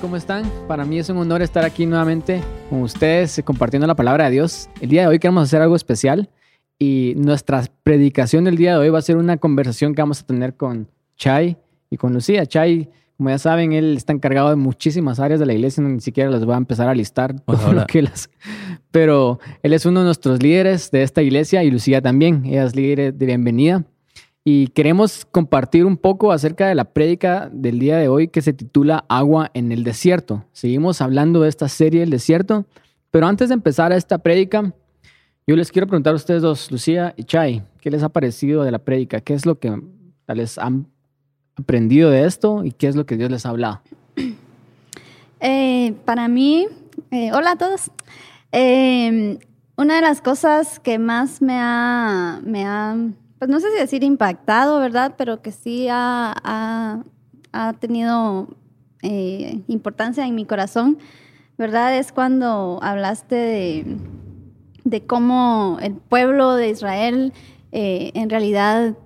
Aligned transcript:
¿cómo 0.00 0.16
están? 0.16 0.44
Para 0.66 0.84
mí 0.84 0.98
es 0.98 1.08
un 1.08 1.16
honor 1.16 1.42
estar 1.42 1.64
aquí 1.64 1.86
nuevamente 1.86 2.42
con 2.70 2.82
ustedes 2.82 3.40
compartiendo 3.44 3.86
la 3.86 3.96
palabra 3.96 4.26
de 4.26 4.32
Dios. 4.32 4.68
El 4.80 4.90
día 4.90 5.02
de 5.02 5.06
hoy 5.08 5.18
queremos 5.18 5.44
hacer 5.44 5.62
algo 5.62 5.76
especial 5.76 6.30
y 6.78 7.14
nuestra 7.16 7.64
predicación 7.82 8.44
del 8.44 8.56
día 8.56 8.72
de 8.72 8.78
hoy 8.78 8.90
va 8.90 8.98
a 8.98 9.02
ser 9.02 9.16
una 9.16 9.36
conversación 9.38 9.94
que 9.94 10.02
vamos 10.02 10.20
a 10.20 10.26
tener 10.26 10.54
con 10.54 10.88
Chai 11.16 11.56
y 11.90 11.96
con 11.96 12.12
Lucía. 12.12 12.46
Chai, 12.46 12.88
como 13.16 13.30
ya 13.30 13.38
saben, 13.38 13.72
él 13.72 13.96
está 13.96 14.12
encargado 14.12 14.50
de 14.50 14.56
muchísimas 14.56 15.18
áreas 15.18 15.40
de 15.40 15.46
la 15.46 15.54
iglesia, 15.54 15.82
ni 15.82 16.00
siquiera 16.00 16.30
las 16.30 16.44
voy 16.44 16.54
a 16.54 16.58
empezar 16.58 16.88
a 16.88 16.94
listar, 16.94 17.40
todo 17.40 17.72
lo 17.72 17.86
que 17.86 18.02
las... 18.02 18.30
pero 18.90 19.40
él 19.62 19.72
es 19.72 19.84
uno 19.86 20.00
de 20.00 20.06
nuestros 20.06 20.42
líderes 20.42 20.90
de 20.90 21.02
esta 21.02 21.22
iglesia 21.22 21.64
y 21.64 21.70
Lucía 21.70 22.00
también, 22.00 22.44
ella 22.46 22.64
es 22.64 22.76
líder 22.76 23.14
de 23.14 23.26
bienvenida 23.26 23.84
y 24.50 24.68
queremos 24.68 25.26
compartir 25.30 25.84
un 25.84 25.98
poco 25.98 26.32
acerca 26.32 26.68
de 26.68 26.74
la 26.74 26.86
prédica 26.86 27.50
del 27.52 27.78
día 27.78 27.98
de 27.98 28.08
hoy 28.08 28.28
que 28.28 28.40
se 28.40 28.54
titula 28.54 29.04
Agua 29.06 29.50
en 29.52 29.72
el 29.72 29.84
desierto. 29.84 30.46
Seguimos 30.52 31.02
hablando 31.02 31.42
de 31.42 31.50
esta 31.50 31.68
serie 31.68 32.02
El 32.02 32.08
desierto, 32.08 32.64
pero 33.10 33.26
antes 33.26 33.50
de 33.50 33.56
empezar 33.56 33.92
esta 33.92 34.16
prédica, 34.16 34.72
yo 35.46 35.54
les 35.54 35.70
quiero 35.70 35.86
preguntar 35.86 36.14
a 36.14 36.16
ustedes 36.16 36.40
dos, 36.40 36.70
Lucía 36.70 37.12
y 37.14 37.24
Chai, 37.24 37.62
¿qué 37.82 37.90
les 37.90 38.02
ha 38.02 38.08
parecido 38.08 38.64
de 38.64 38.70
la 38.70 38.78
prédica? 38.78 39.20
¿Qué 39.20 39.34
es 39.34 39.44
lo 39.44 39.58
que 39.58 39.82
les 40.28 40.56
han 40.56 40.86
aprendido 41.56 42.08
de 42.08 42.24
esto 42.24 42.64
y 42.64 42.72
qué 42.72 42.88
es 42.88 42.96
lo 42.96 43.04
que 43.04 43.18
Dios 43.18 43.30
les 43.30 43.44
ha 43.44 43.50
hablado? 43.50 43.82
Eh, 45.40 45.94
para 46.04 46.26
mí, 46.26 46.66
eh, 47.12 47.30
hola 47.32 47.52
a 47.52 47.56
todos. 47.56 47.92
Eh, 48.50 49.38
una 49.76 49.94
de 49.94 50.00
las 50.00 50.20
cosas 50.20 50.80
que 50.80 50.98
más 50.98 51.40
me 51.40 51.56
ha, 51.56 52.40
me 52.42 52.66
ha 52.66 52.96
pues 53.38 53.50
no 53.50 53.60
sé 53.60 53.70
si 53.70 53.78
decir 53.78 54.04
impactado, 54.04 54.80
¿verdad? 54.80 55.14
Pero 55.16 55.42
que 55.42 55.52
sí 55.52 55.86
ha, 55.90 57.04
tenido 57.80 58.48
eh, 59.02 59.62
importancia 59.68 60.26
en 60.26 60.34
mi 60.34 60.44
corazón, 60.44 60.98
¿verdad? 61.56 61.96
Es 61.96 62.12
cuando 62.12 62.78
hablaste 62.82 63.98
de, 64.84 65.06
cómo 65.06 65.78
el 65.80 65.94
pueblo 65.94 66.54
de 66.54 66.70
Israel 66.70 67.32
eh, 67.72 68.10
en 68.14 68.30
realidad 68.30 68.96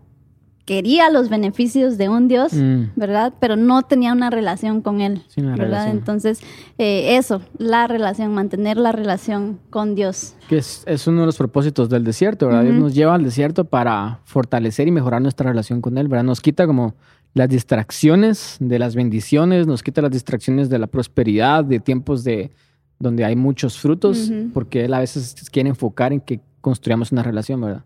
quería 0.64 1.10
los 1.10 1.28
beneficios 1.28 1.98
de 1.98 2.08
un 2.08 2.28
Dios, 2.28 2.52
mm. 2.52 2.92
¿verdad? 2.96 3.32
Pero 3.40 3.56
no 3.56 3.82
tenía 3.82 4.12
una 4.12 4.30
relación 4.30 4.80
con 4.80 5.00
Él, 5.00 5.22
¿verdad? 5.36 5.90
Entonces, 5.90 6.40
eh, 6.78 7.16
eso, 7.16 7.42
la 7.58 7.86
relación, 7.86 8.32
mantener 8.32 8.76
la 8.76 8.92
relación 8.92 9.58
con 9.70 9.94
Dios. 9.94 10.34
Que 10.48 10.58
es, 10.58 11.06
uno 11.06 11.20
de 11.20 11.26
los 11.26 11.36
propósitos 11.36 11.88
del 11.88 12.04
desierto, 12.04 12.46
¿verdad? 12.46 12.62
Dios 12.62 12.76
nos 12.76 12.94
lleva 12.94 13.14
al 13.14 13.24
desierto 13.24 13.64
para 13.64 14.20
fortalecer 14.24 14.86
y 14.88 14.92
mejorar 14.92 15.20
nuestra 15.20 15.50
relación 15.50 15.80
con 15.80 15.98
Él, 15.98 16.08
¿verdad? 16.08 16.24
Nos 16.24 16.40
quita 16.40 16.66
como 16.66 16.94
las 17.34 17.48
distracciones 17.48 18.56
de 18.60 18.78
las 18.78 18.94
bendiciones, 18.94 19.66
nos 19.66 19.82
quita 19.82 20.02
las 20.02 20.10
distracciones 20.10 20.68
de 20.68 20.78
la 20.78 20.86
prosperidad, 20.86 21.64
de 21.64 21.80
tiempos 21.80 22.24
de 22.24 22.50
donde 22.98 23.24
hay 23.24 23.34
muchos 23.34 23.78
frutos, 23.78 24.30
porque 24.54 24.84
Él 24.84 24.94
a 24.94 25.00
veces 25.00 25.34
quiere 25.50 25.70
enfocar 25.70 26.12
en 26.12 26.20
que 26.20 26.40
construyamos 26.60 27.10
una 27.10 27.24
relación, 27.24 27.60
¿verdad? 27.60 27.84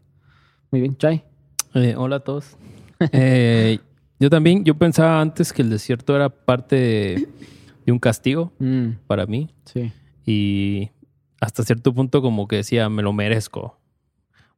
Muy 0.71 0.83
bien, 0.83 0.97
Chay. 0.97 1.25
Eh, 1.75 1.95
hola 1.97 2.17
a 2.17 2.21
todos. 2.21 2.57
Eh, 3.13 3.79
yo 4.19 4.31
también, 4.31 4.65
yo 4.65 4.75
pensaba 4.75 5.21
antes 5.21 5.53
que 5.53 5.63
el 5.63 5.71
desierto 5.71 6.17
era 6.17 6.31
parte 6.31 6.77
de, 7.85 7.93
un 7.93 7.99
castigo 7.99 8.53
mm. 8.59 8.89
para 9.07 9.27
mí. 9.27 9.51
Sí. 9.65 9.93
Y 10.25 10.91
hasta 11.41 11.63
cierto 11.63 11.93
punto 11.93 12.23
como 12.23 12.49
que 12.49 12.57
decía, 12.57 12.89
me 12.89 13.03
lo 13.03 13.13
merezco. 13.13 13.79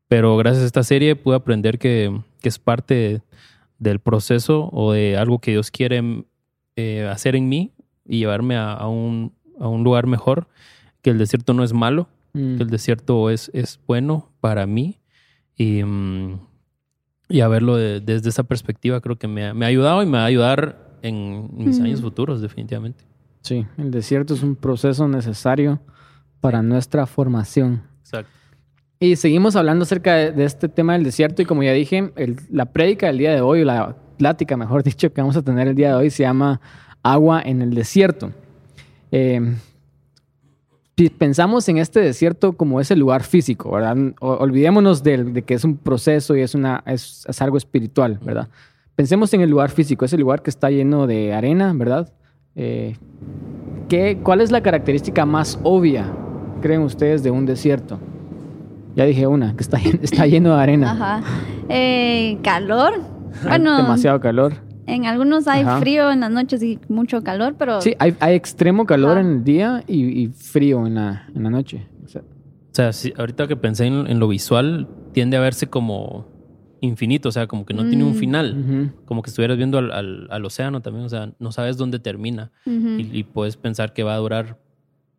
Pero 0.06 0.36
gracias 0.36 0.62
a 0.62 0.66
esta 0.66 0.82
serie 0.82 1.16
pude 1.16 1.36
aprender 1.36 1.78
que, 1.78 2.20
es 2.42 2.58
parte 2.58 3.20
del 3.78 3.98
proceso 3.98 4.70
o 4.72 4.92
de 4.92 5.18
algo 5.18 5.38
que 5.38 5.50
Dios 5.50 5.70
quiere 5.70 6.24
eh, 6.76 7.06
hacer 7.06 7.36
en 7.36 7.50
mí 7.50 7.74
y 8.06 8.20
llevarme 8.20 8.56
a, 8.56 8.86
un, 8.86 9.34
lugar 9.58 10.06
mejor, 10.06 10.48
que 11.02 11.10
el 11.10 11.18
desierto 11.18 11.52
no 11.52 11.62
es 11.62 11.74
malo, 11.74 12.08
mm. 12.32 12.56
que 12.56 12.62
el 12.62 12.70
desierto 12.70 13.28
es, 13.28 13.50
es 13.52 13.80
bueno 13.86 14.32
para 14.40 14.66
mí. 14.66 14.98
Y, 15.56 15.82
mm, 15.82 16.47
y 17.28 17.40
a 17.40 17.48
verlo 17.48 17.76
desde 17.76 18.28
esa 18.28 18.42
perspectiva 18.42 19.00
creo 19.00 19.16
que 19.16 19.28
me 19.28 19.44
ha, 19.44 19.68
ayudado 19.68 20.02
y 20.02 20.06
me 20.06 20.18
va 20.18 20.24
a 20.24 20.26
ayudar 20.26 20.88
en 21.02 21.50
mis 21.52 21.80
años 21.80 22.00
futuros, 22.00 22.40
definitivamente. 22.40 23.04
Sí, 23.42 23.66
el 23.76 23.90
desierto 23.90 24.34
es 24.34 24.42
un 24.42 24.56
proceso 24.56 25.06
necesario 25.06 25.80
para 26.40 26.62
nuestra 26.62 27.06
formación. 27.06 27.82
Exacto. 28.00 28.30
Y 29.00 29.16
seguimos 29.16 29.54
hablando 29.54 29.84
acerca 29.84 30.14
de, 30.14 30.44
este 30.44 30.68
tema 30.68 30.94
del 30.94 31.04
desierto 31.04 31.40
y 31.42 31.44
como 31.44 31.62
ya 31.62 31.72
dije, 31.72 32.12
la 32.50 32.66
prédica 32.66 33.06
del 33.06 33.18
día 33.18 33.32
de 33.32 33.40
hoy, 33.40 33.62
o 33.62 33.64
la 33.64 33.96
plática, 34.16 34.56
mejor 34.56 34.82
dicho, 34.84 35.12
que 35.12 35.20
vamos 35.20 35.36
a 35.36 35.42
tener 35.42 35.68
el 35.68 35.76
día 35.76 35.90
de 35.90 35.94
hoy 35.94 36.10
se 36.10 36.24
llama 36.24 36.60
Agua 37.02 37.40
en 37.44 37.62
el 37.62 37.74
desierto. 37.74 38.32
Eh, 39.12 39.54
pensamos 41.08 41.68
en 41.68 41.78
este 41.78 42.00
desierto 42.00 42.54
como 42.54 42.80
ese 42.80 42.96
lugar 42.96 43.22
físico, 43.22 43.70
¿verdad? 43.70 43.96
olvidémonos 44.20 45.02
de, 45.04 45.44
que 45.46 45.54
es 45.54 45.64
un 45.64 45.76
proceso 45.76 46.36
y 46.36 46.40
es, 46.40 46.54
una, 46.54 46.82
es, 46.86 47.24
algo 47.40 47.56
espiritual, 47.56 48.18
¿verdad? 48.22 48.48
Pensemos 48.96 49.32
en 49.32 49.42
el 49.42 49.50
lugar 49.50 49.70
físico, 49.70 50.04
ese 50.04 50.18
lugar 50.18 50.42
que 50.42 50.50
está 50.50 50.70
lleno 50.70 51.06
de 51.06 51.32
arena, 51.32 51.72
¿verdad? 51.72 52.12
Eh, 52.56 52.96
¿qué, 53.88 54.18
¿Cuál 54.22 54.40
es 54.40 54.50
la 54.50 54.60
característica 54.60 55.24
más 55.24 55.60
obvia, 55.62 56.12
creen 56.60 56.82
ustedes, 56.82 57.22
de 57.22 57.30
un 57.30 57.46
desierto? 57.46 58.00
Ya 58.96 59.04
dije 59.04 59.28
una, 59.28 59.54
que 59.54 59.62
está, 59.62 59.78
está 60.02 60.26
lleno 60.26 60.56
de 60.56 60.62
arena. 60.62 60.90
Ajá. 60.90 61.22
Eh, 61.68 62.38
calor. 62.42 62.94
Bueno, 63.44 63.76
demasiado 63.76 64.18
calor. 64.20 64.67
En 64.88 65.04
algunos 65.04 65.46
hay 65.46 65.64
frío 65.80 66.10
en 66.10 66.20
las 66.20 66.30
noches 66.30 66.62
y 66.62 66.78
mucho 66.88 67.22
calor, 67.22 67.56
pero... 67.58 67.82
Sí, 67.82 67.94
hay, 67.98 68.16
extremo 68.34 68.86
calor 68.86 69.18
en 69.18 69.26
el 69.26 69.44
día 69.44 69.84
y, 69.86 70.28
frío 70.28 70.86
en 70.86 70.94
la, 70.94 71.28
en 71.34 71.42
la 71.42 71.50
noche. 71.50 71.86
O 72.04 72.08
sea, 72.72 72.90
ahorita 73.18 73.46
que 73.48 73.56
pensé 73.56 73.86
en, 73.86 74.18
lo 74.18 74.28
visual, 74.28 74.88
tiende 75.12 75.36
a 75.36 75.40
verse 75.40 75.66
como 75.66 76.26
infinito, 76.80 77.28
o 77.28 77.32
sea, 77.32 77.46
como 77.46 77.66
que 77.66 77.74
no 77.74 77.86
tiene 77.86 78.04
un 78.04 78.12
mm. 78.12 78.18
final, 78.18 78.94
como 79.04 79.22
que 79.22 79.28
estuvieras 79.30 79.58
viendo 79.58 79.78
al, 79.78 80.44
océano 80.44 80.80
también, 80.80 81.04
o 81.04 81.08
sea, 81.08 81.32
no 81.38 81.52
sabes 81.52 81.76
dónde 81.76 81.98
termina. 81.98 82.50
Y, 82.64 83.24
puedes 83.24 83.56
pensar 83.56 83.92
que 83.92 84.04
va 84.04 84.14
a 84.14 84.18
durar, 84.18 84.58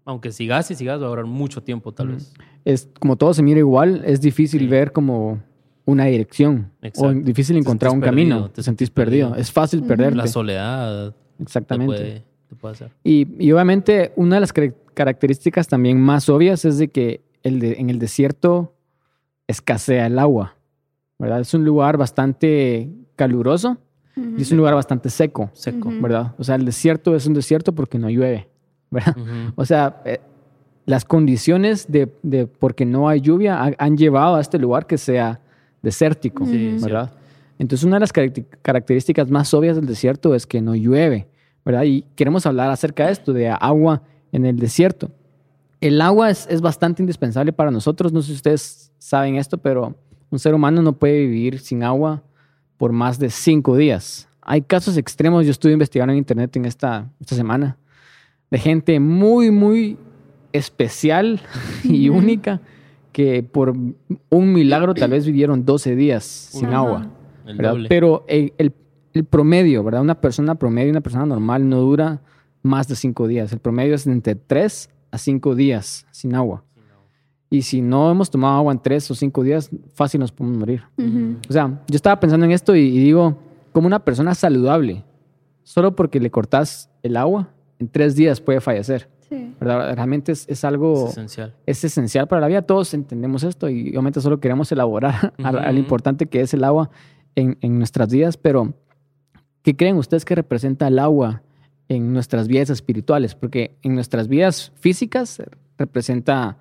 aunque 0.04 0.32
sigas 0.32 0.72
y 0.72 0.76
sigas, 0.76 1.00
va 1.00 1.06
a 1.06 1.10
durar 1.10 1.26
mucho 1.26 1.62
tiempo 1.62 1.92
tal 1.92 2.10
vez. 2.10 2.34
Es 2.66 2.90
como 3.00 3.18
todo 3.18 3.36
se 3.36 3.44
mira 3.44 3.60
igual, 3.60 4.02
es 4.06 4.20
difícil 4.20 4.68
ver 4.68 4.94
como 4.94 5.44
una 5.90 6.06
dirección 6.06 6.72
o 6.98 7.12
difícil 7.12 7.58
encontrar 7.58 7.92
un 7.92 8.02
camino, 8.02 8.50
te 8.50 8.64
sentís 8.64 8.90
perdido. 8.90 9.36
Es 9.36 9.52
fácil 9.52 9.84
perderte. 9.84 10.16
La 10.16 10.28
soledad. 10.28 11.16
Exactamente. 11.40 12.24
Y, 13.04 13.52
obviamente 13.52 14.12
una 14.16 14.36
de 14.36 14.42
las 14.42 14.54
características 14.94 15.68
también 15.68 16.00
más 16.00 16.30
obvias 16.30 16.66
es 16.66 16.78
de 16.78 16.90
que 16.90 17.22
el 17.44 17.64
en 17.64 17.90
el 17.90 18.00
desierto 18.00 18.74
escasea 19.48 20.08
el 20.08 20.20
agua, 20.20 20.56
¿verdad? 21.18 21.42
Es 21.42 21.54
un 21.54 21.64
lugar 21.64 21.98
bastante 21.98 22.90
caluroso 23.16 23.78
y 24.16 24.42
es 24.42 24.52
un 24.52 24.58
lugar 24.58 24.76
bastante 24.76 25.10
seco, 25.10 25.50
seco, 25.54 25.90
¿verdad? 26.02 26.36
O 26.38 26.44
sea, 26.44 26.56
el 26.56 26.66
desierto 26.66 27.16
es 27.16 27.26
un 27.26 27.34
desierto 27.34 27.74
porque 27.74 27.98
no 27.98 28.10
llueve, 28.10 28.50
¿verdad? 28.92 29.16
O 29.56 29.66
sea, 29.66 30.02
eh, 30.06 30.20
las 30.86 31.06
condiciones 31.06 31.90
de, 31.90 32.12
de, 32.24 32.48
porque 32.48 32.86
no 32.86 33.08
hay 33.08 33.22
lluvia 33.22 33.76
han 33.78 33.98
llevado 33.98 34.36
a 34.36 34.42
este 34.42 34.58
lugar 34.58 34.88
que 34.88 34.98
sea 34.98 35.40
desértico, 35.82 36.46
¿verdad? 36.46 37.12
Entonces, 37.58 37.86
una 37.86 37.98
de 37.98 38.02
las 38.02 38.14
características 38.14 39.30
más 39.30 39.54
obvias 39.54 39.76
del 39.76 39.86
desierto 39.86 40.34
es 40.34 40.48
que 40.48 40.62
no 40.62 40.76
llueve, 40.76 41.28
¿verdad? 41.66 41.84
Y 41.84 42.06
queremos 42.16 42.46
hablar 42.46 42.72
acerca 42.72 43.08
de 43.08 43.12
esto, 43.12 43.34
de 43.34 43.50
agua 43.50 44.02
en 44.32 44.46
el 44.46 44.58
desierto. 44.58 45.12
El 45.82 46.02
agua 46.02 46.30
es, 46.30 46.48
es 46.50 46.62
bastante 46.62 47.02
indispensable 47.02 47.52
para 47.52 47.72
nosotros. 47.72 48.14
No 48.14 48.22
sé 48.22 48.28
si 48.28 48.34
ustedes 48.34 48.92
saben 48.98 49.36
esto, 49.36 49.58
pero 49.58 49.96
un 50.30 50.40
ser 50.40 50.54
humano 50.54 50.82
no 50.82 50.94
puede 50.94 51.20
vivir 51.20 51.60
sin 51.60 51.84
agua 51.84 52.24
por 52.78 52.92
más 52.92 53.20
de 53.20 53.30
cinco 53.30 53.76
días. 53.76 54.28
Hay 54.42 54.62
casos 54.62 54.98
extremos, 54.98 55.46
yo 55.46 55.52
estuve 55.52 55.74
investigando 55.74 56.14
en 56.14 56.18
internet 56.18 56.56
en 56.56 56.66
esta, 56.66 57.10
esta 57.20 57.36
semana, 57.36 57.78
de 58.50 58.58
gente 58.58 59.00
muy, 59.00 59.52
muy 59.52 59.98
especial 60.54 61.42
y 61.84 62.10
única 62.10 62.62
que 63.12 63.44
por 63.44 63.74
un 64.30 64.54
milagro 64.54 64.94
tal 64.94 65.12
vez 65.12 65.26
vivieron 65.26 65.66
12 65.66 65.96
días 65.96 66.24
sin 66.24 66.68
agua. 66.68 67.08
Pero 67.88 68.26
el, 68.28 68.74
promedio, 69.30 69.84
¿verdad? 69.84 70.02
Una 70.02 70.22
persona 70.22 70.56
promedio, 70.56 70.92
una 70.92 71.02
persona 71.02 71.26
normal 71.26 71.68
no 71.68 71.82
dura 71.82 72.22
más 72.62 72.88
de 72.88 72.96
5 72.96 73.28
días. 73.28 73.52
El 73.52 73.60
promedio 73.60 73.96
es 73.96 74.06
entre 74.08 74.36
3 74.36 74.90
a 75.12 75.18
5 75.18 75.56
días 75.56 76.06
sin 76.12 76.36
agua. 76.36 76.64
Y 77.50 77.64
si 77.64 77.82
no 77.82 78.12
hemos 78.12 78.30
tomado 78.30 78.58
agua 78.58 78.72
en 78.72 78.80
3 78.80 79.10
o 79.10 79.16
5 79.16 79.44
días, 79.44 79.72
fácil 79.94 80.20
nos 80.20 80.32
podemos 80.32 80.60
morir. 80.60 80.84
O 81.50 81.52
sea, 81.52 81.82
yo 81.88 81.96
estaba 81.96 82.20
pensando 82.20 82.46
en 82.46 82.52
esto 82.52 82.76
y, 82.76 82.82
y 82.82 83.00
digo, 83.00 83.38
como 83.72 83.88
una 83.88 84.00
persona 84.00 84.36
saludable, 84.36 85.04
solo 85.64 85.96
porque 85.96 86.20
le 86.20 86.30
cortas 86.30 86.92
el 87.02 87.18
agua, 87.18 87.50
en 87.80 87.88
3 87.88 88.16
días 88.16 88.40
puede 88.40 88.62
fallecer. 88.62 89.10
Realmente 89.60 90.32
es, 90.32 90.64
algo... 90.64 91.10
esencial. 91.10 91.56
Es 91.66 91.84
esencial 91.84 92.28
para 92.28 92.42
la 92.42 92.48
vida. 92.48 92.62
Todos 92.62 92.94
entendemos 92.94 93.44
esto 93.44 93.70
y 93.70 93.90
obviamente 93.90 94.22
solo 94.22 94.40
queremos 94.40 94.72
elaborar 94.72 95.34
lo 95.38 95.78
importante 95.78 96.28
que 96.28 96.42
es 96.42 96.54
el 96.54 96.64
agua 96.64 96.90
en, 97.36 97.58
nuestras 97.78 98.10
vidas, 98.10 98.38
pero 98.38 98.74
¿qué 99.62 99.76
creen 99.76 99.98
ustedes 99.98 100.26
que 100.26 100.36
representa 100.36 100.88
el 100.88 101.00
agua 101.00 101.42
en 101.90 102.14
nuestras 102.14 102.48
vidas 102.48 102.70
espirituales, 102.70 103.36
porque 103.36 103.78
en 103.82 103.96
nuestras 103.96 104.28
vidas 104.28 104.72
físicas 104.76 105.42
representa 105.78 106.58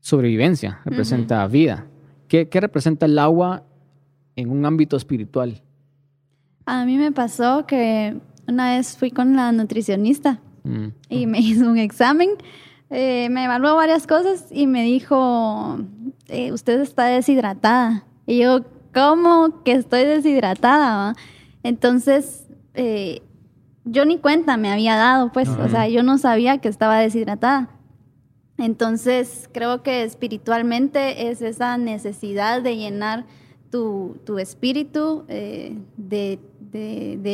sobrevivencia, 0.00 0.80
representa 0.84 1.46
vida. 1.46 1.86
¿Qué, 2.28 2.48
representa 2.52 3.06
el 3.06 3.18
agua 3.18 3.64
en 4.34 4.50
un 4.50 4.66
ámbito 4.66 4.96
espiritual? 4.96 5.62
A 6.66 6.84
mí 6.84 6.96
me 6.96 7.12
pasó 7.12 7.66
que 7.66 8.16
una 8.48 8.76
vez 8.76 8.96
fui 8.96 9.10
con 9.10 9.36
la 9.36 9.52
nutricionista 9.52 10.40
mm. 10.64 10.88
y 11.08 11.26
me 11.26 11.38
hizo 11.40 11.68
un 11.68 11.78
examen, 11.78 12.30
eh, 12.90 13.28
me 13.30 13.44
evaluó 13.44 13.76
varias 13.76 14.06
cosas 14.06 14.46
y 14.50 14.66
me 14.66 14.82
dijo, 14.82 15.78
eh, 16.28 16.52
usted 16.52 16.80
está 16.80 17.06
deshidratada. 17.06 18.04
Y 18.26 18.38
yo, 18.38 18.64
¿cómo 18.94 19.62
que 19.64 19.72
estoy 19.72 20.04
deshidratada? 20.04 21.14
Entonces, 21.62 22.46
eh, 22.74 23.22
yo 23.84 24.04
ni 24.04 24.18
cuenta 24.18 24.56
me 24.56 24.70
había 24.70 24.96
dado, 24.96 25.32
pues, 25.32 25.48
o 25.48 25.68
sea, 25.68 25.88
yo 25.88 26.02
no 26.02 26.18
sabía 26.18 26.58
que 26.58 26.68
estaba 26.68 26.98
deshidratada. 26.98 27.68
Entonces, 28.58 29.48
creo 29.52 29.82
que 29.82 30.04
espiritualmente 30.04 31.30
es 31.30 31.42
esa 31.42 31.76
necesidad 31.78 32.62
de 32.62 32.76
llenar 32.76 33.24
tu, 33.70 34.38
espíritu, 34.38 35.24
eh, 35.28 35.76
de, 35.96 36.38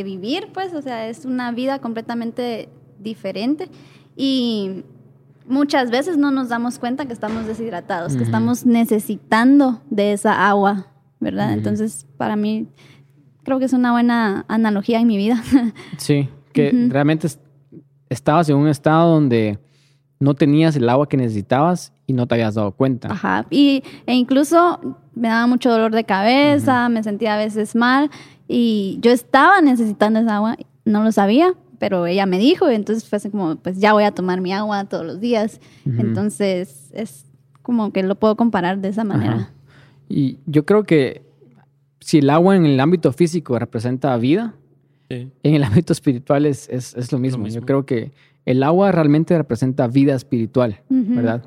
vivir, 0.05 0.49
pues, 0.55 0.73
o 0.73 0.81
sea, 0.81 1.09
es 1.09 1.25
una 1.25 1.51
vida 1.53 1.81
completamente 1.81 2.69
diferente. 3.01 3.69
Y 4.17 4.85
muchas 5.47 5.91
veces 5.91 6.17
no 6.17 6.31
nos 6.31 6.49
damos 6.49 6.79
cuenta 6.79 7.07
que 7.07 7.13
estamos 7.13 7.47
deshidratados, 7.47 8.17
que 8.17 8.23
estamos 8.23 8.67
necesitando 8.67 9.81
de 9.91 10.13
esa 10.13 10.49
agua, 10.49 10.89
¿verdad? 11.21 11.53
Entonces, 11.53 12.07
para 12.17 12.37
mí, 12.37 12.69
creo 13.43 13.59
que 13.59 13.65
es 13.65 13.73
una 13.73 13.93
buena 13.93 14.45
analogía 14.49 15.01
en 15.01 15.07
mi 15.07 15.17
vida. 15.17 15.43
Sí, 15.97 16.29
que 16.53 16.89
realmente 16.89 17.29
estabas 18.09 18.49
en 18.49 18.57
un 18.57 18.69
estado 18.69 19.15
donde 19.15 19.59
no 20.21 20.35
tenías 20.35 20.75
el 20.77 20.89
agua 20.89 21.09
que 21.09 21.17
necesitabas 21.17 21.93
y 22.07 22.13
no 22.13 22.27
te 22.27 22.35
habías 22.35 22.55
dado 22.55 22.73
cuenta. 22.73 23.13
Ajá, 23.13 23.47
y, 23.51 23.83
e 24.07 24.15
incluso 24.15 24.99
me 25.15 25.29
daba 25.29 25.47
mucho 25.47 25.71
dolor 25.71 25.93
de 25.93 26.05
cabeza, 26.05 26.89
me 26.89 27.03
sentía 27.03 27.35
a 27.35 27.39
veces 27.39 27.75
mal 27.75 28.11
y 28.49 28.99
yo 29.01 29.13
estaba 29.13 29.61
necesitando 29.61 30.19
esa 30.19 30.37
agua, 30.37 30.57
no 30.85 31.05
lo 31.05 31.13
sabía, 31.13 31.55
pero 31.79 32.07
ella 32.07 32.27
me 32.27 32.39
dijo, 32.39 32.71
y 32.71 32.75
entonces 32.75 33.09
fue 33.09 33.17
así 33.17 33.31
como, 33.31 33.57
pues 33.57 33.79
ya 33.79 33.93
voy 33.93 34.05
a 34.05 34.13
tomar 34.13 34.41
mi 34.41 34.53
agua 34.53 34.85
todos 34.85 35.07
los 35.07 35.21
días. 35.21 35.61
Entonces 35.85 36.91
es 36.93 37.27
como 37.63 37.93
que 37.93 38.03
lo 38.03 38.15
puedo 38.17 38.37
comparar 38.37 38.79
de 38.79 38.89
esa 38.89 39.05
manera. 39.05 39.51
Y 40.09 40.39
yo 40.47 40.65
creo 40.65 40.85
que 40.85 41.23
si 42.01 42.19
el 42.19 42.31
agua 42.31 42.57
en 42.57 42.65
el 42.65 42.81
ámbito 42.81 43.13
físico 43.13 43.59
representa 43.59 44.17
vida, 44.17 44.55
en 45.09 45.33
el 45.43 45.65
ámbito 45.65 45.93
espiritual 45.93 46.47
es, 46.47 46.69
es, 46.69 47.13
lo, 47.13 47.19
mismo. 47.19 47.47
Yo 47.49 47.63
creo 47.63 47.87
que 47.87 48.13
el 48.45 48.63
agua 48.63 48.93
realmente 48.93 49.37
representa 49.37 49.87
vida 49.87 50.15
espiritual, 50.15 50.81
¿verdad? 50.89 51.45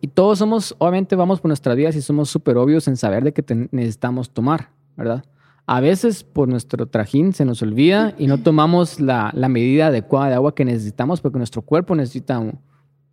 Y 0.00 0.08
todos 0.08 0.38
somos, 0.38 0.74
obviamente 0.78 1.16
vamos 1.16 1.40
por 1.40 1.48
nuestras 1.48 1.76
vidas 1.76 1.96
y 1.96 2.02
somos 2.02 2.28
súper 2.28 2.58
obvios 2.58 2.86
en 2.88 2.96
saber 2.96 3.24
de 3.24 3.32
que 3.32 3.68
necesitamos 3.70 4.30
tomar, 4.30 4.68
¿verdad? 4.96 5.24
A 5.66 5.80
veces 5.80 6.24
por 6.24 6.48
nuestro 6.48 6.86
trajín 6.86 7.32
se 7.32 7.44
nos 7.44 7.62
olvida 7.62 8.14
y 8.18 8.26
no 8.26 8.38
tomamos 8.38 9.00
la, 9.00 9.32
medida 9.48 9.86
adecuada 9.86 10.28
de 10.28 10.34
agua 10.34 10.54
que 10.54 10.64
necesitamos 10.64 11.20
porque 11.20 11.38
nuestro 11.38 11.62
cuerpo 11.62 11.94
necesita 11.94 12.42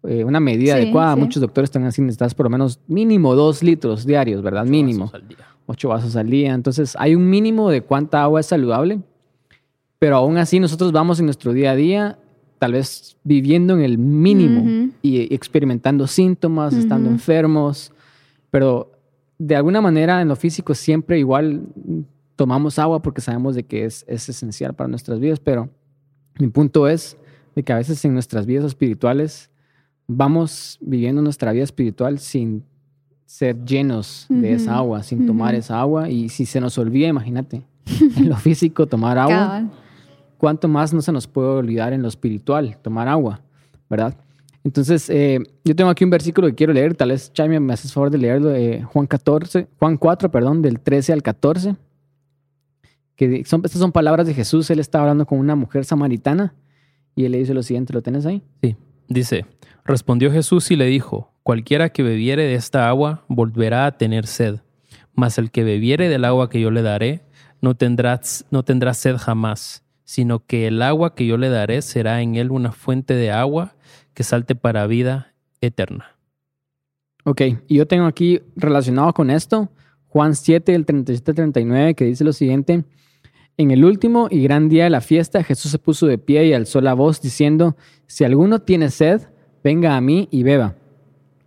eh, 0.03 0.23
una 0.23 0.39
medida 0.39 0.73
adecuada. 0.73 1.15
Muchos 1.15 1.41
doctores 1.41 1.69
están 1.69 1.85
así, 1.85 2.01
necesitas 2.01 2.35
por 2.35 2.45
lo 2.45 2.49
menos 2.49 2.79
mínimo 2.87 3.35
dos 3.35 3.63
litros 3.63 4.05
diarios, 4.05 4.41
¿verdad? 4.41 4.65
mínimo. 4.65 5.05
Vasos 5.05 5.21
al 5.21 5.27
día. 5.27 5.37
Ocho 5.65 5.89
vasos 5.89 6.15
al 6.15 6.29
día. 6.29 6.53
Entonces 6.53 6.95
hay 6.99 7.15
un 7.15 7.29
mínimo 7.29 7.69
de 7.69 7.81
cuánta 7.81 8.21
agua 8.23 8.41
es 8.41 8.47
saludable 8.47 8.99
pero 10.01 10.15
aún 10.15 10.37
así 10.37 10.59
nosotros 10.59 10.91
vamos 10.91 11.19
en 11.19 11.25
nuestro 11.25 11.53
día 11.53 11.71
a 11.71 11.75
día 11.75 12.17
tal 12.57 12.71
vez 12.71 13.17
viviendo 13.23 13.75
en 13.75 13.81
el 13.81 13.99
mínimo 13.99 14.91
y 15.03 15.31
experimentando 15.31 16.07
síntomas, 16.07 16.73
estando 16.73 17.07
enfermos, 17.07 17.91
pero 18.49 18.91
de 19.37 19.55
alguna 19.55 19.79
manera 19.79 20.19
en 20.19 20.27
lo 20.27 20.35
físico 20.35 20.73
siempre 20.73 21.19
igual 21.19 21.61
tomamos 22.41 22.79
agua 22.79 23.03
porque 23.03 23.21
sabemos 23.21 23.53
de 23.53 23.61
que 23.61 23.85
es, 23.85 24.03
es 24.07 24.27
esencial 24.27 24.73
para 24.73 24.87
nuestras 24.87 25.19
vidas, 25.19 25.39
pero 25.39 25.69
mi 26.39 26.47
punto 26.47 26.87
es 26.87 27.15
de 27.55 27.61
que 27.61 27.71
a 27.71 27.75
veces 27.75 28.03
en 28.03 28.15
nuestras 28.15 28.47
vidas 28.47 28.65
espirituales 28.65 29.51
vamos 30.07 30.79
viviendo 30.81 31.21
nuestra 31.21 31.51
vida 31.51 31.63
espiritual 31.63 32.17
sin 32.17 32.63
ser 33.27 33.63
llenos 33.63 34.25
de 34.27 34.53
esa 34.53 34.77
agua, 34.77 35.03
sin 35.03 35.27
tomar 35.27 35.53
esa 35.53 35.79
agua. 35.79 36.09
Y 36.09 36.29
si 36.29 36.47
se 36.47 36.59
nos 36.59 36.79
olvida, 36.79 37.07
imagínate, 37.07 37.61
en 38.17 38.27
lo 38.27 38.35
físico 38.37 38.87
tomar 38.87 39.19
agua 39.19 39.69
cuánto 40.39 40.67
más 40.67 40.95
no 40.95 41.03
se 41.03 41.11
nos 41.11 41.27
puede 41.27 41.49
olvidar 41.49 41.93
en 41.93 42.01
lo 42.01 42.07
espiritual, 42.07 42.75
tomar 42.81 43.07
agua, 43.07 43.41
¿verdad? 43.87 44.15
Entonces, 44.63 45.11
eh, 45.11 45.37
yo 45.63 45.75
tengo 45.75 45.91
aquí 45.91 46.03
un 46.03 46.09
versículo 46.09 46.47
que 46.47 46.55
quiero 46.55 46.73
leer, 46.73 46.95
tal 46.95 47.09
vez 47.09 47.31
Chaime 47.33 47.59
me 47.59 47.73
haces 47.73 47.93
favor 47.93 48.09
de 48.09 48.17
leerlo, 48.17 48.49
de 48.49 48.81
Juan 48.81 49.05
14, 49.05 49.67
Juan 49.77 49.97
4, 49.97 50.31
perdón, 50.31 50.63
del 50.63 50.79
13 50.79 51.13
al 51.13 51.21
14, 51.21 51.75
que 53.29 53.45
son, 53.45 53.61
estas 53.63 53.79
son 53.79 53.91
palabras 53.91 54.25
de 54.25 54.33
Jesús, 54.33 54.69
él 54.71 54.79
está 54.79 54.99
hablando 54.99 55.25
con 55.25 55.37
una 55.37 55.55
mujer 55.55 55.85
samaritana 55.85 56.55
y 57.15 57.25
él 57.25 57.33
le 57.33 57.37
dice 57.37 57.53
lo 57.53 57.61
siguiente, 57.61 57.93
¿lo 57.93 58.01
tienes 58.01 58.25
ahí? 58.25 58.41
Sí, 58.63 58.75
dice, 59.07 59.45
respondió 59.85 60.31
Jesús 60.31 60.71
y 60.71 60.75
le 60.75 60.85
dijo, 60.85 61.31
cualquiera 61.43 61.89
que 61.89 62.01
bebiere 62.01 62.43
de 62.43 62.55
esta 62.55 62.89
agua 62.89 63.23
volverá 63.27 63.85
a 63.85 63.97
tener 63.97 64.25
sed, 64.25 64.61
mas 65.13 65.37
el 65.37 65.51
que 65.51 65.63
bebiere 65.63 66.09
del 66.09 66.25
agua 66.25 66.49
que 66.49 66.59
yo 66.59 66.71
le 66.71 66.81
daré 66.81 67.21
no 67.61 67.75
tendrá, 67.75 68.19
no 68.49 68.63
tendrá 68.63 68.93
sed 68.93 69.17
jamás 69.17 69.83
sino 70.03 70.45
que 70.45 70.67
el 70.67 70.81
agua 70.81 71.15
que 71.15 71.25
yo 71.25 71.37
le 71.37 71.47
daré 71.47 71.81
será 71.81 72.21
en 72.21 72.35
él 72.35 72.51
una 72.51 72.73
fuente 72.73 73.13
de 73.13 73.31
agua 73.31 73.75
que 74.13 74.23
salte 74.23 74.55
para 74.55 74.85
vida 74.85 75.33
eterna. 75.61 76.17
Ok, 77.23 77.41
y 77.69 77.75
yo 77.75 77.87
tengo 77.87 78.07
aquí 78.07 78.41
relacionado 78.57 79.13
con 79.13 79.29
esto 79.29 79.69
Juan 80.11 80.35
7, 80.35 80.75
el 80.75 80.85
37-39, 80.85 81.95
que 81.95 82.03
dice 82.03 82.25
lo 82.25 82.33
siguiente. 82.33 82.83
En 83.57 83.71
el 83.71 83.85
último 83.85 84.27
y 84.31 84.43
gran 84.43 84.69
día 84.69 84.85
de 84.85 84.89
la 84.89 85.01
fiesta, 85.01 85.43
Jesús 85.43 85.71
se 85.71 85.79
puso 85.79 86.07
de 86.07 86.17
pie 86.17 86.47
y 86.47 86.53
alzó 86.53 86.81
la 86.81 86.93
voz 86.93 87.21
diciendo, 87.21 87.75
si 88.07 88.23
alguno 88.23 88.59
tiene 88.59 88.89
sed, 88.89 89.21
venga 89.63 89.95
a 89.95 90.01
mí 90.01 90.27
y 90.31 90.43
beba. 90.43 90.75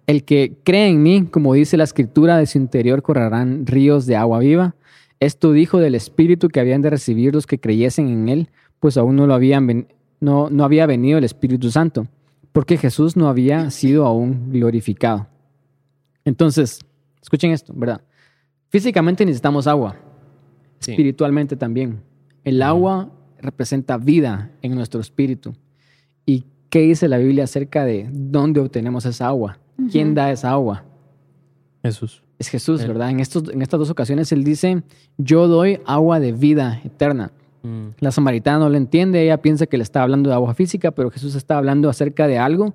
El 0.06 0.25
que 0.25 0.58
cree 0.64 0.88
en 0.88 1.02
mí, 1.02 1.26
como 1.30 1.54
dice 1.54 1.76
la 1.76 1.84
escritura, 1.84 2.37
de 2.37 2.46
su 2.46 2.58
interior 2.58 3.02
correrán 3.02 3.66
ríos 3.66 4.06
de 4.06 4.16
agua 4.16 4.38
viva. 4.38 4.76
Esto 5.18 5.52
dijo 5.52 5.78
del 5.78 5.94
Espíritu 5.94 6.49
que 6.49 6.61
habían 6.61 6.82
de 6.82 6.90
recibir 6.90 7.34
los 7.34 7.46
que 7.46 7.58
creyesen 7.58 8.08
en 8.08 8.28
Él, 8.28 8.50
pues 8.80 8.96
aún 8.99 9.16
no, 9.16 9.26
lo 9.26 9.34
habían 9.34 9.87
no, 10.20 10.64
había 10.64 10.87
venido 10.87 11.18
el 11.18 11.25
Espíritu 11.25 11.70
Santo, 11.70 12.06
porque 12.52 12.76
Jesús 12.76 13.16
no 13.16 13.28
había 13.28 13.70
sido 13.70 14.06
aún 14.06 14.50
glorificado. 14.50 15.26
Entonces, 16.25 16.80
escuchen 17.23 17.52
esto, 17.52 17.73
¿verdad? 17.75 18.00
Físicamente 18.68 19.25
necesitamos 19.25 19.66
agua, 19.66 19.96
espiritualmente 20.80 21.56
también. 21.56 22.00
El 22.44 22.62
agua 22.62 23.10
representa 23.40 23.96
vida 23.96 24.50
en 24.62 24.74
nuestro 24.74 25.00
espíritu. 25.00 25.54
¿Y 26.26 26.44
qué 26.70 26.80
dice 26.80 27.08
la 27.08 27.18
Biblia 27.18 27.44
acerca 27.44 27.84
de 27.84 28.08
dónde 28.12 28.60
obtenemos 28.60 29.06
esa 29.06 29.28
agua? 29.28 29.58
¿Quién 29.90 30.14
da 30.14 30.30
esa 30.30 30.50
agua? 30.50 30.84
Jesús. 31.82 32.22
Es 32.38 32.48
Jesús, 32.48 32.86
¿verdad? 32.86 33.10
En, 33.10 33.20
estos, 33.20 33.48
en 33.48 33.62
estas 33.62 33.78
dos 33.78 33.90
ocasiones 33.90 34.32
Él 34.32 34.44
dice, 34.44 34.82
yo 35.18 35.48
doy 35.48 35.80
agua 35.86 36.20
de 36.20 36.32
vida 36.32 36.80
eterna. 36.84 37.32
Mm. 37.62 37.88
La 38.00 38.10
samaritana 38.10 38.58
no 38.58 38.68
lo 38.68 38.76
entiende, 38.76 39.22
ella 39.22 39.40
piensa 39.40 39.66
que 39.66 39.76
le 39.76 39.82
está 39.82 40.02
hablando 40.02 40.30
de 40.30 40.34
agua 40.34 40.54
física, 40.54 40.90
pero 40.90 41.10
Jesús 41.10 41.34
está 41.34 41.56
hablando 41.58 41.88
acerca 41.88 42.26
de 42.26 42.38
algo 42.38 42.74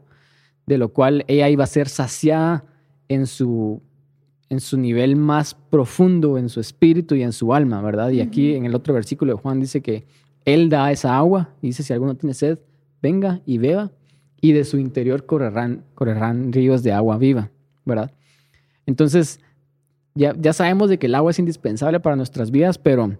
de 0.69 0.77
lo 0.77 0.89
cual 0.89 1.25
ella 1.27 1.49
iba 1.49 1.63
a 1.63 1.67
ser 1.67 1.89
saciada 1.89 2.63
en 3.07 3.25
su, 3.25 3.81
en 4.49 4.59
su 4.59 4.77
nivel 4.77 5.15
más 5.15 5.53
profundo, 5.53 6.37
en 6.37 6.49
su 6.49 6.59
espíritu 6.59 7.15
y 7.15 7.21
en 7.21 7.33
su 7.33 7.53
alma, 7.53 7.81
¿verdad? 7.81 8.09
Y 8.09 8.21
aquí 8.21 8.55
en 8.55 8.65
el 8.65 8.73
otro 8.73 8.93
versículo 8.93 9.33
de 9.33 9.39
Juan 9.39 9.59
dice 9.59 9.81
que 9.81 10.05
Él 10.43 10.69
da 10.69 10.91
esa 10.91 11.17
agua, 11.17 11.49
dice, 11.61 11.83
si 11.83 11.93
alguno 11.93 12.15
tiene 12.15 12.33
sed, 12.33 12.59
venga 13.01 13.41
y 13.45 13.59
beba, 13.59 13.91
y 14.41 14.53
de 14.53 14.63
su 14.65 14.77
interior 14.77 15.25
correrán, 15.25 15.83
correrán 15.93 16.51
ríos 16.51 16.81
de 16.81 16.93
agua 16.93 17.17
viva, 17.17 17.51
¿verdad? 17.85 18.11
Entonces, 18.85 19.39
ya, 20.15 20.33
ya 20.39 20.53
sabemos 20.53 20.89
de 20.89 20.97
que 20.97 21.05
el 21.05 21.15
agua 21.15 21.31
es 21.31 21.39
indispensable 21.39 21.99
para 21.99 22.15
nuestras 22.15 22.49
vidas, 22.49 22.77
pero 22.77 23.17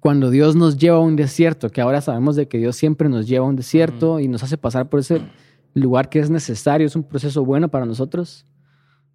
cuando 0.00 0.30
Dios 0.30 0.56
nos 0.56 0.76
lleva 0.76 0.96
a 0.96 1.00
un 1.00 1.16
desierto, 1.16 1.70
que 1.70 1.80
ahora 1.80 2.00
sabemos 2.00 2.34
de 2.34 2.48
que 2.48 2.58
Dios 2.58 2.76
siempre 2.76 3.08
nos 3.08 3.28
lleva 3.28 3.46
a 3.46 3.48
un 3.48 3.56
desierto 3.56 4.18
y 4.20 4.26
nos 4.26 4.42
hace 4.42 4.56
pasar 4.56 4.88
por 4.88 5.00
ese 5.00 5.20
lugar 5.74 6.08
que 6.08 6.18
es 6.18 6.30
necesario, 6.30 6.86
es 6.86 6.96
un 6.96 7.04
proceso 7.04 7.44
bueno 7.44 7.68
para 7.68 7.86
nosotros, 7.86 8.44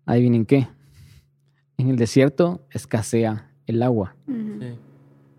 adivinen 0.06 0.46
qué, 0.46 0.68
en 1.78 1.90
el 1.90 1.96
desierto 1.96 2.66
escasea 2.72 3.52
el 3.68 3.82
agua. 3.82 4.16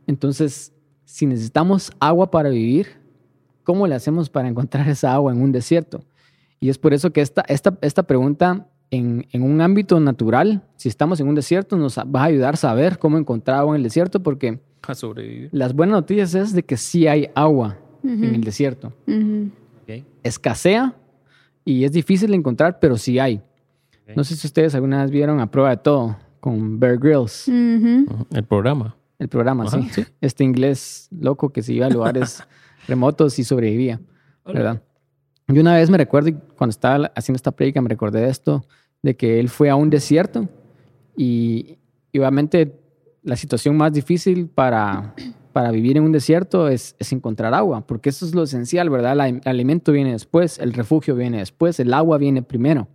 Entonces, 0.07 0.73
si 1.05 1.26
necesitamos 1.26 1.93
agua 2.00 2.31
para 2.31 2.49
vivir, 2.49 2.88
¿cómo 3.62 3.87
le 3.87 3.95
hacemos 3.95 4.29
para 4.29 4.49
encontrar 4.49 4.88
esa 4.88 5.12
agua 5.14 5.33
en 5.33 5.41
un 5.41 5.53
desierto? 5.53 6.05
Y 6.61 6.69
es 6.69 6.79
por 6.79 6.95
eso 6.95 7.12
que 7.12 7.21
esta, 7.21 7.45
esta, 7.49 7.79
esta 7.83 8.03
pregunta 8.05 8.69
en, 8.91 9.26
en, 9.33 9.43
un 9.43 9.61
ámbito 9.61 9.99
natural, 10.00 10.62
si 10.76 10.88
estamos 10.88 11.21
en 11.21 11.29
un 11.29 11.35
desierto, 11.35 11.76
nos 11.76 11.99
va 11.99 12.23
a 12.23 12.25
ayudar 12.25 12.55
a 12.55 12.57
saber 12.57 12.99
cómo 12.99 13.19
encontrar 13.19 13.59
agua 13.59 13.75
en 13.75 13.81
el 13.81 13.83
desierto, 13.83 14.23
porque 14.23 14.61
sobrevivir. 14.93 15.49
Las 15.53 15.75
buenas 15.75 15.95
noticias 15.95 16.35
es 16.35 16.53
de 16.53 16.62
que 16.62 16.76
sí 16.76 17.07
hay 17.07 17.31
agua 17.35 17.79
en 18.03 18.35
el 18.35 18.45
desierto. 18.45 18.93
Escasea 20.23 20.95
y 21.64 21.85
es 21.85 21.93
difícil 21.93 22.31
de 22.31 22.37
encontrar, 22.37 22.79
pero 22.81 22.99
sí 22.99 23.19
hay. 23.19 23.41
No 24.14 24.25
sé 24.25 24.37
si 24.37 24.46
ustedes 24.46 24.75
alguna 24.75 25.02
vez 25.02 25.11
vieron 25.11 25.40
a 25.40 25.50
prueba 25.50 25.70
de 25.70 25.76
todo 25.78 26.16
con 26.40 26.78
Bear 26.78 26.99
Grylls. 26.99 27.49
El 27.49 28.44
programa. 28.49 28.96
El 29.18 29.28
programa, 29.28 29.66
sí. 29.70 30.04
Este 30.20 30.44
inglés 30.44 31.08
loco 31.11 31.50
que 31.50 31.62
se 31.62 31.73
iba 31.73 31.87
a 31.87 31.90
lugares 31.90 32.42
remotos 32.88 33.38
y 33.38 33.44
sobrevivía, 33.44 34.00
¿verdad? 34.44 34.82
Yo 35.49 35.61
una 35.61 35.76
vez 35.76 35.90
me 35.90 35.99
recuerdo, 35.99 36.30
cuando 36.56 36.70
estaba 36.70 37.12
haciendo 37.14 37.37
esta 37.37 37.52
prédica, 37.52 37.80
me 37.80 37.88
recordé 37.88 38.20
de 38.20 38.30
esto, 38.30 38.66
de 39.02 39.16
que 39.16 39.40
él 39.40 39.49
fue 39.49 39.70
a 39.70 39.76
un 39.76 39.90
desierto 39.90 40.49
y, 41.16 41.78
obviamente 42.14 42.80
la 43.23 43.37
situación 43.37 43.76
más 43.76 43.92
difícil 43.92 44.49
para, 44.49 45.14
para 45.52 45.70
vivir 45.70 45.96
en 45.96 46.02
un 46.02 46.12
desierto 46.12 46.68
es, 46.68 46.94
encontrar 47.11 47.54
agua, 47.54 47.87
porque 47.87 48.11
eso 48.11 48.26
es 48.26 48.34
lo 48.34 48.42
esencial, 48.42 48.90
¿verdad? 48.90 49.12
el 49.26 49.40
alimento 49.46 49.92
viene 49.92 50.12
después, 50.12 50.58
el 50.58 50.75
refugio 50.75 51.14
viene 51.14 51.38
después, 51.38 51.80
el 51.80 51.94
agua 51.94 52.18
viene 52.18 52.42
primero. 52.42 52.88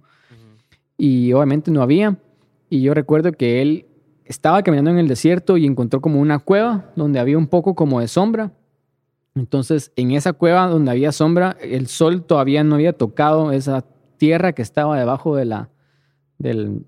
Y 0.99 1.31
obviamente 1.31 1.71
no 1.71 1.81
había. 1.81 2.17
Y 2.69 2.81
yo 2.81 2.93
recuerdo 2.93 3.31
que 3.31 3.61
él 3.61 3.85
estaba 4.25 4.61
caminando 4.61 4.91
en 4.91 4.99
el 4.99 5.07
desierto 5.07 5.55
y 5.57 5.65
encontró 5.65 6.01
como 6.01 6.19
una 6.19 6.39
cueva 6.39 6.91
donde 6.97 7.19
había 7.19 7.37
un 7.37 7.47
poco 7.47 7.73
como 7.73 8.01
de 8.01 8.09
sombra. 8.09 8.51
Entonces, 9.33 9.93
en 9.95 10.11
esa 10.11 10.33
cueva 10.33 10.67
donde 10.67 10.91
había 10.91 11.13
sombra, 11.13 11.55
el 11.61 11.87
sol 11.87 12.25
todavía 12.25 12.65
no 12.65 12.75
había 12.75 12.91
tocado 12.91 13.53
esa 13.53 13.85
tierra 14.17 14.51
que 14.51 14.61
estaba 14.61 14.99
debajo 14.99 15.37
de 15.37 15.45
la, 15.45 15.69
del, 16.37 16.85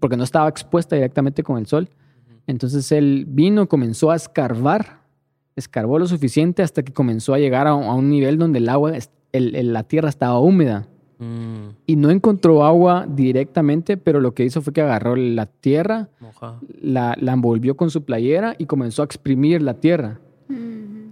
porque 0.00 0.18
no 0.18 0.24
estaba 0.24 0.50
expuesta 0.50 0.94
directamente 0.94 1.42
con 1.42 1.56
el 1.56 1.66
sol. 1.66 1.88
Entonces 2.46 2.92
él 2.92 3.24
vino, 3.26 3.68
comenzó 3.68 4.10
a 4.10 4.16
escarbar, 4.16 5.00
escarbó 5.56 5.98
lo 5.98 6.06
suficiente 6.06 6.62
hasta 6.62 6.82
que 6.82 6.92
comenzó 6.92 7.32
a 7.32 7.38
llegar 7.38 7.66
a, 7.66 7.74
un 7.74 8.10
nivel 8.10 8.36
donde 8.36 8.58
el 8.58 8.68
agua, 8.68 8.92
la 9.32 9.82
tierra 9.84 10.10
estaba 10.10 10.38
húmeda. 10.38 10.88
Mm. 11.18 11.68
Y 11.86 11.96
no 11.96 12.10
encontró 12.10 12.64
agua 12.64 13.06
directamente, 13.08 13.96
pero 13.96 14.20
lo 14.20 14.34
que 14.34 14.44
hizo 14.44 14.60
fue 14.60 14.72
que 14.72 14.82
agarró 14.82 15.16
la 15.16 15.46
tierra, 15.46 16.08
la, 16.80 17.16
envolvió 17.20 17.76
con 17.76 17.90
su 17.90 18.04
playera 18.04 18.54
y 18.58 18.66
comenzó 18.66 19.02
a 19.02 19.04
exprimir 19.04 19.62
la 19.62 19.74
tierra. 19.74 20.20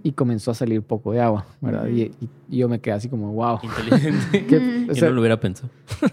Y 0.03 0.11
comenzó 0.11 0.51
a 0.51 0.53
salir 0.53 0.83
poco 0.83 1.13
de 1.13 1.19
agua, 1.19 1.47
¿verdad? 1.61 1.87
y, 1.87 2.11
yo 2.47 2.69
me 2.69 2.79
quedé 2.79 2.93
así 2.93 3.09
como, 3.09 3.33
wow. 3.33 3.57
Inteligente. 3.63 4.45
yo 4.93 5.07
no 5.07 5.15
lo 5.15 5.21
hubiera 5.21 5.39
pensado. 5.39 5.69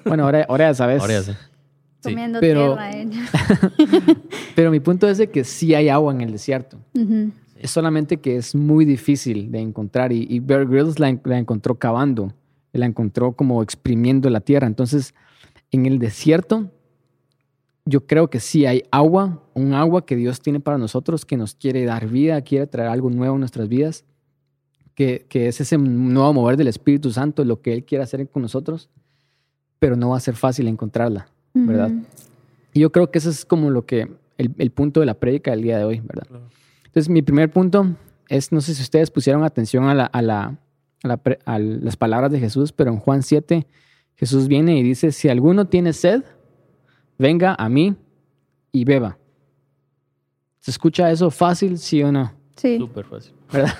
bueno, 0.06 0.24
ahora, 0.24 0.46
ahora 0.48 0.70
ya 0.70 0.74
sabes. 0.74 1.02
Ahora 1.02 1.12
ya 1.12 1.22
sé. 1.22 1.36
Comiendo 2.02 2.40
pero, 2.40 2.76
tierra 2.76 3.70
pero 4.56 4.70
mi 4.70 4.80
punto 4.80 5.06
es 5.08 5.18
de 5.18 5.30
que 5.30 5.44
sí 5.44 5.74
hay 5.74 5.90
agua 5.90 6.12
en 6.14 6.22
el 6.22 6.32
desierto. 6.32 6.78
Es 7.54 7.70
solamente 7.70 8.16
que 8.16 8.36
es 8.36 8.54
muy 8.54 8.86
difícil 8.86 9.52
de 9.52 9.60
encontrar. 9.60 10.10
Y, 10.10 10.26
y 10.28 10.40
Bear 10.40 10.66
Grylls 10.66 10.98
la, 10.98 11.16
la 11.24 11.38
encontró 11.38 11.74
cavando 11.74 12.32
la 12.72 12.86
encontró 12.86 13.32
como 13.32 13.62
exprimiendo 13.62 14.30
la 14.30 14.40
tierra. 14.40 14.66
Entonces, 14.66 15.14
en 15.70 15.86
el 15.86 15.98
desierto, 15.98 16.70
yo 17.84 18.06
creo 18.06 18.30
que 18.30 18.40
sí 18.40 18.66
hay 18.66 18.84
agua, 18.90 19.42
un 19.54 19.74
agua 19.74 20.06
que 20.06 20.16
Dios 20.16 20.40
tiene 20.40 20.60
para 20.60 20.78
nosotros, 20.78 21.24
que 21.24 21.36
nos 21.36 21.54
quiere 21.54 21.84
dar 21.84 22.08
vida, 22.08 22.40
quiere 22.42 22.66
traer 22.66 22.88
algo 22.88 23.10
nuevo 23.10 23.34
en 23.34 23.40
nuestras 23.40 23.68
vidas, 23.68 24.04
que, 24.94 25.26
es 25.32 25.60
ese 25.60 25.78
nuevo 25.78 26.32
mover 26.32 26.56
del 26.56 26.68
Espíritu 26.68 27.10
Santo, 27.10 27.44
lo 27.44 27.60
que 27.60 27.72
Él 27.72 27.84
quiere 27.84 28.04
hacer 28.04 28.28
con 28.28 28.42
nosotros, 28.42 28.88
pero 29.78 29.96
no 29.96 30.10
va 30.10 30.18
a 30.18 30.20
ser 30.20 30.36
fácil 30.36 30.68
encontrarla, 30.68 31.26
¿verdad? 31.54 31.90
Y 32.72 32.80
yo 32.80 32.92
creo 32.92 33.10
que 33.10 33.18
ese 33.18 33.30
es 33.30 33.44
como 33.44 33.70
lo 33.70 33.84
que, 33.84 34.08
el, 34.38 34.70
punto 34.70 35.00
de 35.00 35.06
la 35.06 35.14
prédica 35.14 35.50
del 35.50 35.62
día 35.62 35.78
de 35.78 35.84
hoy, 35.84 36.00
¿verdad? 36.00 36.26
Entonces, 36.84 37.08
mi 37.08 37.22
primer 37.22 37.50
punto 37.50 37.96
es, 38.28 38.52
no 38.52 38.60
sé 38.60 38.74
si 38.74 38.82
ustedes 38.82 39.10
pusieron 39.10 39.42
atención 39.42 39.84
a 39.84 39.94
la, 39.94 40.04
a 40.04 40.22
la, 40.22 40.58
a, 41.04 41.58
las 41.58 41.96
palabras 41.96 42.30
de 42.30 42.40
Jesús, 42.40 42.72
pero 42.72 42.90
en 42.90 42.98
Juan 42.98 43.22
7 43.22 43.66
Jesús 44.14 44.48
viene 44.48 44.78
y 44.78 44.82
dice, 44.82 45.10
si 45.12 45.28
alguno 45.28 45.66
tiene 45.66 45.92
sed, 45.92 46.22
venga 47.18 47.56
a 47.58 47.68
mí 47.68 47.96
y 48.70 48.84
beba. 48.84 49.18
¿Se 50.60 50.70
escucha 50.70 51.10
eso 51.10 51.30
fácil, 51.30 51.78
sí 51.78 52.02
o 52.02 52.12
no? 52.12 52.32
Sí. 52.56 52.78
Súper 52.78 53.04
fácil. 53.04 53.32
¿Verdad? 53.52 53.74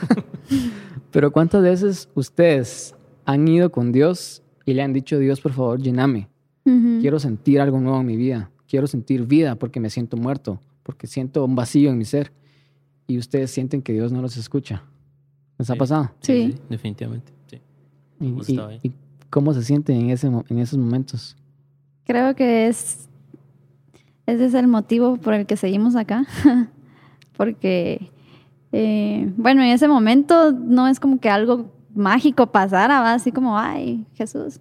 pero 1.13 1.31
¿cuántas 1.31 1.63
veces 1.63 2.09
ustedes 2.15 2.95
han 3.25 3.47
ido 3.47 3.71
con 3.71 3.93
Dios 3.93 4.43
y 4.67 4.75
le 4.75 4.83
han 4.83 4.93
dicho, 4.93 5.19
Dios, 5.19 5.41
por 5.41 5.53
favor, 5.53 5.81
lléname? 5.81 6.29
Quiero 6.65 7.19
sentir 7.19 7.61
algo 7.61 7.81
nuevo 7.81 8.01
en 8.01 8.07
mi 8.07 8.17
vida. 8.17 8.51
Quiero 8.69 8.87
sentir 8.87 9.27
vida 9.27 9.57
porque 9.57 9.81
me 9.81 9.91
siento 9.91 10.17
muerto, 10.17 10.61
porque 10.85 11.09
siento 11.09 11.45
un 11.45 11.57
vacío 11.57 11.91
en 11.91 11.99
mi 11.99 12.05
ser. 12.05 12.33
Y 13.09 13.19
ustedes 13.19 13.51
sienten 13.51 13.83
que 13.83 13.93
Dios 13.93 14.13
no 14.13 14.23
los 14.23 14.37
escucha. 14.37 14.85
¿Les 15.63 15.71
ha 15.71 15.77
pasado? 15.77 16.11
Sí. 16.19 16.57
definitivamente. 16.69 17.33
Sí. 17.47 17.61
¿Y, 18.83 18.93
cómo 19.31 19.55
se 19.55 19.63
siente 19.63 19.93
en, 19.93 20.11
ese, 20.11 20.27
en 20.27 20.59
esos 20.59 20.77
momentos? 20.77 21.37
Creo 22.05 22.35
que 22.35 22.67
es. 22.67 23.09
Ese 24.27 24.47
es 24.47 24.55
el 24.55 24.67
motivo 24.67 25.19
por 25.19 25.35
el 25.35 25.47
que 25.47 25.57
seguimos 25.57 25.95
acá. 25.95 26.27
Porque, 27.37 28.11
eh, 28.73 29.33
bueno, 29.37 29.63
en 29.63 29.69
ese 29.69 29.87
momento 29.87 30.51
no 30.51 30.89
es 30.89 30.99
como 30.99 31.21
que 31.21 31.31
algo 31.31 31.71
mágico 31.95 32.49
pasara, 32.49 33.01
va 33.01 33.15
así 33.15 33.31
como, 33.31 33.57
ay, 33.57 34.05
Jesús, 34.15 34.59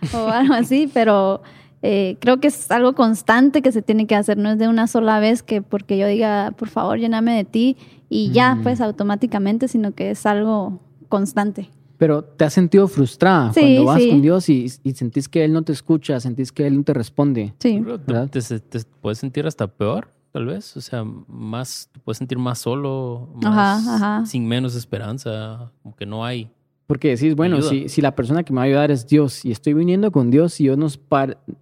o 0.14 0.28
algo 0.28 0.54
así, 0.54 0.90
pero 0.94 1.42
eh, 1.82 2.16
creo 2.20 2.40
que 2.40 2.48
es 2.48 2.70
algo 2.70 2.94
constante 2.94 3.60
que 3.60 3.70
se 3.70 3.82
tiene 3.82 4.06
que 4.06 4.14
hacer, 4.14 4.38
no 4.38 4.52
es 4.52 4.58
de 4.58 4.66
una 4.66 4.86
sola 4.86 5.20
vez 5.20 5.42
que 5.42 5.60
porque 5.60 5.98
yo 5.98 6.06
diga, 6.06 6.54
por 6.56 6.68
favor, 6.68 6.98
lléname 6.98 7.36
de 7.36 7.44
ti 7.44 7.76
y 8.08 8.30
ya, 8.32 8.54
mm. 8.54 8.62
pues 8.62 8.80
automáticamente, 8.80 9.68
sino 9.68 9.92
que 9.92 10.10
es 10.10 10.26
algo 10.26 10.80
constante. 11.08 11.70
Pero 11.98 12.22
te 12.22 12.44
has 12.44 12.52
sentido 12.52 12.86
frustrada 12.86 13.52
cuando 13.52 13.84
vas 13.84 14.02
con 14.08 14.22
Dios 14.22 14.48
y, 14.48 14.68
sentís 14.68 15.28
que 15.28 15.44
Él 15.44 15.52
no 15.52 15.62
te 15.62 15.72
escucha, 15.72 16.20
sentís 16.20 16.52
que 16.52 16.66
Él 16.66 16.76
no 16.76 16.82
te 16.84 16.94
responde. 16.94 17.54
Sí. 17.58 17.84
Te, 18.30 18.80
puedes 19.00 19.18
sentir 19.18 19.46
hasta 19.46 19.66
peor, 19.66 20.08
tal 20.30 20.46
vez. 20.46 20.76
O 20.76 20.80
sea, 20.80 21.04
más, 21.04 21.90
te 21.92 21.98
puedes 21.98 22.18
sentir 22.18 22.38
más 22.38 22.60
solo, 22.60 23.28
más, 23.42 24.30
sin 24.30 24.46
menos 24.46 24.76
esperanza, 24.76 25.72
como 25.82 25.96
que 25.96 26.06
no 26.06 26.24
hay. 26.24 26.48
Porque 26.86 27.08
decís, 27.08 27.34
bueno, 27.34 27.60
si, 27.62 27.88
si, 27.88 28.00
la 28.00 28.14
persona 28.14 28.44
que 28.44 28.52
me 28.52 28.58
va 28.58 28.62
a 28.62 28.66
ayudar 28.66 28.90
es 28.92 29.06
Dios 29.06 29.44
y 29.44 29.50
estoy 29.50 29.74
viniendo 29.74 30.10
con 30.10 30.30
Dios 30.30 30.58
y 30.60 30.64
yo 30.64 30.76
no, 30.76 30.86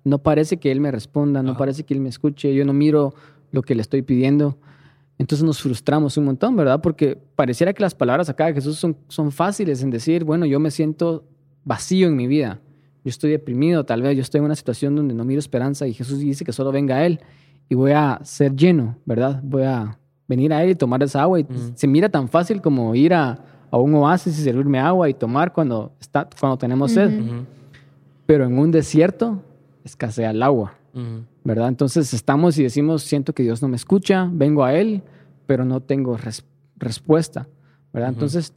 no 0.04 0.18
parece 0.18 0.58
que 0.58 0.70
Él 0.70 0.80
me 0.80 0.92
responda, 0.92 1.42
no 1.42 1.56
parece 1.56 1.82
que 1.82 1.94
Él 1.94 2.00
me 2.00 2.10
escuche, 2.10 2.54
yo 2.54 2.64
no 2.64 2.72
miro 2.72 3.14
lo 3.50 3.62
que 3.62 3.74
le 3.74 3.82
estoy 3.82 4.02
pidiendo, 4.02 4.58
entonces 5.18 5.44
nos 5.44 5.61
frustramos 5.61 6.16
un 6.16 6.25
montón, 6.25 6.56
¿verdad? 6.56 6.80
Porque 6.80 7.18
pareciera 7.35 7.73
que 7.73 7.82
las 7.82 7.94
palabras 7.94 8.28
acá 8.28 8.46
de 8.46 8.54
Jesús 8.54 8.78
son, 8.78 8.96
son 9.08 9.32
fáciles 9.32 9.82
en 9.82 9.90
decir, 9.90 10.25
bueno, 10.25 10.44
yo 10.46 10.61
me 10.61 10.70
siento 10.70 11.25
vacío 11.64 12.08
en 12.08 12.16
mi 12.16 12.26
vida, 12.26 12.61
yo 13.04 13.11
estoy 13.11 13.30
deprimido, 13.30 13.85
tal 13.85 14.02
vez 14.02 14.16
yo 14.16 14.23
estoy 14.23 14.38
en 14.38 14.44
una 14.44 14.56
situación 14.56 14.94
donde 14.94 15.14
no 15.14 15.25
miro 15.25 15.38
esperanza 15.38 15.87
y 15.87 15.94
Jesús 15.94 16.18
dice 16.18 16.44
que 16.44 16.52
solo 16.52 16.70
venga 16.70 16.96
a 16.96 17.06
Él 17.06 17.20
y 17.68 17.75
voy 17.75 17.92
a 17.92 18.20
ser 18.25 18.54
lleno, 18.54 18.96
¿verdad? 19.04 19.40
Voy 19.42 19.62
a 19.62 19.99
venir 20.28 20.52
a 20.52 20.62
Él 20.62 20.70
y 20.70 20.75
tomar 20.75 21.02
esa 21.02 21.23
agua 21.23 21.40
y 21.40 21.46
se 21.75 21.87
mira 21.87 22.08
tan 22.08 22.28
fácil 22.28 22.61
como 22.61 22.94
ir 22.94 23.14
a, 23.14 23.38
a, 23.70 23.78
un 23.78 23.94
oasis 23.94 24.38
y 24.38 24.42
servirme 24.42 24.78
agua 24.78 25.08
y 25.08 25.14
tomar 25.14 25.52
cuando, 25.52 25.92
está, 26.00 26.28
cuando 26.38 26.58
tenemos 26.58 26.92
sed. 26.92 27.11
Pero 28.26 28.44
en 28.44 28.58
un 28.58 28.70
desierto 28.70 29.40
escasea 29.85 30.30
el 30.30 30.42
agua. 30.42 30.75
¿Verdad? 31.44 31.68
Entonces 31.68 32.14
estamos 32.14 32.58
y 32.58 32.62
decimos, 32.62 33.02
siento 33.02 33.34
que 33.34 33.42
Dios 33.42 33.60
no 33.60 33.68
me 33.68 33.76
escucha, 33.76 34.28
vengo 34.32 34.64
a 34.64 34.74
Él, 34.74 35.02
pero 35.46 35.64
no 35.64 35.80
tengo 35.80 36.18
respuesta, 36.76 37.48
¿verdad? 37.92 38.10
Entonces, 38.10 38.52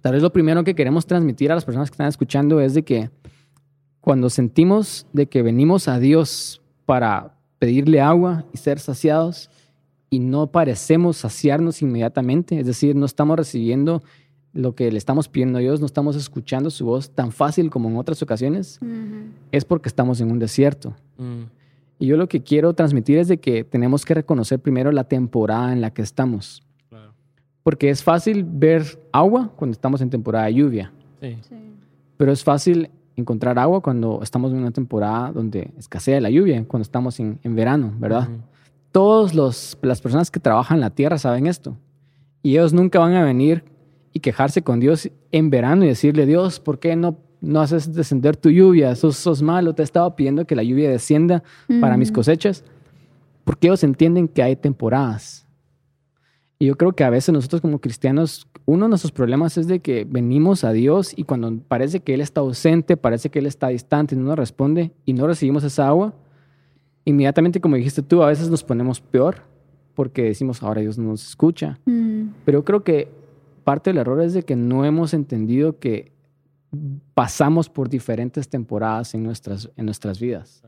tal 0.00 0.14
vez 0.14 0.22
lo 0.22 0.32
primero 0.32 0.64
que 0.64 0.74
queremos 0.74 1.06
transmitir 1.06 1.52
a 1.52 1.54
las 1.54 1.64
personas 1.64 1.90
que 1.90 1.94
están 1.94 2.08
escuchando 2.08 2.60
es 2.60 2.74
de 2.74 2.82
que 2.82 3.10
cuando 4.00 4.30
sentimos 4.30 5.06
de 5.12 5.26
que 5.26 5.42
venimos 5.42 5.86
a 5.88 5.98
Dios 5.98 6.62
para 6.86 7.34
pedirle 7.58 8.00
agua 8.00 8.44
y 8.52 8.58
ser 8.58 8.80
saciados 8.80 9.50
y 10.10 10.20
no 10.20 10.48
parecemos 10.48 11.18
saciarnos 11.18 11.82
inmediatamente, 11.82 12.58
es 12.58 12.66
decir, 12.66 12.96
no 12.96 13.06
estamos 13.06 13.36
recibiendo 13.36 14.02
lo 14.52 14.74
que 14.74 14.90
le 14.90 14.98
estamos 14.98 15.28
pidiendo 15.28 15.58
a 15.58 15.60
Dios, 15.60 15.80
no 15.80 15.86
estamos 15.86 16.16
escuchando 16.16 16.70
su 16.70 16.86
voz 16.86 17.10
tan 17.10 17.32
fácil 17.32 17.70
como 17.70 17.88
en 17.88 17.96
otras 17.96 18.22
ocasiones, 18.22 18.80
es 19.52 19.64
porque 19.64 19.88
estamos 19.88 20.20
en 20.20 20.30
un 20.30 20.38
desierto. 20.38 20.96
Y 21.98 22.06
yo 22.06 22.16
lo 22.16 22.28
que 22.28 22.42
quiero 22.42 22.74
transmitir 22.74 23.18
es 23.18 23.28
de 23.28 23.38
que 23.38 23.64
tenemos 23.64 24.04
que 24.04 24.14
reconocer 24.14 24.60
primero 24.60 24.92
la 24.92 25.04
temporada 25.04 25.72
en 25.72 25.80
la 25.80 25.92
que 25.92 26.02
estamos. 26.02 26.62
Porque 27.62 27.90
es 27.90 28.02
fácil 28.02 28.44
ver 28.44 28.84
agua 29.12 29.52
cuando 29.56 29.72
estamos 29.72 30.00
en 30.00 30.08
temporada 30.08 30.46
de 30.46 30.54
lluvia. 30.54 30.92
Sí. 31.20 31.36
Pero 32.16 32.32
es 32.32 32.42
fácil 32.42 32.90
encontrar 33.16 33.58
agua 33.58 33.80
cuando 33.80 34.20
estamos 34.22 34.52
en 34.52 34.58
una 34.58 34.70
temporada 34.70 35.32
donde 35.32 35.70
escasea 35.76 36.20
la 36.20 36.30
lluvia, 36.30 36.64
cuando 36.66 36.82
estamos 36.82 37.18
en, 37.20 37.38
verano, 37.42 37.92
¿verdad? 37.98 38.28
Todas 38.92 39.34
las 39.34 40.00
personas 40.00 40.30
que 40.30 40.40
trabajan 40.40 40.80
la 40.80 40.90
tierra 40.90 41.18
saben 41.18 41.46
esto. 41.46 41.76
Y 42.42 42.52
ellos 42.52 42.72
nunca 42.72 43.00
van 43.00 43.14
a 43.14 43.24
venir 43.24 43.64
y 44.12 44.20
quejarse 44.20 44.62
con 44.62 44.80
Dios 44.80 45.10
en 45.32 45.50
verano 45.50 45.84
y 45.84 45.88
decirle, 45.88 46.26
Dios, 46.26 46.60
¿por 46.60 46.78
qué 46.78 46.96
no 46.96 47.18
no 47.40 47.60
haces 47.60 47.92
descender 47.92 48.36
tu 48.36 48.50
lluvia, 48.50 48.94
sos, 48.94 49.16
sos 49.16 49.42
malo, 49.42 49.74
te 49.74 49.82
he 49.82 49.84
estado 49.84 50.14
pidiendo 50.16 50.46
que 50.46 50.56
la 50.56 50.62
lluvia 50.62 50.90
descienda 50.90 51.42
para 51.80 51.96
mis 51.96 52.10
cosechas, 52.10 52.64
porque 53.44 53.68
ellos 53.68 53.84
entienden 53.84 54.28
que 54.28 54.42
hay 54.42 54.56
temporadas. 54.56 55.46
Y 56.58 56.66
yo 56.66 56.76
creo 56.76 56.92
que 56.92 57.04
a 57.04 57.10
veces 57.10 57.32
nosotros 57.32 57.60
como 57.60 57.78
cristianos, 57.78 58.48
uno 58.66 58.86
de 58.86 58.88
nuestros 58.88 59.12
problemas 59.12 59.56
es 59.56 59.68
de 59.68 59.78
que 59.78 60.04
venimos 60.08 60.64
a 60.64 60.72
Dios 60.72 61.12
y 61.16 61.22
cuando 61.22 61.56
parece 61.68 62.00
que 62.00 62.14
Él 62.14 62.20
está 62.20 62.40
ausente, 62.40 62.96
parece 62.96 63.30
que 63.30 63.38
Él 63.38 63.46
está 63.46 63.68
distante, 63.68 64.16
no 64.16 64.24
nos 64.24 64.36
responde 64.36 64.90
y 65.04 65.12
no 65.12 65.28
recibimos 65.28 65.62
esa 65.62 65.86
agua, 65.86 66.14
inmediatamente, 67.04 67.60
como 67.60 67.76
dijiste 67.76 68.02
tú, 68.02 68.22
a 68.22 68.26
veces 68.26 68.50
nos 68.50 68.64
ponemos 68.64 69.00
peor 69.00 69.36
porque 69.94 70.22
decimos, 70.22 70.62
ahora 70.62 70.80
Dios 70.80 70.98
no 70.98 71.10
nos 71.10 71.28
escucha. 71.28 71.78
Mm. 71.86 72.28
Pero 72.44 72.60
yo 72.60 72.64
creo 72.64 72.84
que 72.84 73.08
parte 73.64 73.90
del 73.90 73.98
error 73.98 74.20
es 74.20 74.32
de 74.32 74.42
que 74.42 74.56
no 74.56 74.84
hemos 74.84 75.14
entendido 75.14 75.78
que 75.78 76.12
pasamos 77.14 77.68
por 77.68 77.88
diferentes 77.88 78.48
temporadas 78.48 79.14
en 79.14 79.22
nuestras, 79.22 79.70
en 79.76 79.86
nuestras 79.86 80.20
vidas. 80.20 80.62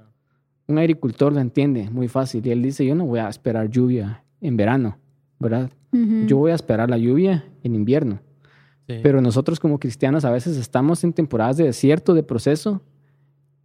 Un 0.66 0.78
agricultor 0.78 1.32
lo 1.32 1.40
entiende 1.40 1.90
muy 1.90 2.08
fácil 2.08 2.46
y 2.46 2.50
él 2.50 2.62
dice, 2.62 2.86
yo 2.86 2.94
no 2.94 3.04
voy 3.04 3.18
a 3.18 3.28
esperar 3.28 3.68
lluvia 3.68 4.24
en 4.40 4.56
verano, 4.56 4.98
¿verdad? 5.38 5.70
Yo 5.92 6.36
voy 6.36 6.52
a 6.52 6.54
esperar 6.54 6.88
la 6.88 6.98
lluvia 6.98 7.44
en 7.64 7.74
invierno. 7.74 8.20
Sí. 8.86 9.00
Pero 9.02 9.20
nosotros 9.20 9.58
como 9.58 9.80
cristianos 9.80 10.24
a 10.24 10.30
veces 10.30 10.56
estamos 10.56 11.02
en 11.02 11.12
temporadas 11.12 11.56
de 11.56 11.64
desierto, 11.64 12.14
de 12.14 12.22
proceso, 12.22 12.80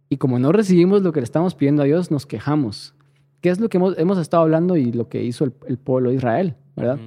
y 0.08 0.16
como 0.16 0.38
no 0.38 0.52
recibimos 0.52 1.02
lo 1.02 1.12
que 1.12 1.20
le 1.20 1.24
estamos 1.24 1.54
pidiendo 1.54 1.82
a 1.82 1.84
Dios, 1.84 2.10
nos 2.10 2.26
quejamos. 2.26 2.94
¿Qué 3.40 3.50
es 3.50 3.60
lo 3.60 3.68
que 3.68 3.76
hemos, 3.76 3.98
hemos 3.98 4.18
estado 4.18 4.42
hablando 4.42 4.76
y 4.76 4.92
lo 4.92 5.08
que 5.08 5.22
hizo 5.22 5.44
el, 5.44 5.52
el 5.68 5.78
pueblo 5.78 6.10
de 6.10 6.16
Israel, 6.16 6.54
verdad? 6.76 6.98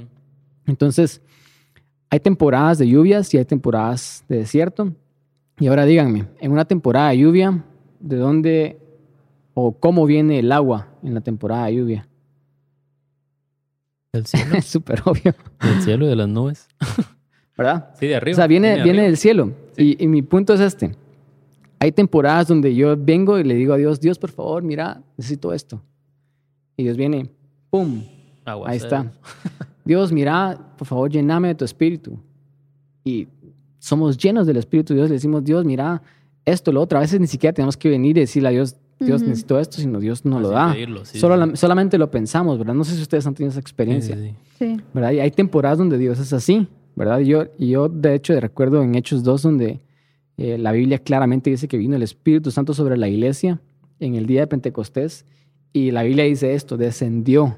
Entonces, 0.66 1.22
hay 2.10 2.20
temporadas 2.20 2.78
de 2.78 2.88
lluvias 2.88 3.34
y 3.34 3.38
hay 3.38 3.46
temporadas 3.46 4.24
de 4.28 4.38
desierto. 4.38 4.94
Y 5.60 5.68
ahora 5.68 5.86
díganme, 5.86 6.28
en 6.40 6.52
una 6.52 6.66
temporada 6.66 7.10
de 7.10 7.18
lluvia, 7.18 7.64
¿de 8.00 8.16
dónde 8.16 8.80
o 9.54 9.74
cómo 9.74 10.06
viene 10.06 10.40
el 10.40 10.52
agua 10.52 10.88
en 11.04 11.14
la 11.14 11.22
temporada 11.22 11.66
de 11.66 11.76
lluvia? 11.76 12.08
Del 14.14 14.26
cielo, 14.26 14.56
Es 14.56 14.66
súper 14.66 15.02
obvio, 15.06 15.36
del 15.62 15.82
cielo 15.82 16.06
y 16.06 16.10
de 16.10 16.16
las 16.16 16.30
nubes. 16.30 16.68
¿verdad? 17.58 17.90
Sí, 18.00 18.08
de 18.08 18.16
arriba. 18.16 18.36
O 18.36 18.38
sea, 18.38 18.48
viene, 18.48 18.76
viene 18.76 18.90
arriba. 18.92 19.04
del 19.04 19.18
cielo. 19.18 19.52
Y, 19.76 20.02
y 20.02 20.08
mi 20.08 20.22
punto 20.22 20.54
es 20.54 20.62
este. 20.62 20.96
Hay 21.80 21.92
temporadas 21.92 22.48
donde 22.48 22.74
yo 22.74 22.96
vengo 22.98 23.38
y 23.38 23.44
le 23.44 23.56
digo 23.56 23.74
a 23.74 23.78
Dios, 23.78 24.00
Dios, 24.00 24.18
por 24.18 24.32
favor, 24.32 24.64
mira, 24.64 25.02
necesito 25.18 25.54
esto. 25.54 25.82
Y 26.78 26.84
Dios 26.84 26.96
viene, 26.96 27.30
¡pum! 27.70 28.02
Aguas, 28.46 28.72
Ahí 28.72 28.78
está. 28.78 29.12
Dios, 29.86 30.12
mira, 30.14 30.58
por 30.78 30.88
favor, 30.88 31.10
llename 31.10 31.50
de 31.50 31.56
tu 31.56 31.66
espíritu. 31.66 32.18
Y 33.04 33.28
somos 33.80 34.18
llenos 34.18 34.46
del 34.46 34.58
espíritu 34.58 34.94
de 34.94 35.00
Dios. 35.00 35.10
Le 35.10 35.16
decimos, 35.16 35.44
Dios, 35.44 35.66
mira, 35.66 36.02
esto, 36.46 36.72
lo 36.72 36.82
otro. 36.82 36.98
A 36.98 37.02
veces 37.02 37.20
ni 37.20 37.28
siquiera 37.28 37.54
tenemos 37.54 37.76
que 37.78 37.90
venir 37.90 38.18
y 38.18 38.22
decirle 38.22 38.50
a 38.50 38.52
Dios, 38.52 38.76
Dios, 39.00 39.22
Ujú. 39.22 39.30
necesito 39.30 39.60
esto, 39.60 39.78
sino 39.78 40.00
Dios 40.00 40.26
no 40.26 40.40
lo 40.40 40.50
da. 40.50 40.74
pedirlo, 40.74 41.06
sí, 41.06 41.20
Solo 41.20 41.46
sí. 41.48 41.52
solamente 41.56 41.98
lo 41.98 42.12
pensamos, 42.12 42.58
¿verdad? 42.58 42.74
No 42.74 42.84
sé 42.84 42.96
si 42.96 43.02
ustedes 43.02 43.26
han 43.26 43.34
tenido 43.34 43.52
esa 43.52 43.60
experiencia. 43.62 44.16
sí, 44.16 44.36
sí. 44.58 44.76
Sí. 44.76 44.82
¿verdad? 44.94 45.12
Y 45.14 45.20
hay 45.22 45.32
temporadas 45.32 45.78
donde 45.78 45.98
Dios 45.98 46.20
es 46.20 46.34
así, 46.34 46.68
¿verdad? 46.96 47.20
Y 47.20 47.26
yo, 47.28 47.46
y 47.58 47.70
yo 47.70 47.88
de 47.88 48.14
hecho, 48.16 48.38
recuerdo 48.40 48.84
en 48.84 48.96
Hechos 48.96 49.24
2, 49.24 49.42
donde 49.42 49.80
eh, 50.38 50.58
la 50.58 50.74
Biblia 50.74 51.00
claramente 51.00 51.50
dice 51.50 51.70
que 51.70 51.78
vino 51.78 51.96
el 51.96 52.04
Espíritu 52.04 52.52
Santo 52.52 52.74
sobre 52.74 52.98
la 52.98 53.08
iglesia 53.08 53.62
en 54.02 54.16
el 54.16 54.26
día 54.26 54.42
de 54.42 54.48
Pentecostés, 54.48 55.26
y 55.72 55.92
la 55.92 56.04
Biblia 56.04 56.26
dice 56.26 56.54
esto, 56.56 56.76
descendió. 56.76 57.56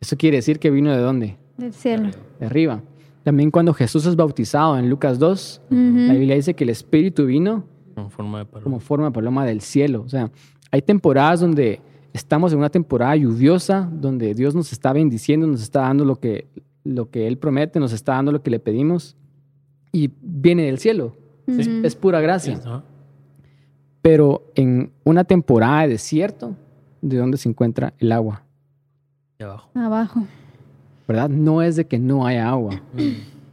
Eso 0.00 0.16
quiere 0.16 0.36
decir 0.36 0.58
que 0.60 0.70
vino 0.70 0.92
de 0.92 0.98
dónde? 0.98 1.36
Del 1.58 1.72
cielo. 1.72 2.10
De 2.38 2.46
arriba. 2.46 2.82
También 3.22 3.50
cuando 3.50 3.74
Jesús 3.74 4.06
es 4.06 4.16
bautizado 4.16 4.78
en 4.78 4.88
Lucas 4.88 5.18
2, 5.18 5.62
la 5.70 5.76
Ujú. 5.76 6.12
Biblia 6.18 6.36
dice 6.36 6.54
que 6.54 6.64
el 6.64 6.70
Espíritu 6.70 7.26
vino 7.26 7.64
En 7.96 8.10
forma 8.10 8.38
de 8.38 8.44
paloma. 8.46 8.64
como 8.64 8.80
forma 8.80 9.06
de 9.06 9.12
paloma 9.12 9.44
del 9.44 9.60
cielo. 9.60 10.02
O 10.02 10.08
sea, 10.08 10.30
hay 10.70 10.82
temporadas 10.82 11.40
donde 11.40 11.80
estamos 12.12 12.52
en 12.52 12.58
una 12.58 12.70
temporada 12.70 13.14
lluviosa, 13.16 13.88
donde 13.92 14.34
Dios 14.34 14.54
nos 14.54 14.72
está 14.72 14.92
bendiciendo, 14.92 15.46
nos 15.46 15.62
está 15.62 15.80
dando 15.82 16.04
lo 16.04 16.16
que, 16.16 16.48
lo 16.84 17.10
que 17.10 17.26
Él 17.26 17.36
promete, 17.38 17.78
nos 17.78 17.92
está 17.92 18.14
dando 18.14 18.32
lo 18.32 18.42
que 18.42 18.50
le 18.50 18.58
pedimos 18.58 19.16
y 19.92 20.10
viene 20.22 20.64
del 20.64 20.78
cielo. 20.78 21.16
Es, 21.46 21.96
pura 21.96 22.18
Sí, 22.18 22.22
gracia. 22.22 22.82
Pero 24.02 24.50
en 24.54 24.92
una 25.04 25.24
temporada 25.24 25.82
de 25.82 25.88
desierto, 25.88 26.56
¿de 27.02 27.16
dónde 27.18 27.36
se 27.36 27.48
encuentra 27.48 27.92
el 27.98 28.12
agua? 28.12 28.44
Abajo. 29.40 29.70
Abajo. 29.74 30.20
¿Verdad? 31.10 31.28
No 31.28 31.60
es 31.60 31.74
de 31.74 31.88
que 31.88 31.98
no 31.98 32.24
haya 32.24 32.48
agua. 32.48 32.80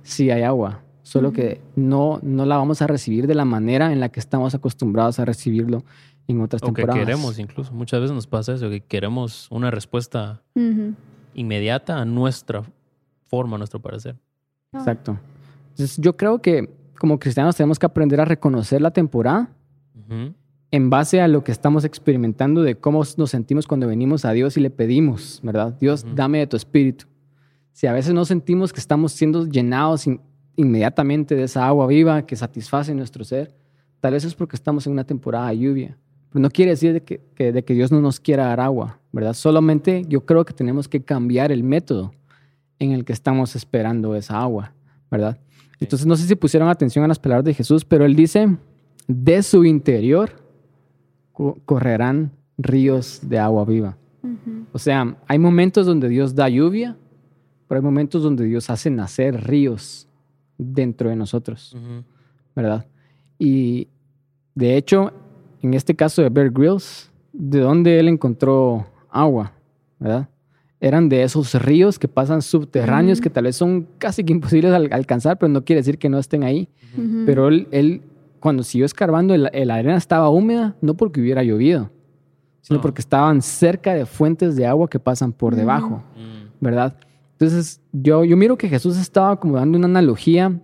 Sí 0.04 0.30
hay 0.30 0.44
agua, 0.44 0.84
solo 1.02 1.34
que 1.34 1.60
no, 1.76 2.20
no 2.22 2.46
la 2.46 2.56
vamos 2.56 2.84
a 2.84 2.88
recibir 2.88 3.26
de 3.26 3.34
la 3.34 3.46
manera 3.46 3.92
en 3.92 4.00
la 4.00 4.10
que 4.10 4.20
estamos 4.20 4.54
acostumbrados 4.54 5.18
a 5.18 5.26
recibirlo 5.26 5.84
en 6.28 6.40
otras 6.42 6.62
O 6.62 6.68
que 6.68 6.84
temporadas. 6.84 7.00
queremos 7.04 7.40
incluso. 7.40 7.74
Muchas 7.74 8.00
veces 8.00 8.14
nos 8.14 8.28
pasa 8.28 8.54
eso, 8.54 8.70
que 8.70 8.82
queremos 8.82 9.48
una 9.50 9.72
respuesta 9.72 10.44
inmediata 11.34 12.00
a 12.00 12.06
nuestra 12.06 12.62
forma, 13.26 13.56
a 13.56 13.58
nuestro 13.58 13.82
parecer. 13.82 14.16
Exacto. 14.72 15.18
Entonces, 15.72 15.98
yo 15.98 16.16
creo 16.16 16.40
que 16.44 16.70
como 17.00 17.18
cristianos 17.18 17.56
tenemos 17.56 17.80
que 17.80 17.88
aprender 17.88 18.22
a 18.22 18.26
reconocer 18.26 18.84
la 18.84 18.92
temporada 18.92 19.50
en 20.70 20.90
base 20.92 21.22
a 21.22 21.28
lo 21.28 21.44
que 21.44 21.52
estamos 21.52 21.86
experimentando 21.86 22.62
de 22.62 22.76
cómo 22.76 23.02
nos 23.18 23.32
sentimos 23.32 23.66
cuando 23.66 23.88
venimos 23.88 24.26
a 24.26 24.32
Dios 24.34 24.58
y 24.58 24.60
le 24.60 24.70
pedimos, 24.70 25.40
¿verdad? 25.42 25.76
Dios, 25.80 26.06
dame 26.14 26.38
de 26.38 26.46
tu 26.46 26.56
espíritu. 26.56 27.08
Si 27.78 27.86
a 27.86 27.94
veces 27.94 28.12
no 28.12 28.26
sentimos 28.26 28.74
que 28.74 28.80
estamos 28.80 29.12
siendo 29.12 29.46
llenados 29.46 30.08
in- 30.08 30.20
inmediatamente 30.56 31.36
de 31.36 31.44
esa 31.44 31.68
agua 31.68 31.86
viva 31.86 32.26
que 32.26 32.36
satisface 32.36 32.92
nuestro 32.96 33.24
ser, 33.24 33.54
tal 34.00 34.14
vez 34.14 34.24
es 34.24 34.34
porque 34.34 34.56
estamos 34.56 34.88
en 34.88 34.94
una 34.94 35.04
temporada 35.04 35.50
de 35.50 35.60
lluvia. 35.60 35.96
Pero 36.32 36.42
no 36.42 36.50
quiere 36.50 36.72
decir 36.72 36.92
de 36.94 37.04
que, 37.04 37.22
que- 37.36 37.52
de 37.52 37.64
que 37.64 37.76
Dios 37.76 37.92
no 37.92 38.02
nos 38.02 38.20
quiera 38.20 38.46
dar 38.48 38.62
agua, 38.62 39.00
¿verdad? 39.12 39.34
Solamente 39.34 40.02
yo 40.10 40.26
creo 40.26 40.44
que 40.44 40.54
tenemos 40.56 40.88
que 40.88 41.04
cambiar 41.04 41.52
el 41.52 41.62
método 41.64 42.14
en 42.80 42.94
el 42.94 43.06
que 43.06 43.14
estamos 43.14 43.56
esperando 43.56 44.16
esa 44.16 44.42
agua, 44.42 44.74
¿verdad? 45.12 45.38
Entonces, 45.80 46.08
no 46.08 46.16
sé 46.16 46.26
si 46.26 46.34
pusieron 46.36 46.70
atención 46.70 47.06
a 47.06 47.08
las 47.08 47.20
palabras 47.20 47.46
de 47.46 47.54
Jesús, 47.54 47.86
pero 47.86 48.06
él 48.06 48.16
dice, 48.16 48.58
de 49.08 49.44
su 49.44 49.66
interior 49.66 50.32
co- 51.32 51.60
correrán 51.64 52.32
ríos 52.58 53.20
de 53.22 53.38
agua 53.38 53.66
viva. 53.66 53.98
O 54.74 54.80
sea, 54.80 55.16
hay 55.28 55.38
momentos 55.38 55.86
donde 55.86 56.10
Dios 56.10 56.34
da 56.34 56.50
lluvia, 56.50 56.98
pero 57.68 57.80
hay 57.80 57.84
momentos 57.86 58.24
donde 58.24 58.46
Dios 58.46 58.70
hace 58.70 58.90
nacer 58.90 59.44
ríos 59.48 60.08
dentro 60.58 61.10
de 61.10 61.16
nosotros. 61.16 61.76
¿verdad? 62.56 62.86
Y 63.38 63.88
de 64.56 64.78
hecho, 64.78 65.12
en 65.62 65.74
este 65.76 65.96
caso 65.96 66.22
de 66.24 66.30
Bear 66.30 66.50
Grylls, 66.50 67.12
¿de 67.34 67.60
dónde 67.60 68.00
él 68.00 68.08
encontró 68.08 68.88
agua? 69.10 69.52
¿Verdad? 70.00 70.28
Eran 70.80 71.10
de 71.10 71.24
esos 71.24 71.54
ríos 71.56 71.98
que 72.00 72.08
pasan 72.08 72.42
subterráneos 72.42 73.20
que 73.22 73.30
tal 73.30 73.44
vez 73.46 73.56
son 73.56 73.88
casi 73.98 74.24
que 74.24 74.32
imposibles 74.34 74.72
de 74.72 74.78
al- 74.78 74.94
alcanzar, 74.94 75.38
pero 75.38 75.50
no 75.52 75.64
quiere 75.64 75.80
decir 75.82 75.98
que 75.98 76.10
no 76.10 76.18
estén 76.20 76.44
ahí. 76.44 76.70
Pero 77.26 77.48
él, 77.48 77.68
él, 77.72 78.02
cuando 78.40 78.64
siguió 78.64 78.86
escarbando, 78.86 79.34
el- 79.36 79.50
la 79.54 79.76
arena 79.76 79.98
estaba 79.98 80.30
húmeda, 80.30 80.76
no 80.82 80.96
porque 80.96 81.20
hubiera 81.22 81.44
llovido, 81.44 81.92
sino 82.62 82.78
No. 82.78 82.82
porque 82.82 83.02
estaban 83.02 83.42
cerca 83.44 83.94
de 83.94 84.06
fuentes 84.06 84.56
de 84.56 84.66
agua 84.66 84.88
que 84.88 85.00
pasan 85.00 85.32
por 85.32 85.56
debajo, 85.56 86.04
Mm. 86.16 86.48
¿verdad? 86.64 86.96
Entonces, 87.40 87.82
yo, 87.92 88.24
yo 88.24 88.36
miro 88.36 88.58
que 88.58 88.68
Jesús 88.68 88.98
estaba 88.98 89.40
como 89.40 89.58
dando 89.58 89.78
una 89.78 89.86
analogía 89.86 90.60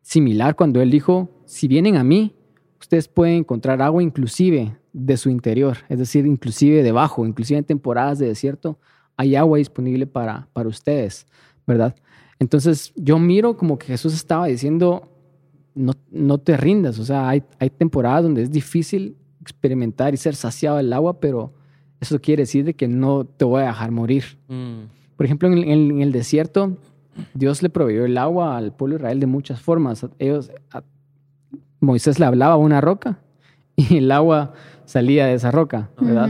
similar 0.00 0.56
cuando 0.56 0.80
él 0.80 0.90
dijo, 0.90 1.28
si 1.44 1.68
vienen 1.68 1.96
a 1.96 2.02
mí, 2.02 2.34
ustedes 2.80 3.08
pueden 3.08 3.36
encontrar 3.36 3.82
agua 3.82 4.02
inclusive 4.02 4.74
de 4.94 5.16
su 5.18 5.28
interior, 5.28 5.76
es 5.90 5.98
decir, 5.98 6.24
inclusive 6.24 6.82
debajo, 6.82 7.26
inclusive 7.26 7.58
en 7.58 7.64
temporadas 7.66 8.18
de 8.18 8.26
desierto, 8.26 8.78
hay 9.18 9.36
agua 9.36 9.58
disponible 9.58 10.06
para, 10.06 10.48
para 10.54 10.70
ustedes, 10.70 11.26
¿verdad? 11.66 11.94
Entonces, 12.38 12.94
yo 12.96 13.18
miro 13.18 13.58
como 13.58 13.78
que 13.78 13.88
Jesús 13.88 14.14
estaba 14.14 14.46
diciendo, 14.46 15.10
no, 15.74 15.92
no 16.10 16.38
te 16.38 16.56
rindas, 16.56 16.98
o 16.98 17.04
sea, 17.04 17.28
hay, 17.28 17.42
hay 17.58 17.68
temporadas 17.68 18.22
donde 18.22 18.44
es 18.44 18.50
difícil 18.50 19.14
experimentar 19.42 20.14
y 20.14 20.16
ser 20.16 20.36
saciado 20.36 20.78
del 20.78 20.90
agua, 20.94 21.20
pero 21.20 21.52
eso 22.00 22.18
quiere 22.18 22.44
decir 22.44 22.64
de 22.64 22.72
que 22.72 22.88
no 22.88 23.26
te 23.26 23.44
voy 23.44 23.62
a 23.62 23.66
dejar 23.66 23.90
morir. 23.90 24.24
Mm. 24.48 25.01
Por 25.16 25.26
ejemplo, 25.26 25.48
en 25.48 25.54
el, 25.58 25.64
en 25.64 26.00
el 26.02 26.12
desierto, 26.12 26.76
Dios 27.34 27.62
le 27.62 27.68
proveyó 27.70 28.04
el 28.04 28.16
agua 28.18 28.56
al 28.56 28.72
pueblo 28.72 28.96
de 28.96 29.00
Israel 29.02 29.20
de 29.20 29.26
muchas 29.26 29.60
formas. 29.60 30.06
Ellos, 30.18 30.50
a- 30.72 30.82
Moisés 31.80 32.18
le 32.18 32.26
hablaba 32.26 32.54
a 32.54 32.58
una 32.58 32.80
roca 32.80 33.18
y 33.76 33.98
el 33.98 34.10
agua 34.12 34.52
salía 34.84 35.26
de 35.26 35.34
esa 35.34 35.50
roca, 35.50 35.90
¿verdad? 36.00 36.28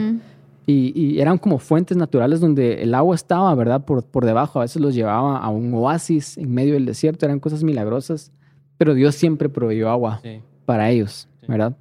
Y, 0.67 0.93
y 0.99 1.21
eran 1.21 1.39
como 1.39 1.59
fuentes 1.59 1.97
naturales 1.97 2.41
donde 2.41 2.83
el 2.83 2.95
agua 2.95 3.15
estaba, 3.17 3.53
¿verdad? 3.55 3.85
Por, 3.85 4.05
por 4.05 4.25
debajo. 4.25 4.61
A 4.61 4.63
veces 4.63 4.81
los 4.81 4.95
llevaba 4.95 5.39
a 5.39 5.49
un 5.49 5.75
oasis 5.75 6.39
en 6.39 6.53
medio 6.55 6.75
del 6.75 6.87
desierto. 6.87 7.27
Eran 7.27 7.41
cosas 7.41 7.65
milagrosas. 7.65 8.31
Pero 8.79 8.95
Dios 8.95 9.15
siempre 9.17 9.49
proveyó 9.49 9.91
agua 9.91 10.21
Sí. 10.23 10.41
para 10.65 10.89
ellos, 10.91 11.29
Sí. 11.41 11.47
¿verdad? 11.49 11.77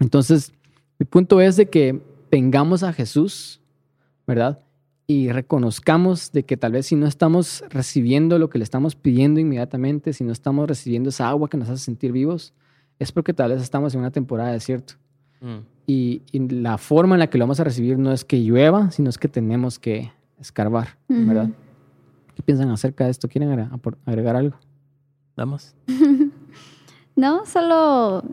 Entonces, 0.00 0.52
mi 0.98 1.06
punto 1.06 1.40
es 1.40 1.56
de 1.56 1.66
que 1.66 2.00
tengamos 2.28 2.82
a 2.82 2.92
Jesús, 2.92 3.60
¿verdad? 4.26 4.58
Y 5.10 5.32
reconozcamos 5.32 6.32
de 6.32 6.44
que 6.44 6.58
tal 6.58 6.72
vez 6.72 6.84
si 6.84 6.94
no 6.94 7.06
estamos 7.06 7.64
recibiendo 7.70 8.38
lo 8.38 8.50
que 8.50 8.58
le 8.58 8.64
estamos 8.64 8.94
pidiendo 8.94 9.40
inmediatamente, 9.40 10.12
si 10.12 10.22
no 10.22 10.32
estamos 10.32 10.68
recibiendo 10.68 11.08
esa 11.08 11.30
agua 11.30 11.48
que 11.48 11.56
nos 11.56 11.70
hace 11.70 11.82
sentir 11.82 12.12
vivos, 12.12 12.52
es 12.98 13.10
porque 13.10 13.32
tal 13.32 13.52
vez 13.52 13.62
estamos 13.62 13.94
en 13.94 14.00
una 14.00 14.10
temporada 14.10 14.50
de 14.50 14.56
desierto. 14.56 14.94
Mm. 15.40 15.60
Y, 15.86 16.20
y 16.30 16.48
la 16.50 16.76
forma 16.76 17.14
en 17.14 17.20
la 17.20 17.28
que 17.28 17.38
lo 17.38 17.44
vamos 17.44 17.58
a 17.58 17.64
recibir 17.64 17.98
no 17.98 18.12
es 18.12 18.22
que 18.26 18.42
llueva, 18.42 18.90
sino 18.90 19.08
es 19.08 19.16
que 19.16 19.28
tenemos 19.28 19.78
que 19.78 20.12
escarbar. 20.38 20.98
¿verdad? 21.08 21.48
¿Qué 22.34 22.42
piensan 22.42 22.70
acerca 22.70 23.06
de 23.06 23.10
esto? 23.10 23.28
¿Quieren 23.28 23.70
agregar 24.04 24.36
algo? 24.36 24.56
Damas. 25.36 25.74
no, 27.16 27.46
solo 27.46 28.24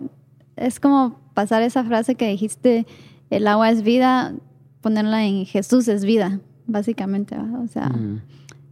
es 0.57 0.81
como 0.81 1.21
pasar 1.33 1.63
esa 1.63 1.85
frase 1.85 2.15
que 2.15 2.27
dijiste, 2.27 2.85
el 3.29 3.47
agua 3.47 3.69
es 3.69 3.81
vida, 3.81 4.35
ponerla 4.81 5.25
en 5.25 5.45
Jesús 5.45 5.87
es 5.87 6.03
vida, 6.03 6.41
básicamente. 6.67 7.37
O 7.37 7.67
sea, 7.67 7.89
mm. 7.89 8.21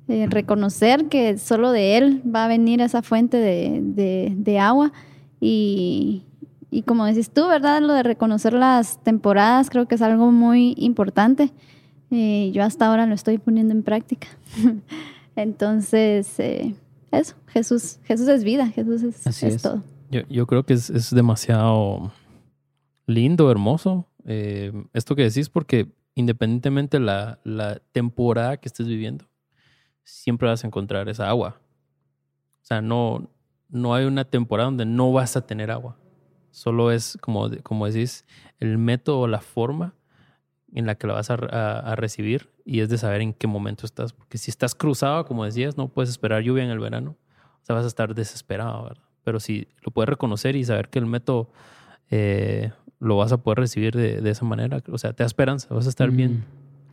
eh, 0.07 0.27
reconocer 0.29 1.05
que 1.09 1.37
solo 1.37 1.71
de 1.71 1.97
Él 1.97 2.21
va 2.23 2.45
a 2.45 2.47
venir 2.47 2.81
esa 2.81 3.01
fuente 3.01 3.37
de, 3.37 4.59
agua 4.59 4.91
y, 5.39 6.23
como 6.85 7.05
decís 7.05 7.29
tú, 7.29 7.47
¿verdad? 7.47 7.81
Lo 7.81 7.93
de 7.93 8.03
reconocer 8.03 8.53
las 8.53 9.01
temporadas 9.03 9.69
creo 9.69 9.87
que 9.87 9.95
es 9.95 10.01
algo 10.01 10.31
muy 10.31 10.73
importante. 10.77 11.51
Eh, 12.11 12.51
yo 12.53 12.63
hasta 12.63 12.87
ahora 12.87 13.05
lo 13.05 13.15
estoy 13.15 13.37
poniendo 13.37 13.73
en 13.73 13.83
práctica. 13.83 14.27
Entonces, 15.35 16.39
eh, 16.39 16.75
eso, 17.11 17.35
Jesús, 17.47 17.99
Jesús 18.03 18.27
es 18.27 18.43
vida, 18.43 18.67
Jesús 18.67 19.01
es, 19.03 19.61
todo. 19.61 19.81
Yo, 20.11 20.21
yo, 20.29 20.45
creo 20.45 20.63
que 20.63 20.73
es, 20.73 20.91
es 20.91 21.09
demasiado 21.09 22.11
lindo, 23.07 23.49
hermoso 23.49 24.07
esto 24.25 25.15
que 25.15 25.23
decís, 25.23 25.49
porque 25.49 25.91
independientemente 26.15 26.99
la, 26.99 27.39
la 27.43 27.79
temporada 27.91 28.57
que 28.57 28.67
estés 28.67 28.87
viviendo, 28.87 29.25
siempre 30.03 30.47
vas 30.47 30.63
a 30.63 30.67
encontrar 30.67 31.09
esa 31.09 31.29
agua. 31.29 31.59
O 32.61 32.65
sea, 32.65 32.81
no, 32.81 33.29
no 33.69 33.95
hay 33.95 34.05
una 34.05 34.25
temporada 34.25 34.67
donde 34.69 34.85
no 34.85 35.11
vas 35.11 35.35
a 35.35 35.45
tener 35.45 35.71
agua. 35.71 35.97
Solo 36.51 36.91
es, 36.91 37.17
como, 37.21 37.49
como 37.63 37.87
decís, 37.87 38.25
el 38.59 38.77
método 38.77 39.21
o 39.21 39.27
la 39.27 39.41
forma 39.41 39.95
en 40.73 40.85
la 40.85 40.95
que 40.95 41.07
la 41.07 41.13
vas 41.13 41.29
a, 41.29 41.33
a, 41.33 41.95
recibir 41.95 42.49
y 42.65 42.79
es 42.79 42.89
de 42.89 42.97
saber 42.97 43.21
en 43.21 43.33
qué 43.33 43.47
momento 43.47 43.85
estás. 43.85 44.13
Porque 44.13 44.37
si 44.37 44.51
estás 44.51 44.75
cruzado, 44.75 45.25
como 45.25 45.45
decías, 45.45 45.77
no 45.77 45.87
puedes 45.87 46.09
esperar 46.09 46.41
lluvia 46.41 46.63
en 46.63 46.69
el 46.69 46.79
verano. 46.79 47.17
O 47.61 47.65
sea, 47.65 47.75
vas 47.75 47.85
a 47.85 47.87
estar 47.87 48.13
desesperado, 48.13 48.83
¿verdad? 48.83 49.03
Pero 49.23 49.39
si 49.39 49.67
lo 49.81 49.91
puedes 49.91 50.09
reconocer 50.09 50.55
y 50.55 50.63
saber 50.63 50.89
que 50.89 50.99
el 50.99 51.05
método 51.05 51.51
eh, 52.09 52.71
lo 53.03 53.17
vas 53.17 53.31
a 53.31 53.37
poder 53.37 53.59
recibir 53.59 53.95
de, 53.95 54.29
esa 54.29 54.45
manera. 54.45 54.81
O 54.91 54.97
sea, 54.97 55.13
te 55.13 55.23
da 55.23 55.27
esperanza, 55.27 55.73
vas 55.73 55.85
a 55.85 55.89
estar 55.89 56.09
bien 56.09 56.43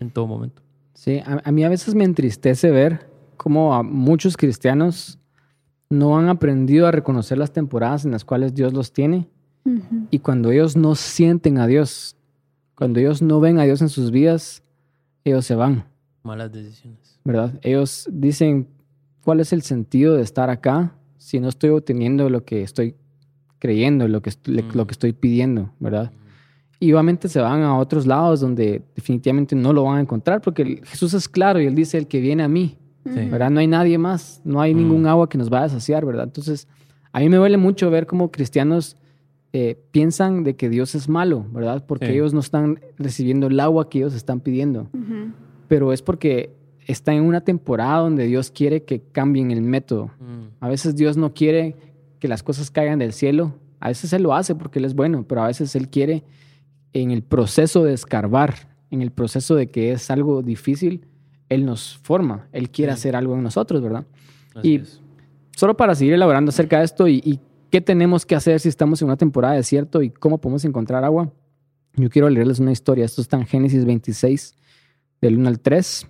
en 0.00 0.10
todo 0.10 0.26
momento. 0.26 0.62
Sí, 0.94 1.20
a, 1.24 1.50
mí 1.52 1.64
a 1.64 1.68
veces 1.68 1.94
me 1.94 2.04
entristece 2.04 2.70
ver 2.70 3.08
cómo 3.36 3.74
a 3.74 3.82
muchos 3.82 4.36
cristianos 4.36 5.18
no 5.88 6.18
han 6.18 6.28
aprendido 6.28 6.86
a 6.86 6.90
reconocer 6.90 7.38
las 7.38 7.52
temporadas 7.52 8.04
en 8.04 8.10
las 8.10 8.24
cuales 8.24 8.54
Dios 8.54 8.72
los 8.72 8.92
tiene. 8.92 9.28
Y 10.10 10.18
cuando 10.18 10.50
ellos 10.50 10.76
no 10.76 10.94
sienten 10.94 11.58
a 11.58 11.66
Dios, 11.66 12.16
cuando 12.74 12.98
ellos 12.98 13.22
no 13.22 13.40
ven 13.40 13.58
a 13.58 13.64
Dios 13.64 13.82
en 13.82 13.88
sus 13.88 14.10
vidas, 14.10 14.62
ellos 15.24 15.44
se 15.44 15.54
van. 15.54 15.84
Malas 16.22 16.50
decisiones. 16.50 17.20
¿Verdad? 17.24 17.58
Ellos 17.62 18.08
dicen, 18.10 18.68
¿cuál 19.22 19.40
es 19.40 19.52
el 19.52 19.62
sentido 19.62 20.16
de 20.16 20.22
estar 20.22 20.50
acá 20.50 20.96
si 21.18 21.38
no 21.40 21.48
estoy 21.48 21.70
obteniendo 21.70 22.28
lo 22.30 22.44
que 22.44 22.62
estoy 22.62 22.96
creyendo 23.60 24.08
lo 24.08 24.22
que, 24.22 24.32
lo 24.46 24.86
que 24.86 24.92
estoy 24.92 25.12
pidiendo, 25.12 25.70
¿verdad? 25.78 26.10
Y 26.80 26.92
obviamente 26.92 27.28
se 27.28 27.40
van 27.40 27.62
a 27.62 27.78
otros 27.78 28.06
lados 28.06 28.40
donde 28.40 28.82
definitivamente 28.96 29.54
no 29.54 29.72
lo 29.72 29.84
van 29.84 29.98
a 29.98 30.00
encontrar 30.00 30.40
porque 30.40 30.80
Jesús 30.84 31.14
es 31.14 31.28
claro 31.28 31.60
y 31.60 31.66
él 31.66 31.74
dice, 31.74 31.98
el 31.98 32.08
que 32.08 32.20
viene 32.20 32.42
a 32.42 32.48
mí, 32.48 32.78
¿verdad? 33.04 33.50
No 33.50 33.60
hay 33.60 33.66
nadie 33.66 33.98
más, 33.98 34.40
no 34.44 34.60
hay 34.60 34.74
ningún 34.74 35.06
agua 35.06 35.28
que 35.28 35.38
nos 35.38 35.50
vaya 35.50 35.66
a 35.66 35.68
saciar, 35.68 36.04
¿verdad? 36.06 36.24
Entonces, 36.24 36.66
a 37.12 37.20
mí 37.20 37.28
me 37.28 37.36
duele 37.36 37.58
mucho 37.58 37.90
ver 37.90 38.06
cómo 38.06 38.30
cristianos 38.30 38.96
eh, 39.52 39.78
piensan 39.90 40.42
de 40.42 40.56
que 40.56 40.70
Dios 40.70 40.94
es 40.94 41.08
malo, 41.08 41.44
¿verdad? 41.52 41.84
Porque 41.86 42.12
ellos 42.12 42.32
no 42.32 42.40
están 42.40 42.80
recibiendo 42.98 43.48
el 43.48 43.60
agua 43.60 43.90
que 43.90 43.98
ellos 43.98 44.14
están 44.14 44.40
pidiendo. 44.40 44.88
Pero 45.68 45.92
es 45.92 46.00
porque 46.00 46.50
está 46.86 47.12
en 47.12 47.24
una 47.24 47.42
temporada 47.42 47.98
donde 47.98 48.26
Dios 48.26 48.50
quiere 48.50 48.84
que 48.84 49.00
cambien 49.12 49.50
el 49.50 49.60
método. 49.60 50.06
Mm. 50.18 50.64
A 50.64 50.68
veces 50.68 50.96
Dios 50.96 51.16
no 51.16 51.34
quiere 51.34 51.76
que 52.20 52.28
las 52.28 52.42
cosas 52.42 52.70
caigan 52.70 52.98
del 52.98 53.12
cielo. 53.12 53.58
A 53.80 53.88
veces 53.88 54.12
Él 54.12 54.22
lo 54.22 54.34
hace 54.34 54.54
porque 54.54 54.78
Él 54.78 54.84
es 54.84 54.94
bueno, 54.94 55.24
pero 55.26 55.42
a 55.42 55.46
veces 55.48 55.74
Él 55.74 55.88
quiere 55.88 56.22
en 56.92 57.10
el 57.10 57.22
proceso 57.22 57.82
de 57.82 57.94
escarbar, 57.94 58.68
en 58.90 59.02
el 59.02 59.10
proceso 59.10 59.56
de 59.56 59.68
que 59.68 59.92
es 59.92 60.10
algo 60.10 60.42
difícil, 60.42 61.06
Él 61.48 61.64
nos 61.64 61.98
forma, 61.98 62.48
Él 62.52 62.70
quiere 62.70 62.92
hacer 62.92 63.16
algo 63.16 63.34
en 63.34 63.42
nosotros, 63.42 63.82
¿verdad? 63.82 64.06
y 64.62 64.82
solo 65.56 65.76
para 65.76 65.94
seguir 65.94 66.14
elaborando 66.14 66.50
acerca 66.50 66.78
de 66.78 66.84
esto 66.84 67.06
y, 67.06 67.20
y, 67.24 67.38
qué 67.70 67.80
tenemos 67.80 68.26
que 68.26 68.34
hacer 68.34 68.58
si 68.58 68.68
estamos 68.68 69.00
en 69.00 69.06
una 69.06 69.16
temporada 69.16 69.54
de 69.54 69.60
desierto 69.60 70.02
y 70.02 70.10
cómo 70.10 70.38
podemos 70.38 70.64
encontrar 70.64 71.04
agua, 71.04 71.32
yo 71.94 72.10
quiero 72.10 72.28
leerles 72.28 72.58
una 72.58 72.72
historia. 72.72 73.04
Esto 73.04 73.20
está 73.20 73.36
en 73.36 73.46
Génesis 73.46 73.84
26, 73.84 74.56
del 75.20 75.38
1 75.38 75.48
al 75.48 75.60
3. 75.60 76.08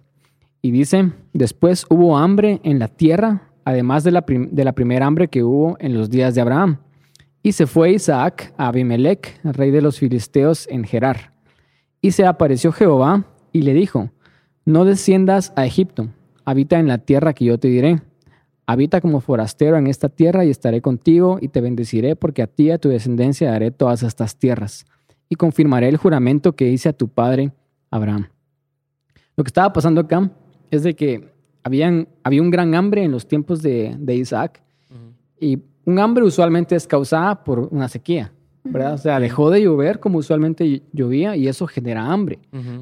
Y 0.63 0.71
dice, 0.71 1.13
después 1.35 1.87
hubo 1.91 2.17
hambre 2.17 2.61
en 2.65 2.79
la 2.79 2.89
tierra 2.89 3.50
además 3.71 4.05
de 4.05 4.11
la, 4.11 4.25
de 4.27 4.65
la 4.65 4.73
primera 4.73 5.07
hambre 5.07 5.29
que 5.29 5.43
hubo 5.43 5.77
en 5.81 5.95
los 5.95 6.11
días 6.11 6.35
de 6.35 6.41
Abraham. 6.41 6.79
Y 7.43 7.53
se 7.53 7.67
fue 7.67 7.93
Isaac 7.93 8.53
a 8.59 8.69
Abimelech, 8.69 9.41
rey 9.45 9.71
de 9.71 9.81
los 9.81 9.99
filisteos, 9.99 10.67
en 10.69 10.85
Gerar. 10.85 11.33
Y 12.03 12.11
se 12.11 12.27
apareció 12.27 12.73
Jehová 12.73 13.25
y 13.53 13.63
le 13.63 13.73
dijo, 13.73 14.11
no 14.65 14.85
desciendas 14.85 15.53
a 15.57 15.65
Egipto, 15.67 16.09
habita 16.45 16.79
en 16.79 16.89
la 16.89 16.99
tierra 16.99 17.33
que 17.33 17.45
yo 17.45 17.59
te 17.59 17.69
diré. 17.69 18.03
Habita 18.67 19.01
como 19.01 19.21
forastero 19.21 19.77
en 19.79 19.87
esta 19.87 20.09
tierra 20.09 20.45
y 20.45 20.51
estaré 20.51 20.81
contigo 20.81 21.39
y 21.41 21.49
te 21.49 21.61
bendeciré 21.61 22.15
porque 22.15 22.43
a 22.43 22.47
ti 22.47 22.65
y 22.65 22.71
a 22.71 22.79
tu 22.79 22.89
descendencia 22.89 23.51
daré 23.51 23.71
todas 23.71 24.03
estas 24.03 24.37
tierras. 24.37 24.85
Y 25.29 25.37
confirmaré 25.37 25.89
el 25.89 25.97
juramento 25.97 26.55
que 26.55 26.69
hice 26.69 26.89
a 26.89 26.93
tu 26.93 27.09
padre 27.09 27.53
Abraham. 27.91 28.29
Lo 29.37 29.45
que 29.45 29.49
estaba 29.49 29.73
pasando 29.73 30.01
acá 30.01 30.31
es 30.71 30.83
de 30.83 30.95
que 30.95 31.33
habían, 31.63 32.09
había 32.23 32.43
un 32.43 32.51
gran 32.51 32.75
hambre 32.75 33.05
en 33.05 33.11
los 33.11 33.27
tiempos 33.27 33.63
de, 33.63 33.95
de 33.99 34.15
Isaac 34.15 34.63
y 35.39 35.59
un 35.85 35.99
hambre 35.99 36.25
usualmente 36.25 36.77
es 36.77 36.87
causada 36.87 37.43
por 37.43 37.69
una 37.71 37.89
sequía, 37.89 38.33
¿verdad? 38.65 38.95
O 38.95 38.99
sea, 38.99 39.19
dejó 39.19 39.51
de 39.51 39.63
llover 39.63 39.99
como 39.99 40.19
usualmente 40.19 40.83
llovía 40.93 41.37
y 41.37 41.49
eso 41.49 41.67
genera 41.67 42.13
hambre, 42.13 42.39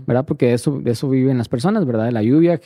¿verdad? 0.07 0.25
Porque 0.27 0.53
eso, 0.53 0.81
de 0.81 0.91
eso 0.91 1.09
viven 1.09 1.39
las 1.39 1.49
personas, 1.49 1.87
¿verdad? 1.87 2.11
La 2.11 2.23
lluvia 2.23 2.61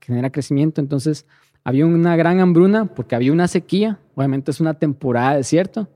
genera 0.00 0.30
crecimiento, 0.30 0.80
entonces 0.80 1.26
había 1.64 1.86
una 1.86 2.16
gran 2.16 2.40
hambruna 2.40 2.86
porque 2.86 3.14
había 3.14 3.32
una 3.32 3.48
sequía, 3.48 3.98
obviamente 4.14 4.50
es 4.50 4.60
una 4.60 4.74
temporada 4.74 5.32
de 5.32 5.36
desierto 5.38 5.88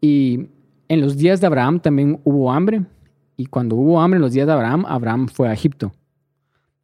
y 0.00 0.46
en 0.88 1.00
los 1.00 1.16
días 1.16 1.40
de 1.40 1.46
Abraham 1.46 1.80
también 1.80 2.20
hubo 2.24 2.50
hambre 2.50 2.84
y 3.36 3.46
cuando 3.46 3.76
hubo 3.76 4.00
hambre 4.00 4.16
en 4.16 4.22
los 4.22 4.32
días 4.32 4.46
de 4.46 4.52
Abraham, 4.52 4.84
Abraham 4.88 5.28
fue 5.28 5.48
a 5.48 5.52
Egipto. 5.52 5.92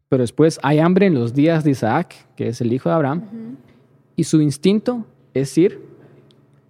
Pero 0.08 0.22
después 0.22 0.60
hay 0.62 0.78
hambre 0.78 1.06
en 1.06 1.14
los 1.14 1.34
días 1.34 1.64
de 1.64 1.70
Isaac, 1.70 2.14
que 2.36 2.48
es 2.48 2.60
el 2.60 2.72
hijo 2.72 2.88
de 2.88 2.94
Abraham, 2.94 3.22
y 4.16 4.24
su 4.24 4.40
instinto 4.40 5.04
es 5.32 5.56
ir 5.58 5.80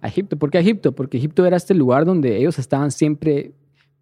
a 0.01 0.07
Egipto. 0.07 0.37
¿Por 0.37 0.49
qué 0.49 0.57
a 0.57 0.61
Egipto? 0.61 0.93
Porque 0.93 1.17
Egipto 1.17 1.45
era 1.45 1.57
este 1.57 1.73
lugar 1.73 2.05
donde 2.05 2.37
ellos 2.37 2.57
estaban 2.59 2.91
siempre 2.91 3.51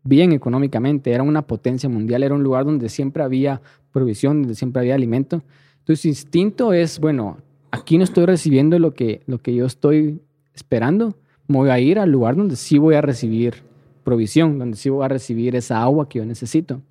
bien 0.04 0.34
económicamente, 0.34 1.12
era 1.12 1.24
una 1.24 1.42
potencia 1.42 1.90
mundial, 1.90 2.24
era 2.24 2.36
un 2.36 2.44
lugar 2.44 2.66
donde 2.66 2.90
siempre 2.90 3.24
había 3.24 3.62
provisión, 3.92 4.42
donde 4.42 4.56
siempre 4.56 4.82
había 4.82 4.96
alimento. 4.96 5.44
Entonces 5.80 6.02
su 6.02 6.08
instinto 6.08 6.74
es, 6.74 7.00
bueno, 7.00 7.38
aquí 7.72 7.98
no 7.98 8.04
estoy 8.04 8.26
recibiendo 8.26 8.78
lo 8.80 8.94
que, 8.94 9.22
lo 9.26 9.40
que 9.40 9.56
yo 9.56 9.66
estoy 9.66 10.22
esperando, 10.54 11.16
me 11.48 11.58
voy 11.58 11.70
a 11.70 11.80
ir 11.80 12.00
al 12.00 12.12
lugar 12.12 12.36
donde 12.36 12.56
sí 12.56 12.78
voy 12.78 12.96
a 12.96 13.02
recibir 13.02 13.64
provisión, 14.04 14.60
donde 14.60 14.78
sí 14.78 14.90
voy 14.90 15.06
a 15.06 15.08
recibir 15.08 15.56
esa 15.56 15.82
agua 15.82 16.08
que 16.08 16.20
yo 16.20 16.26
necesito. 16.26 16.82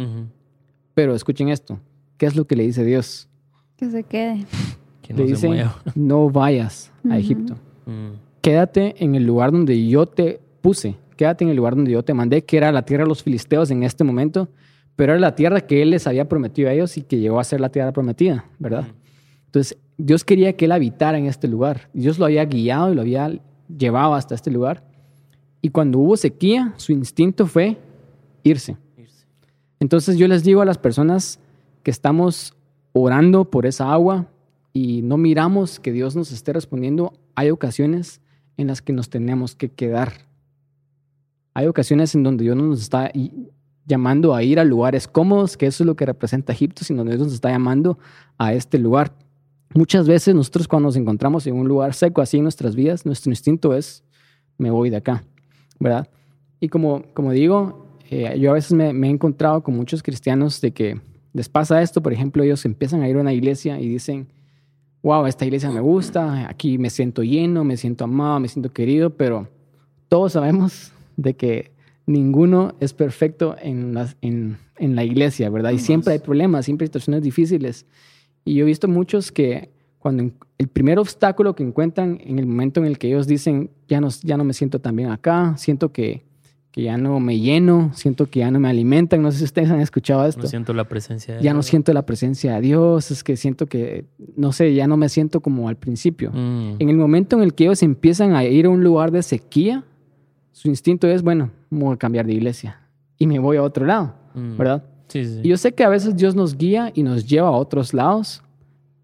Pero 0.94 1.14
escuchen 1.14 1.48
esto, 1.48 1.78
¿Qué 2.16 2.26
es 2.26 2.36
lo 2.36 2.46
que 2.46 2.56
le 2.56 2.64
dice 2.64 2.84
Dios? 2.84 3.28
Que 3.76 3.90
se 3.90 4.04
quede. 4.04 4.44
Que 5.02 5.12
no 5.12 5.20
le 5.20 5.26
dice, 5.26 5.66
no 5.94 6.30
vayas 6.30 6.92
a 7.08 7.18
Egipto. 7.18 7.54
Mm. 7.86 8.12
Quédate 8.40 8.94
en 9.02 9.14
el 9.14 9.24
lugar 9.24 9.52
donde 9.52 9.86
yo 9.86 10.06
te 10.06 10.40
puse. 10.60 10.96
Quédate 11.16 11.44
en 11.44 11.50
el 11.50 11.56
lugar 11.56 11.74
donde 11.74 11.92
yo 11.92 12.02
te 12.02 12.14
mandé, 12.14 12.44
que 12.44 12.56
era 12.56 12.72
la 12.72 12.82
tierra 12.82 13.04
de 13.04 13.08
los 13.08 13.22
filisteos 13.22 13.70
en 13.70 13.82
este 13.82 14.04
momento, 14.04 14.48
pero 14.96 15.12
era 15.12 15.20
la 15.20 15.34
tierra 15.34 15.60
que 15.60 15.82
Él 15.82 15.90
les 15.90 16.06
había 16.06 16.28
prometido 16.28 16.68
a 16.68 16.72
ellos 16.72 16.96
y 16.96 17.02
que 17.02 17.18
llegó 17.18 17.40
a 17.40 17.44
ser 17.44 17.60
la 17.60 17.68
tierra 17.68 17.92
prometida, 17.92 18.46
¿verdad? 18.58 18.86
Entonces, 19.46 19.78
Dios 19.98 20.24
quería 20.24 20.56
que 20.56 20.64
Él 20.64 20.72
habitara 20.72 21.18
en 21.18 21.26
este 21.26 21.48
lugar. 21.48 21.88
Dios 21.92 22.18
lo 22.18 22.24
había 22.24 22.44
guiado 22.44 22.92
y 22.92 22.94
lo 22.94 23.02
había 23.02 23.40
llevado 23.68 24.14
hasta 24.14 24.34
este 24.34 24.50
lugar. 24.50 24.84
Y 25.60 25.68
cuando 25.68 25.98
hubo 25.98 26.16
sequía, 26.16 26.74
su 26.76 26.92
instinto 26.92 27.46
fue 27.46 27.78
irse. 28.42 28.76
Entonces 29.78 30.16
yo 30.16 30.28
les 30.28 30.44
digo 30.44 30.60
a 30.60 30.64
las 30.64 30.78
personas 30.78 31.38
que 31.82 31.90
estamos 31.90 32.54
orando 32.92 33.50
por 33.50 33.66
esa 33.66 33.92
agua 33.92 34.26
y 34.72 35.02
no 35.02 35.16
miramos 35.16 35.80
que 35.80 35.92
Dios 35.92 36.16
nos 36.16 36.32
esté 36.32 36.52
respondiendo, 36.52 37.12
hay 37.34 37.50
ocasiones 37.50 38.20
en 38.56 38.68
las 38.68 38.82
que 38.82 38.92
nos 38.92 39.10
tenemos 39.10 39.54
que 39.54 39.68
quedar. 39.70 40.12
Hay 41.54 41.66
ocasiones 41.66 42.14
en 42.14 42.22
donde 42.22 42.44
Dios 42.44 42.56
nos 42.56 42.80
está 42.80 43.10
llamando 43.86 44.34
a 44.34 44.42
ir 44.42 44.58
a 44.58 44.64
lugares 44.64 45.08
cómodos, 45.08 45.56
que 45.56 45.66
eso 45.66 45.82
es 45.82 45.86
lo 45.86 45.96
que 45.96 46.06
representa 46.06 46.52
Egipto, 46.52 46.84
sino 46.84 47.04
Dios 47.04 47.18
nos 47.18 47.32
está 47.32 47.50
llamando 47.50 47.98
a 48.38 48.54
este 48.54 48.78
lugar. 48.78 49.12
Muchas 49.74 50.06
veces 50.06 50.34
nosotros 50.34 50.68
cuando 50.68 50.88
nos 50.88 50.96
encontramos 50.96 51.46
en 51.46 51.54
un 51.54 51.66
lugar 51.66 51.94
seco 51.94 52.20
así 52.20 52.38
en 52.38 52.44
nuestras 52.44 52.74
vidas, 52.74 53.04
nuestro 53.04 53.30
instinto 53.30 53.74
es, 53.74 54.04
me 54.58 54.70
voy 54.70 54.90
de 54.90 54.96
acá, 54.96 55.24
¿verdad? 55.78 56.08
Y 56.60 56.68
como, 56.68 57.02
como 57.14 57.32
digo, 57.32 57.86
eh, 58.10 58.38
yo 58.38 58.50
a 58.50 58.54
veces 58.54 58.72
me 58.72 59.06
he 59.06 59.10
encontrado 59.10 59.62
con 59.62 59.74
muchos 59.74 60.02
cristianos 60.02 60.60
de 60.60 60.72
que 60.72 61.00
les 61.32 61.48
pasa 61.48 61.80
esto, 61.82 62.02
por 62.02 62.12
ejemplo, 62.12 62.42
ellos 62.42 62.64
empiezan 62.64 63.02
a 63.02 63.08
ir 63.08 63.16
a 63.16 63.20
una 63.20 63.32
iglesia 63.32 63.80
y 63.80 63.88
dicen, 63.88 64.28
wow, 65.02 65.26
esta 65.26 65.44
iglesia 65.44 65.70
me 65.70 65.80
gusta, 65.80 66.48
aquí 66.48 66.78
me 66.78 66.90
siento 66.90 67.22
lleno, 67.22 67.64
me 67.64 67.76
siento 67.76 68.04
amado, 68.04 68.40
me 68.40 68.48
siento 68.48 68.72
querido, 68.72 69.10
pero 69.10 69.48
todos 70.08 70.32
sabemos 70.32 70.92
de 71.16 71.34
que 71.34 71.72
ninguno 72.06 72.74
es 72.80 72.92
perfecto 72.92 73.56
en, 73.60 73.96
en, 74.20 74.96
la 74.96 75.04
iglesia, 75.04 75.48
¿verdad? 75.50 75.70
Y 75.70 75.78
siempre 75.78 76.12
hay 76.12 76.18
problemas, 76.18 76.64
siempre 76.64 76.84
hay 76.84 76.88
situaciones 76.88 77.22
difíciles. 77.22 77.86
Y 78.44 78.54
yo 78.54 78.64
he 78.64 78.66
visto 78.66 78.88
muchos 78.88 79.32
que 79.32 79.70
cuando 79.98 80.32
el 80.58 80.68
primer 80.68 80.98
obstáculo 80.98 81.54
que 81.54 81.62
encuentran 81.62 82.20
en 82.24 82.38
el 82.38 82.46
momento 82.46 82.80
en 82.80 82.86
el 82.86 82.98
que 82.98 83.08
ellos 83.08 83.26
dicen, 83.26 83.70
ya 83.88 84.00
no, 84.00 84.08
ya 84.22 84.36
no 84.36 84.44
me 84.44 84.52
siento 84.52 84.80
tan 84.80 84.96
bien 84.96 85.10
acá, 85.10 85.54
siento 85.56 85.92
que, 85.92 86.24
que 86.72 86.82
ya 86.82 86.96
no 86.96 87.20
me 87.20 87.38
lleno, 87.38 87.90
siento 87.94 88.26
que 88.26 88.40
ya 88.40 88.50
no 88.50 88.58
me 88.58 88.70
alimentan, 88.70 89.20
no 89.20 89.30
sé 89.30 89.38
si 89.38 89.44
ustedes 89.44 89.70
han 89.70 89.80
escuchado 89.80 90.26
esto. 90.26 90.40
No 90.40 90.48
siento 90.48 90.72
la 90.72 90.84
presencia 90.84 91.36
de 91.36 91.42
Ya 91.42 91.52
no 91.52 91.62
siento 91.62 91.92
la 91.92 92.06
presencia 92.06 92.54
de 92.54 92.60
Dios, 92.62 93.10
es 93.10 93.22
que 93.22 93.36
siento 93.36 93.66
que, 93.66 94.06
no 94.36 94.52
sé, 94.52 94.74
ya 94.74 94.86
no 94.86 94.96
me 94.96 95.10
siento 95.10 95.40
como 95.40 95.68
al 95.68 95.76
principio. 95.76 96.30
Mm. 96.32 96.76
En 96.78 96.88
el 96.88 96.96
momento 96.96 97.36
en 97.36 97.42
el 97.42 97.52
que 97.52 97.64
ellos 97.64 97.82
empiezan 97.82 98.34
a 98.34 98.44
ir 98.44 98.64
a 98.64 98.70
un 98.70 98.82
lugar 98.82 99.10
de 99.10 99.22
sequía, 99.22 99.84
su 100.52 100.68
instinto 100.68 101.06
es, 101.06 101.22
bueno, 101.22 101.50
voy 101.68 101.92
a 101.92 101.98
cambiar 101.98 102.24
de 102.24 102.32
iglesia 102.32 102.80
y 103.18 103.26
me 103.26 103.38
voy 103.38 103.58
a 103.58 103.62
otro 103.62 103.84
lado, 103.84 104.14
mm. 104.34 104.56
¿verdad? 104.56 104.82
Sí, 105.08 105.26
sí. 105.26 105.40
Y 105.42 105.48
yo 105.50 105.58
sé 105.58 105.72
que 105.72 105.84
a 105.84 105.90
veces 105.90 106.16
Dios 106.16 106.34
nos 106.34 106.56
guía 106.56 106.90
y 106.94 107.02
nos 107.02 107.26
lleva 107.26 107.48
a 107.48 107.52
otros 107.52 107.92
lados, 107.92 108.42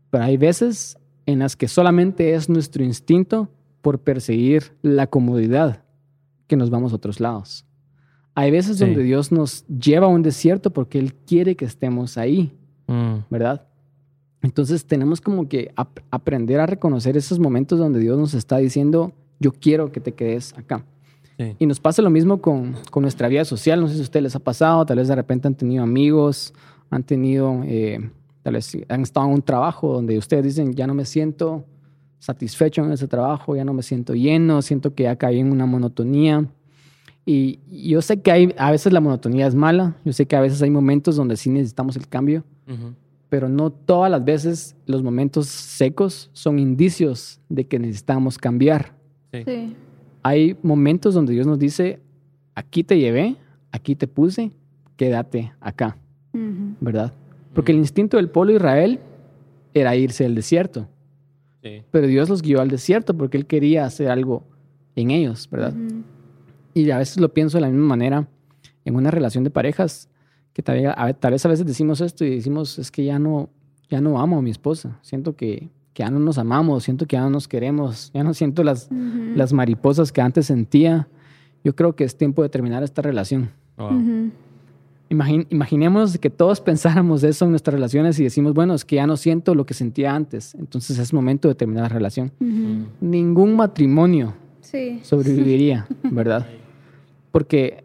pero 0.08 0.24
hay 0.24 0.38
veces 0.38 0.96
en 1.26 1.40
las 1.40 1.54
que 1.54 1.68
solamente 1.68 2.32
es 2.32 2.48
nuestro 2.48 2.82
instinto 2.82 3.50
por 3.82 3.98
perseguir 3.98 4.72
la 4.80 5.06
comodidad 5.06 5.82
que 6.48 6.56
nos 6.56 6.70
vamos 6.70 6.92
a 6.92 6.96
otros 6.96 7.20
lados. 7.20 7.64
Hay 8.34 8.50
veces 8.50 8.78
donde 8.78 9.02
Dios 9.02 9.30
nos 9.30 9.66
lleva 9.66 10.06
a 10.06 10.10
un 10.10 10.22
desierto 10.22 10.70
porque 10.70 10.98
Él 10.98 11.14
quiere 11.14 11.56
que 11.56 11.64
estemos 11.64 12.16
ahí, 12.16 12.52
mm. 12.86 13.14
¿verdad? 13.30 13.66
Entonces 14.42 14.84
tenemos 14.84 15.20
como 15.20 15.48
que 15.48 15.72
aprender 16.10 16.60
a 16.60 16.66
reconocer 16.66 17.16
esos 17.16 17.38
momentos 17.38 17.78
donde 17.78 17.98
Dios 17.98 18.16
nos 18.16 18.34
está 18.34 18.58
diciendo, 18.58 19.12
yo 19.40 19.52
quiero 19.52 19.90
que 19.90 20.00
te 20.00 20.12
quedes 20.12 20.56
acá. 20.56 20.84
Y 21.60 21.66
nos 21.66 21.78
pasa 21.78 22.02
lo 22.02 22.10
mismo 22.10 22.40
con, 22.40 22.74
con, 22.90 23.02
nuestra 23.02 23.28
vida 23.28 23.44
social. 23.44 23.80
No 23.80 23.86
sé 23.86 23.94
si 23.94 24.00
a 24.00 24.02
ustedes 24.02 24.24
les 24.24 24.34
ha 24.34 24.40
pasado, 24.40 24.84
tal 24.84 24.96
vez 24.96 25.06
de 25.06 25.14
repente 25.14 25.46
han 25.46 25.54
tenido 25.54 25.84
amigos, 25.84 26.52
han 26.90 27.04
tenido, 27.04 27.62
eh, 27.64 28.10
tal 28.42 28.54
vez 28.54 28.76
han 28.88 29.02
estado 29.02 29.26
en 29.26 29.34
un 29.34 29.42
trabajo 29.42 29.92
donde 29.92 30.18
ustedes 30.18 30.42
dicen, 30.42 30.74
ya 30.74 30.88
no 30.88 30.94
me 30.94 31.04
siento 31.04 31.64
satisfecho 32.18 32.84
en 32.84 32.92
ese 32.92 33.08
trabajo, 33.08 33.56
ya 33.56 33.64
no 33.64 33.72
me 33.72 33.82
siento 33.82 34.14
lleno, 34.14 34.62
siento 34.62 34.94
que 34.94 35.04
ya 35.04 35.16
caí 35.16 35.38
en 35.38 35.52
una 35.52 35.66
monotonía. 35.66 36.46
Y 37.24 37.58
yo 37.70 38.00
sé 38.00 38.20
que 38.20 38.30
hay, 38.30 38.54
a 38.56 38.70
veces 38.70 38.92
la 38.92 39.00
monotonía 39.00 39.46
es 39.46 39.54
mala, 39.54 39.96
yo 40.04 40.12
sé 40.12 40.26
que 40.26 40.36
a 40.36 40.40
veces 40.40 40.62
hay 40.62 40.70
momentos 40.70 41.16
donde 41.16 41.36
sí 41.36 41.50
necesitamos 41.50 41.96
el 41.96 42.08
cambio, 42.08 42.42
pero 43.28 43.48
no 43.48 43.70
todas 43.70 44.10
las 44.10 44.24
veces 44.24 44.76
los 44.86 45.02
momentos 45.02 45.46
secos 45.46 46.30
son 46.32 46.58
indicios 46.58 47.40
de 47.48 47.66
que 47.66 47.78
necesitamos 47.78 48.38
cambiar. 48.38 48.94
Sí 49.32 49.74
hay 50.22 50.56
momentos 50.62 51.14
donde 51.14 51.32
Dios 51.32 51.46
nos 51.46 51.58
dice, 51.58 52.00
aquí 52.54 52.84
te 52.84 52.98
llevé, 52.98 53.36
aquí 53.72 53.94
te 53.94 54.06
puse, 54.06 54.52
quédate 54.96 55.52
acá, 55.60 55.96
¿verdad? 56.80 57.12
Porque 57.54 57.72
el 57.72 57.78
instinto 57.78 58.16
del 58.16 58.28
pueblo 58.28 58.52
de 58.52 58.58
Israel 58.58 59.00
era 59.74 59.96
irse 59.96 60.24
al 60.24 60.34
desierto. 60.34 60.86
Pero 61.90 62.06
Dios 62.06 62.28
los 62.28 62.42
guió 62.42 62.60
al 62.60 62.68
desierto 62.68 63.16
porque 63.16 63.36
Él 63.36 63.46
quería 63.46 63.84
hacer 63.84 64.10
algo 64.10 64.44
en 64.96 65.10
ellos, 65.10 65.48
¿verdad? 65.50 65.74
Y 66.74 66.90
a 66.90 66.98
veces 66.98 67.18
lo 67.18 67.32
pienso 67.32 67.58
de 67.58 67.62
la 67.62 67.68
misma 67.68 67.86
manera 67.86 68.28
en 68.84 68.96
una 68.96 69.10
relación 69.10 69.44
de 69.44 69.50
parejas, 69.50 70.08
que 70.52 70.62
tal 70.62 70.80
vez, 71.30 71.44
a 71.44 71.48
veces 71.48 71.66
decimos 71.66 72.00
esto 72.00 72.24
y 72.24 72.30
decimos, 72.30 72.78
es 72.78 72.90
que 72.90 73.04
ya 73.04 73.18
no, 73.18 73.48
ya 73.88 74.00
no 74.00 74.20
amo 74.20 74.38
a 74.38 74.42
mi 74.42 74.50
esposa, 74.50 74.98
siento 75.02 75.36
que 75.36 75.70
que 75.98 76.04
ya 76.04 76.10
no 76.12 76.20
nos 76.20 76.38
amamos, 76.38 76.84
siento 76.84 77.06
que 77.06 77.16
ya 77.16 77.22
no 77.22 77.30
nos 77.30 77.48
queremos, 77.48 78.12
ya 78.14 78.22
no 78.22 78.32
siento 78.32 78.62
las, 78.62 78.88
las 79.34 79.52
mariposas 79.52 80.12
que 80.12 80.20
antes 80.20 80.46
sentía. 80.46 81.08
Yo 81.64 81.74
creo 81.74 81.96
que 81.96 82.04
es 82.04 82.16
tiempo 82.16 82.44
de 82.44 82.48
terminar 82.48 82.84
esta 82.84 83.02
relación. 83.02 83.50
Imaginemos 85.10 86.18
que 86.18 86.30
todos 86.30 86.60
pensáramos 86.60 87.22
eso 87.22 87.44
en 87.44 87.52
nuestras 87.52 87.74
relaciones 87.74 88.18
y 88.18 88.24
decimos, 88.24 88.54
bueno, 88.54 88.74
es 88.74 88.84
que 88.84 88.96
ya 88.96 89.06
no 89.06 89.16
siento 89.16 89.54
lo 89.54 89.64
que 89.66 89.74
sentía 89.74 90.14
antes, 90.14 90.54
entonces 90.54 90.98
es 90.98 91.12
momento 91.12 91.48
de 91.48 91.54
terminar 91.54 91.84
la 91.84 91.88
relación. 91.88 92.32
Ningún 93.00 93.56
matrimonio 93.56 94.34
sobreviviría, 95.02 95.86
¿verdad? 96.02 96.46
Porque 97.30 97.84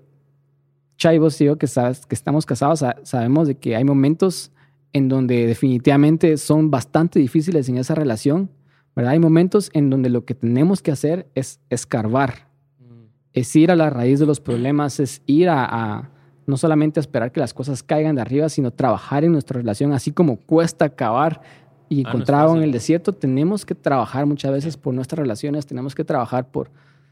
Chay, 0.97 1.17
vos 1.17 1.39
y 1.41 1.45
yo 1.45 1.57
que, 1.57 1.67
sabes, 1.67 2.05
que 2.05 2.15
estamos 2.15 2.45
casados 2.45 2.83
sabemos 3.03 3.47
de 3.47 3.55
que 3.55 3.75
hay 3.75 3.83
momentos 3.83 4.51
en 4.93 5.09
donde 5.09 5.47
definitivamente 5.47 6.37
son 6.37 6.69
bastante 6.69 7.19
difíciles 7.19 7.67
en 7.67 7.77
esa 7.77 7.95
relación, 7.95 8.51
¿verdad? 8.95 9.13
Hay 9.13 9.19
momentos 9.19 9.69
en 9.73 9.89
donde 9.89 10.09
lo 10.09 10.23
que 10.23 10.35
tenemos 10.35 10.81
que 10.81 10.91
hacer 10.91 11.27
es 11.33 11.59
escarbar, 11.69 12.47
mm. 12.79 13.05
es 13.33 13.55
ir 13.55 13.71
a 13.71 13.75
la 13.75 13.89
raíz 13.89 14.19
de 14.19 14.27
los 14.27 14.39
problemas, 14.39 14.99
es 14.99 15.23
ir 15.25 15.49
a, 15.49 16.09
no 16.45 16.57
solamente 16.57 16.99
esperar 16.99 17.31
que 17.31 17.39
las 17.39 17.53
cosas 17.53 17.83
caigan 17.83 18.15
de 18.15 18.21
arriba, 18.21 18.49
sino 18.49 18.71
trabajar 18.71 19.23
en 19.23 19.31
nuestra 19.31 19.57
relación, 19.57 19.93
así 19.93 20.11
como 20.11 20.37
cuesta 20.37 20.85
acabar 20.85 21.41
y 21.89 21.99
ah, 21.99 22.09
encontrar 22.09 22.49
en 22.49 22.63
el 22.63 22.71
desierto, 22.71 23.13
tenemos 23.13 23.65
que 23.65 23.75
trabajar 23.75 24.25
muchas 24.25 24.51
veces 24.51 24.77
por 24.77 24.93
nuestras 24.93 25.19
relaciones, 25.19 25.65
tenemos 25.65 25.95
que 25.95 26.03
trabajar 26.03 26.49
por... 26.49 26.71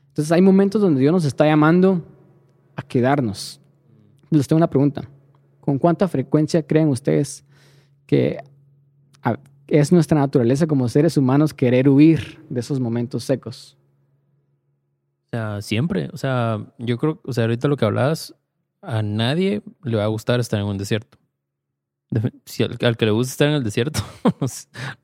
Entonces 0.10 0.32
hay 0.32 0.42
momentos 0.42 0.82
donde 0.82 1.00
Dios 1.00 1.14
nos 1.14 1.26
está 1.26 1.46
llamando 1.46 2.04
a 2.76 2.82
quedarnos. 2.82 3.62
Les 4.30 4.48
tengo 4.48 4.58
una 4.58 4.70
pregunta. 4.70 5.10
¿Con 5.60 5.78
cuánta 5.78 6.08
frecuencia 6.08 6.66
creen 6.66 6.90
ustedes 6.90 7.46
que 8.06 8.40
es 9.72 9.92
nuestra 9.92 10.20
naturaleza 10.20 10.68
como 10.68 10.88
seres 10.90 11.16
humanos 11.16 11.54
querer 11.54 11.88
huir 11.88 12.44
de 12.50 12.60
esos 12.60 12.80
momentos 12.80 13.24
secos. 13.24 13.78
O 15.28 15.30
sea, 15.32 15.62
siempre. 15.62 16.10
O 16.12 16.18
sea, 16.18 16.60
yo 16.78 16.98
creo, 16.98 17.22
o 17.24 17.32
sea, 17.32 17.46
ahorita 17.46 17.70
lo 17.70 17.78
que 17.78 17.86
hablabas, 17.86 18.36
a 18.82 19.02
nadie 19.02 19.62
le 19.84 19.98
va 19.98 20.04
a 20.04 20.08
gustar 20.08 20.40
estar 20.40 20.60
en 20.60 20.66
un 20.66 20.78
desierto. 20.78 21.18
Si 22.46 22.64
al, 22.64 22.98
que 22.98 23.06
le 23.06 23.12
gusta 23.12 23.32
estar 23.32 23.48
en 23.48 23.54
el 23.54 23.64
desierto 23.64 24.02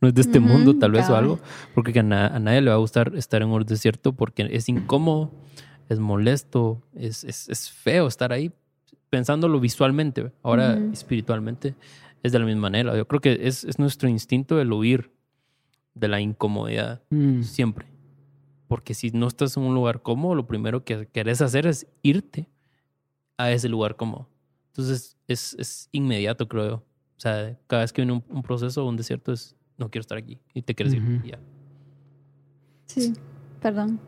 no 0.01 0.07
es, 0.09 0.13
de 0.13 0.21
este 0.21 0.41
mundo, 0.41 0.77
tal 0.77 0.91
vez 0.91 1.09
o 1.09 1.15
algo, 1.15 1.39
porque 1.73 1.97
a, 1.99 2.03
nadie 2.03 2.61
le 2.61 2.69
va 2.69 2.75
a 2.75 2.79
gustar 2.79 3.15
estar 3.15 3.41
en 3.41 3.47
un 3.47 3.63
desierto 3.63 4.13
porque 4.13 4.47
es 4.51 4.67
incómodo, 4.67 5.31
es 5.87 5.99
molesto, 5.99 6.83
es, 6.93 7.23
es, 7.23 7.71
feo 7.71 8.07
estar 8.07 8.33
ahí 8.33 8.51
pensándolo 9.09 9.61
visualmente, 9.61 10.33
ahora 10.43 10.77
espiritualmente 10.91 11.75
es 12.23 12.33
de 12.33 12.39
la 12.39 12.45
misma 12.45 12.63
manera. 12.63 12.97
Yo 12.97 13.07
creo 13.07 13.21
que 13.21 13.39
es, 13.47 13.63
es 13.63 13.79
nuestro 13.79 14.09
instinto 14.09 14.59
el 14.59 14.73
huir 14.73 15.11
de 15.93 16.09
la 16.09 16.19
incomodidad, 16.19 17.01
mm. 17.09 17.43
siempre. 17.43 17.87
Porque 18.67 18.93
si 18.93 19.11
no 19.11 19.27
estás 19.27 19.55
en 19.55 19.63
un 19.63 19.73
lugar 19.73 20.01
cómodo, 20.01 20.35
lo 20.35 20.45
primero 20.45 20.83
que 20.83 21.07
querés 21.07 21.41
hacer 21.41 21.67
es 21.67 21.87
irte 22.01 22.49
a 23.37 23.51
ese 23.51 23.69
lugar 23.69 23.95
cómodo. 23.95 24.27
Entonces 24.67 25.17
es, 25.27 25.55
es 25.59 25.89
inmediato, 25.91 26.47
creo 26.47 26.69
yo. 26.69 26.75
O 26.75 27.19
sea, 27.19 27.57
cada 27.67 27.81
vez 27.81 27.91
que 27.91 28.03
viene 28.03 28.23
un, 28.29 28.43
proceso 28.43 28.85
o 28.85 28.89
un 28.89 28.95
desierto 28.95 29.31
es, 29.31 29.55
no 29.77 29.89
quiero 29.89 30.01
estar 30.01 30.17
aquí 30.17 30.39
y 30.53 30.61
te 30.61 30.75
quieres 30.75 30.93
ir. 30.93 31.23
Ya. 31.23 31.39
Sí, 32.85 33.13
perdón. 33.59 33.99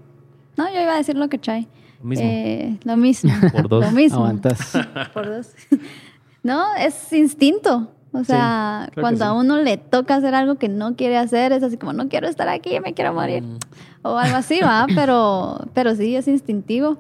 No, 0.57 0.67
yo 0.71 0.81
iba 0.81 0.93
a 0.93 0.97
decir 0.97 1.15
lo 1.15 1.27
que 1.29 1.39
Chay. 1.39 1.67
Lo 2.01 2.05
mismo. 2.05 2.25
Eh, 2.25 2.79
lo 2.83 2.97
mismo. 2.97 3.31
Por 3.51 3.67
dos. 3.67 3.85
Lo 3.85 3.91
mismo. 3.91 4.19
Aguantas. 4.19 4.73
Por 5.13 5.27
dos. 5.27 5.53
no, 6.43 6.75
es 6.75 7.11
instinto. 7.13 7.91
O 8.11 8.23
sea, 8.23 8.89
cuando 8.95 9.25
a 9.25 9.33
uno 9.33 9.57
le 9.61 9.77
toca 9.77 10.15
hacer 10.15 10.33
algo 10.33 10.55
que 10.55 10.67
no 10.67 10.95
quiere 10.95 11.17
hacer, 11.17 11.51
es 11.51 11.61
así 11.61 11.77
como, 11.77 11.93
no 11.93 12.09
quiero 12.09 12.27
estar 12.27 12.49
aquí, 12.49 12.79
me 12.79 12.95
quiero 12.95 13.13
morir. 13.13 13.43
Mm. 13.43 13.59
O 14.01 14.17
algo 14.17 14.37
así, 14.37 14.59
va, 14.61 14.87
pero, 14.95 15.67
pero 15.75 15.95
sí, 15.95 16.15
es 16.15 16.27
instintivo. 16.27 16.97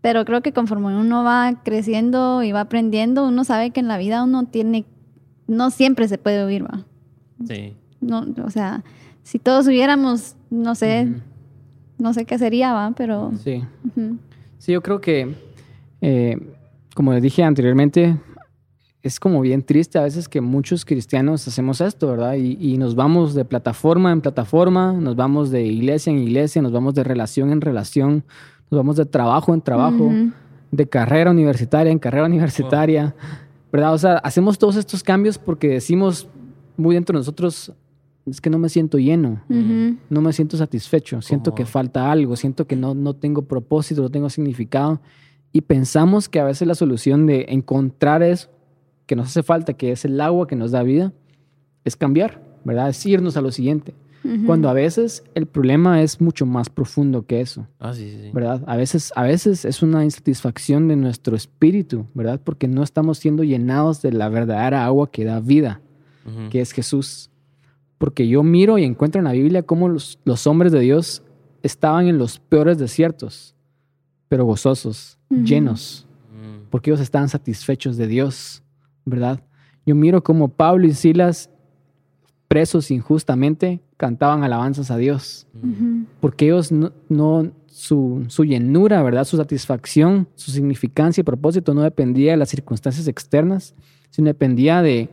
Pero 0.00 0.24
creo 0.24 0.40
que 0.40 0.52
conforme 0.52 0.86
uno 0.98 1.24
va 1.24 1.60
creciendo 1.62 2.42
y 2.42 2.52
va 2.52 2.62
aprendiendo, 2.62 3.26
uno 3.26 3.44
sabe 3.44 3.70
que 3.70 3.80
en 3.80 3.88
la 3.88 3.98
vida 3.98 4.24
uno 4.24 4.46
tiene, 4.46 4.86
no 5.46 5.70
siempre 5.70 6.08
se 6.08 6.18
puede 6.18 6.44
huir, 6.46 6.64
va. 6.64 6.86
Sí. 7.46 7.74
No, 8.00 8.26
o 8.44 8.50
sea, 8.50 8.82
si 9.22 9.38
todos 9.38 9.66
hubiéramos, 9.66 10.36
no 10.48 10.74
sé, 10.74 11.08
no 11.98 12.14
sé 12.14 12.24
qué 12.24 12.38
sería, 12.38 12.72
va, 12.72 12.92
pero... 12.96 13.32
Sí. 13.44 13.62
Sí, 14.58 14.72
yo 14.72 14.82
creo 14.82 15.00
que, 15.00 15.34
eh, 16.00 16.38
como 16.94 17.12
les 17.12 17.22
dije 17.22 17.42
anteriormente, 17.42 18.16
es 19.02 19.18
como 19.18 19.40
bien 19.40 19.62
triste 19.62 19.98
a 19.98 20.02
veces 20.02 20.28
que 20.28 20.40
muchos 20.40 20.84
cristianos 20.84 21.46
hacemos 21.48 21.80
esto, 21.80 22.08
¿verdad? 22.08 22.34
Y, 22.34 22.76
nos 22.76 22.94
vamos 22.94 23.34
de 23.34 23.44
plataforma 23.44 24.12
en 24.12 24.20
plataforma, 24.20 24.92
nos 24.92 25.16
vamos 25.16 25.50
de 25.50 25.64
iglesia 25.64 26.10
en 26.10 26.18
iglesia, 26.18 26.60
nos 26.60 26.72
vamos 26.72 26.94
de 26.94 27.04
relación 27.04 27.50
en 27.50 27.60
relación, 27.60 28.24
nos 28.70 28.78
vamos 28.78 28.96
de 28.96 29.06
trabajo 29.06 29.54
en 29.54 29.60
trabajo, 29.60 30.10
de 30.70 30.88
carrera 30.88 31.30
universitaria 31.30 31.90
en 31.90 31.98
carrera 31.98 32.26
universitaria, 32.26 33.14
¿verdad? 33.72 33.94
O 33.94 33.98
sea, 33.98 34.18
hacemos 34.18 34.58
todos 34.58 34.76
estos 34.76 35.02
cambios 35.02 35.38
porque 35.38 35.68
decimos 35.68 36.28
muy 36.76 36.94
dentro 36.94 37.14
de 37.14 37.20
nosotros, 37.20 37.72
es 38.26 38.40
que 38.40 38.50
no 38.50 38.58
me 38.58 38.68
siento 38.68 38.98
lleno, 38.98 39.42
no 39.48 40.20
me 40.20 40.32
siento 40.32 40.56
satisfecho, 40.56 41.20
siento 41.22 41.54
que 41.54 41.66
falta 41.66 42.10
algo, 42.10 42.36
siento 42.36 42.66
que 42.66 42.76
no, 42.76 42.94
no 42.94 43.14
tengo 43.14 43.42
propósito, 43.42 44.02
no 44.02 44.10
tengo 44.10 44.30
significado. 44.30 45.00
Y 45.52 45.62
pensamos 45.62 46.28
que 46.28 46.38
a 46.38 46.44
veces 46.44 46.68
la 46.68 46.76
solución 46.76 47.26
de 47.26 47.46
encontrar 47.48 48.22
eso 48.22 48.50
que 49.06 49.16
nos 49.16 49.26
hace 49.26 49.42
falta, 49.42 49.72
que 49.74 49.90
es 49.90 50.04
el 50.04 50.20
agua 50.20 50.46
que 50.46 50.54
nos 50.54 50.70
da 50.70 50.84
vida, 50.84 51.12
es 51.84 51.96
cambiar. 51.96 52.50
¿verdad? 52.64 52.88
Es 52.88 53.04
irnos 53.06 53.36
a 53.36 53.40
lo 53.40 53.50
siguiente. 53.50 53.94
Cuando 54.44 54.68
a 54.68 54.74
veces 54.74 55.24
el 55.34 55.46
problema 55.46 56.02
es 56.02 56.20
mucho 56.20 56.44
más 56.44 56.68
profundo 56.68 57.24
que 57.24 57.40
eso. 57.40 57.66
Ah, 57.78 57.94
sí, 57.94 58.10
sí. 58.10 58.30
¿Verdad? 58.34 58.62
A 58.66 58.76
veces, 58.76 59.12
a 59.16 59.22
veces 59.22 59.64
es 59.64 59.82
una 59.82 60.04
insatisfacción 60.04 60.88
de 60.88 60.96
nuestro 60.96 61.36
espíritu, 61.36 62.06
¿verdad? 62.12 62.38
Porque 62.42 62.68
no 62.68 62.82
estamos 62.82 63.18
siendo 63.18 63.44
llenados 63.44 64.02
de 64.02 64.12
la 64.12 64.28
verdadera 64.28 64.84
agua 64.84 65.10
que 65.10 65.24
da 65.24 65.40
vida, 65.40 65.80
que 66.50 66.60
es 66.60 66.72
Jesús. 66.72 67.30
Porque 67.96 68.28
yo 68.28 68.42
miro 68.42 68.76
y 68.76 68.84
encuentro 68.84 69.20
en 69.20 69.24
la 69.24 69.32
Biblia 69.32 69.62
cómo 69.62 69.88
los, 69.88 70.18
los 70.24 70.46
hombres 70.46 70.72
de 70.72 70.80
Dios 70.80 71.22
estaban 71.62 72.06
en 72.06 72.18
los 72.18 72.38
peores 72.38 72.78
desiertos, 72.78 73.54
pero 74.28 74.44
gozosos, 74.44 75.18
llenos, 75.28 76.06
mm. 76.30 76.68
porque 76.70 76.90
ellos 76.90 77.00
estaban 77.00 77.28
satisfechos 77.28 77.96
de 77.96 78.06
Dios, 78.06 78.62
¿verdad? 79.04 79.42
Yo 79.86 79.94
miro 79.94 80.22
cómo 80.22 80.48
Pablo 80.48 80.86
y 80.86 80.92
Silas, 80.92 81.50
presos 82.48 82.90
injustamente, 82.90 83.80
cantaban 84.00 84.42
alabanzas 84.44 84.90
a 84.90 84.96
Dios, 84.96 85.46
porque 86.20 86.46
ellos 86.46 86.72
no, 86.72 87.52
su, 87.66 88.24
su, 88.28 88.44
llenura, 88.44 89.02
¿verdad? 89.02 89.26
Su 89.26 89.36
satisfacción, 89.36 90.26
su 90.36 90.50
significancia 90.50 91.20
y 91.20 91.24
propósito 91.24 91.74
no 91.74 91.82
dependía 91.82 92.30
de 92.30 92.38
las 92.38 92.48
circunstancias 92.48 93.06
externas, 93.08 93.74
sino 94.08 94.28
dependía 94.28 94.80
de 94.80 95.10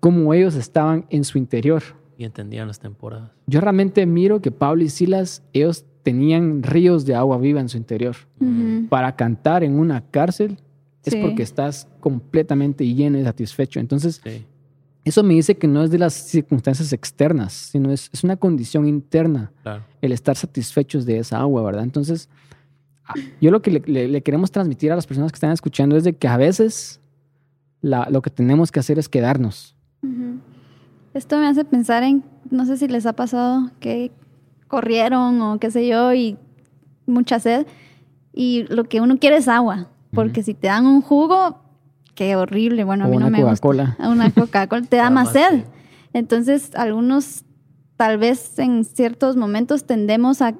cómo 0.00 0.34
ellos 0.34 0.54
estaban 0.54 1.06
en 1.08 1.24
su 1.24 1.38
interior. 1.38 1.82
Y 2.18 2.24
entendían 2.24 2.68
las 2.68 2.78
temporadas. 2.78 3.30
Yo 3.46 3.62
realmente 3.62 4.04
miro 4.04 4.42
que 4.42 4.50
Pablo 4.50 4.84
y 4.84 4.90
Silas, 4.90 5.42
ellos 5.54 5.86
tenían 6.02 6.62
ríos 6.62 7.06
de 7.06 7.14
agua 7.14 7.38
viva 7.38 7.60
en 7.60 7.70
su 7.70 7.78
interior. 7.78 8.16
Para 8.90 9.16
cantar 9.16 9.64
en 9.64 9.78
una 9.78 10.02
cárcel 10.10 10.58
es 11.02 11.16
porque 11.16 11.42
estás 11.42 11.88
completamente 12.00 12.86
lleno 12.86 13.18
y 13.18 13.24
satisfecho. 13.24 13.80
Entonces, 13.80 14.20
eso 15.04 15.22
me 15.22 15.34
dice 15.34 15.56
que 15.56 15.66
no 15.66 15.82
es 15.82 15.90
de 15.90 15.98
las 15.98 16.14
circunstancias 16.14 16.92
externas, 16.92 17.52
sino 17.52 17.92
es, 17.92 18.08
es 18.12 18.24
una 18.24 18.36
condición 18.36 18.86
interna 18.86 19.52
el 20.00 20.12
estar 20.12 20.36
satisfechos 20.36 21.04
de 21.04 21.18
esa 21.18 21.40
agua, 21.40 21.62
¿verdad? 21.62 21.84
Entonces, 21.84 22.28
ah, 23.04 23.14
yo 23.40 23.50
lo 23.50 23.60
que 23.60 23.70
le, 23.70 24.22
queremos 24.22 24.50
transmitir 24.50 24.92
a 24.92 24.96
las 24.96 25.06
personas 25.06 25.30
que 25.30 25.36
están 25.36 25.52
escuchando 25.52 25.96
es 25.96 26.04
de 26.04 26.16
que 26.16 26.26
a 26.26 26.36
veces 26.36 27.00
lo 27.82 28.22
que 28.22 28.30
tenemos 28.30 28.72
que 28.72 28.80
hacer 28.80 28.98
es 28.98 29.08
quedarnos. 29.10 29.76
Esto 31.12 31.38
me 31.38 31.46
hace 31.46 31.64
pensar 31.64 32.02
en, 32.02 32.24
no 32.50 32.64
sé 32.64 32.78
si 32.78 32.88
les 32.88 33.04
ha 33.04 33.12
pasado 33.12 33.70
que 33.80 34.10
corrieron 34.68 35.40
o 35.42 35.58
qué 35.58 35.70
sé 35.70 35.86
yo 35.86 36.14
y 36.14 36.38
mucha 37.06 37.38
sed 37.38 37.66
y 38.32 38.64
lo 38.68 38.84
que 38.84 39.00
uno 39.00 39.18
quiere 39.18 39.36
es 39.36 39.48
agua, 39.48 39.88
porque 40.12 40.42
si 40.42 40.54
te 40.54 40.66
dan 40.66 40.86
un 40.86 41.02
jugo, 41.02 41.60
qué 42.14 42.36
horrible, 42.36 42.84
bueno, 42.84 43.04
a 43.04 43.08
mí 43.08 43.16
no 43.16 43.30
me 43.30 43.42
gusta. 43.42 43.96
Una 43.98 44.30
Coca-Cola 44.30 44.82
te 44.82 44.96
da 44.96 45.10
más 45.10 45.32
sed. 45.32 45.64
Entonces, 46.12 46.70
algunos 46.74 47.44
tal 47.96 48.18
vez 48.18 48.58
en 48.58 48.84
ciertos 48.84 49.36
momentos 49.36 49.84
tendemos 49.84 50.40
a, 50.42 50.54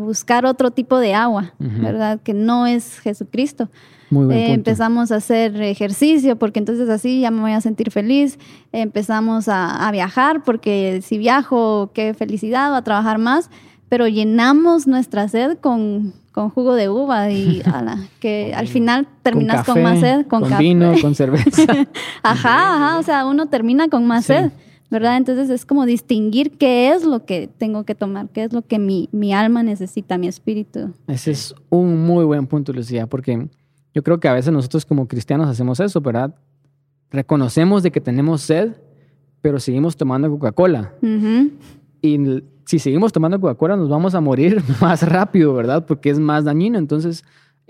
buscar 0.00 0.46
otro 0.46 0.70
tipo 0.70 0.98
de 0.98 1.14
agua, 1.14 1.54
¿verdad? 1.58 2.20
Que 2.22 2.34
no 2.34 2.66
es 2.66 3.00
Jesucristo. 3.00 3.68
Eh, 4.10 4.52
empezamos 4.52 5.12
a 5.12 5.16
hacer 5.16 5.60
ejercicio 5.60 6.36
porque 6.36 6.58
entonces 6.58 6.88
así 6.88 7.20
ya 7.20 7.30
me 7.30 7.42
voy 7.42 7.52
a 7.52 7.60
sentir 7.60 7.90
feliz. 7.90 8.38
empezamos 8.72 9.48
a, 9.48 9.88
viajar 9.92 10.42
porque 10.44 11.00
si 11.02 11.18
viajo, 11.18 11.90
qué 11.92 12.14
felicidad, 12.14 12.70
va 12.72 12.78
a 12.78 12.84
trabajar 12.84 13.18
más. 13.18 13.50
Pero 13.88 14.06
llenamos 14.06 14.86
nuestra 14.86 15.28
sed 15.28 15.58
con, 15.58 16.12
jugo 16.32 16.74
de 16.74 16.88
uva 16.88 17.30
y 17.30 17.62
que 18.20 18.52
al 18.54 18.68
final 18.68 19.08
terminas 19.22 19.66
con, 19.66 19.82
más 19.82 20.00
sed, 20.00 20.26
con, 20.26 20.44
vino, 20.58 20.94
con 21.00 21.14
cerveza. 21.16 21.86
ajá, 22.22 22.74
ajá, 22.74 22.98
o 22.98 23.02
sea, 23.02 23.26
uno 23.26 23.46
termina 23.46 23.88
con 23.88 24.06
más 24.06 24.26
sed. 24.26 24.50
¿verdad? 24.90 25.18
Entonces 25.18 25.50
es 25.50 25.66
como 25.66 25.84
distinguir 25.84 26.52
qué 26.52 26.90
es 26.92 27.04
lo 27.04 27.26
que 27.26 27.46
tengo 27.58 27.84
que 27.84 27.94
tomar, 27.94 28.28
qué 28.30 28.44
es 28.44 28.52
lo 28.52 28.62
que 28.62 28.78
mi, 28.78 29.08
mi 29.12 29.34
alma 29.34 29.62
necesita, 29.62 30.16
mi 30.16 30.28
espíritu. 30.28 30.94
Ese 31.06 31.32
es 31.32 31.54
un 31.68 32.06
muy 32.06 32.24
buen 32.24 32.46
punto, 32.46 32.72
Lucía, 32.72 33.06
porque 33.06 33.48
yo 33.94 34.02
creo 34.02 34.18
que 34.18 34.28
a 34.28 34.32
veces 34.32 34.52
nosotros 34.52 34.86
como 34.86 35.06
cristianos 35.06 35.48
hacemos 35.48 35.80
eso, 35.80 36.00
¿verdad? 36.00 36.34
Reconocemos 37.10 37.82
de 37.82 37.90
que 37.90 38.00
tenemos 38.00 38.42
sed, 38.42 38.76
pero 39.40 39.60
seguimos 39.60 39.96
tomando 39.96 40.30
Coca-Cola. 40.30 40.94
Y 42.00 42.18
si 42.68 42.78
seguimos 42.78 43.14
tomando 43.14 43.40
Coca-Cola 43.40 43.78
nos 43.78 43.88
vamos 43.88 44.14
a 44.14 44.20
morir 44.20 44.62
más 44.82 45.02
rápido, 45.02 45.54
¿verdad? 45.54 45.86
Porque 45.86 46.10
es 46.10 46.18
más 46.18 46.44
dañino. 46.44 46.78
Entonces 46.78 47.24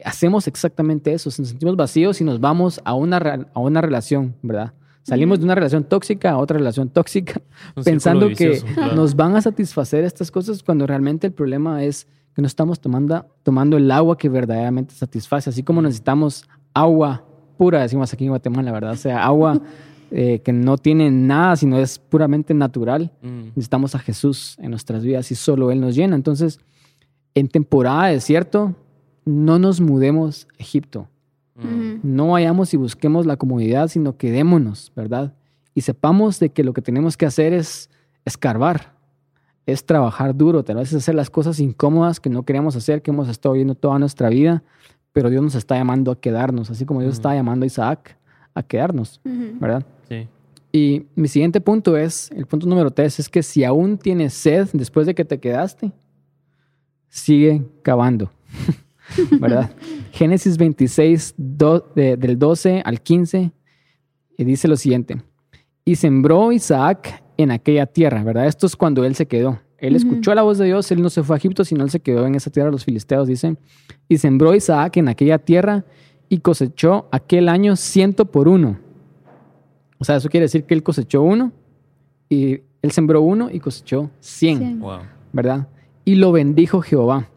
hacemos 0.04 0.48
exactamente 0.48 1.12
eso, 1.12 1.30
nos 1.38 1.48
sentimos 1.48 1.76
vacíos 1.76 2.20
y 2.20 2.24
nos 2.24 2.40
vamos 2.40 2.80
a 2.84 2.94
una, 2.94 3.46
a 3.54 3.60
una 3.60 3.80
relación, 3.80 4.34
¿verdad? 4.42 4.72
Salimos 5.04 5.38
de 5.38 5.44
una 5.44 5.54
relación 5.54 5.84
tóxica 5.84 6.32
a 6.32 6.38
otra 6.38 6.58
relación 6.58 6.88
tóxica, 6.88 7.40
pensando 7.84 8.28
que 8.30 8.60
nos 8.96 9.14
van 9.14 9.36
a 9.36 9.40
satisfacer 9.40 10.02
estas 10.02 10.32
cosas 10.32 10.64
cuando 10.64 10.84
realmente 10.84 11.28
el 11.28 11.32
problema 11.32 11.84
es 11.84 12.08
que 12.34 12.42
no 12.42 12.48
estamos 12.48 12.80
tomando, 12.80 13.24
tomando 13.44 13.76
el 13.76 13.88
agua 13.92 14.18
que 14.18 14.28
verdaderamente 14.28 14.94
satisface, 14.94 15.48
así 15.48 15.62
como 15.62 15.80
necesitamos 15.80 16.44
agua 16.74 17.24
pura, 17.56 17.82
decimos 17.82 18.12
aquí 18.12 18.24
en 18.24 18.30
Guatemala, 18.30 18.72
¿verdad? 18.72 18.92
O 18.92 18.96
sea, 18.96 19.24
agua 19.24 19.60
eh, 20.10 20.40
que 20.40 20.52
no 20.52 20.78
tiene 20.78 21.10
nada, 21.10 21.56
sino 21.56 21.78
es 21.78 21.98
puramente 21.98 22.54
natural. 22.54 23.12
Mm. 23.22 23.48
Necesitamos 23.48 23.94
a 23.94 23.98
Jesús 23.98 24.56
en 24.58 24.70
nuestras 24.70 25.04
vidas 25.04 25.30
y 25.30 25.34
solo 25.34 25.70
Él 25.70 25.80
nos 25.80 25.94
llena. 25.94 26.16
Entonces, 26.16 26.60
en 27.34 27.48
temporada 27.48 28.06
de 28.06 28.14
desierto, 28.14 28.74
no 29.24 29.58
nos 29.58 29.80
mudemos 29.80 30.48
a 30.58 30.62
Egipto. 30.62 31.08
No 32.04 32.28
vayamos 32.28 32.72
y 32.72 32.76
busquemos 32.76 33.26
la 33.26 33.36
comodidad, 33.36 33.88
sino 33.88 34.16
quedémonos, 34.16 34.92
¿verdad? 34.94 35.34
Y 35.74 35.80
sepamos 35.80 36.38
de 36.38 36.50
que 36.50 36.62
lo 36.62 36.72
que 36.72 36.82
tenemos 36.82 37.16
que 37.16 37.26
hacer 37.26 37.52
es 37.52 37.90
escarbar, 38.24 38.94
es 39.66 39.84
trabajar 39.84 40.36
duro, 40.36 40.62
tal 40.62 40.76
vez 40.76 40.94
hacer 40.94 41.16
las 41.16 41.30
cosas 41.30 41.58
incómodas 41.58 42.20
que 42.20 42.30
no 42.30 42.44
queríamos 42.44 42.76
hacer, 42.76 43.02
que 43.02 43.10
hemos 43.10 43.28
estado 43.28 43.56
viendo 43.56 43.74
toda 43.74 43.98
nuestra 43.98 44.28
vida, 44.28 44.62
pero 45.12 45.30
Dios 45.30 45.42
nos 45.42 45.56
está 45.56 45.76
llamando 45.76 46.12
a 46.12 46.20
quedarnos, 46.20 46.70
así 46.70 46.84
como 46.84 47.00
Dios 47.00 47.14
está 47.14 47.34
llamando 47.34 47.64
a 47.64 47.66
Isaac 47.66 48.16
a 48.54 48.62
quedarnos, 48.62 49.20
¿verdad? 49.24 49.84
Sí. 50.08 50.28
Y 50.72 51.06
mi 51.14 51.28
siguiente 51.28 51.60
punto 51.60 51.96
es, 51.96 52.30
el 52.32 52.46
punto 52.46 52.66
número 52.66 52.90
tres, 52.90 53.18
es 53.18 53.28
que 53.28 53.42
si 53.42 53.64
aún 53.64 53.98
tienes 53.98 54.34
sed 54.34 54.68
después 54.72 55.06
de 55.06 55.14
que 55.14 55.24
te 55.24 55.38
quedaste, 55.38 55.92
sigue 57.08 57.64
cavando. 57.82 58.30
¿verdad? 59.40 59.70
Génesis 60.12 60.56
26, 60.56 61.34
del 61.36 62.38
12 62.38 62.82
al 62.84 63.00
15, 63.00 63.52
y 64.36 64.44
dice 64.44 64.68
lo 64.68 64.76
siguiente, 64.76 65.22
y 65.84 65.96
sembró 65.96 66.52
Isaac 66.52 67.22
en 67.36 67.50
aquella 67.50 67.86
tierra, 67.86 68.22
¿verdad? 68.22 68.46
Esto 68.46 68.66
es 68.66 68.76
cuando 68.76 69.04
él 69.04 69.14
se 69.14 69.26
quedó. 69.26 69.60
Él 69.78 69.94
escuchó 69.94 70.34
la 70.34 70.42
voz 70.42 70.58
de 70.58 70.66
Dios, 70.66 70.90
él 70.90 71.00
no 71.00 71.08
se 71.08 71.22
fue 71.22 71.36
a 71.36 71.38
Egipto, 71.38 71.64
sino 71.64 71.84
él 71.84 71.90
se 71.90 72.00
quedó 72.00 72.26
en 72.26 72.34
esa 72.34 72.50
tierra 72.50 72.70
los 72.70 72.84
filisteos, 72.84 73.28
dicen, 73.28 73.58
y 74.08 74.18
sembró 74.18 74.54
Isaac 74.54 74.96
en 74.96 75.08
aquella 75.08 75.38
tierra 75.38 75.84
y 76.28 76.38
cosechó 76.38 77.08
aquel 77.12 77.48
año 77.48 77.76
ciento 77.76 78.26
por 78.26 78.48
uno. 78.48 78.80
O 79.98 80.04
sea, 80.04 80.16
eso 80.16 80.28
quiere 80.28 80.44
decir 80.44 80.64
que 80.64 80.74
él 80.74 80.82
cosechó 80.82 81.22
uno 81.22 81.52
y 82.28 82.60
él 82.82 82.90
sembró 82.90 83.22
uno 83.22 83.48
y 83.50 83.60
cosechó 83.60 84.10
cien, 84.20 84.82
¿verdad? 85.32 85.68
Y 86.04 86.14
lo 86.14 86.32
bendijo 86.32 86.80
Jehová. 86.80 87.28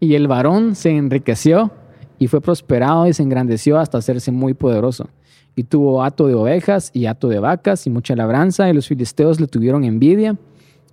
Y 0.00 0.14
el 0.14 0.28
varón 0.28 0.74
se 0.74 0.90
enriqueció 0.90 1.70
y 2.18 2.28
fue 2.28 2.40
prosperado 2.40 3.06
y 3.06 3.12
se 3.12 3.22
engrandeció 3.22 3.78
hasta 3.78 3.98
hacerse 3.98 4.30
muy 4.30 4.54
poderoso. 4.54 5.08
Y 5.56 5.64
tuvo 5.64 6.02
hato 6.02 6.26
de 6.26 6.34
ovejas 6.34 6.90
y 6.92 7.06
hato 7.06 7.28
de 7.28 7.38
vacas 7.38 7.86
y 7.86 7.90
mucha 7.90 8.16
labranza, 8.16 8.68
y 8.68 8.72
los 8.72 8.88
filisteos 8.88 9.40
le 9.40 9.46
tuvieron 9.46 9.84
envidia. 9.84 10.36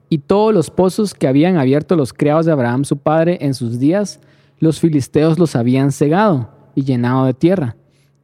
Y 0.09 0.19
todos 0.19 0.53
los 0.53 0.69
pozos 0.69 1.13
que 1.13 1.27
habían 1.27 1.57
abierto 1.57 1.95
los 1.95 2.13
criados 2.13 2.45
de 2.45 2.51
Abraham 2.51 2.83
su 2.83 2.97
padre 2.97 3.37
en 3.41 3.53
sus 3.53 3.79
días, 3.79 4.19
los 4.59 4.79
filisteos 4.79 5.39
los 5.39 5.55
habían 5.55 5.91
cegado 5.91 6.49
y 6.75 6.83
llenado 6.83 7.25
de 7.25 7.33
tierra. 7.33 7.75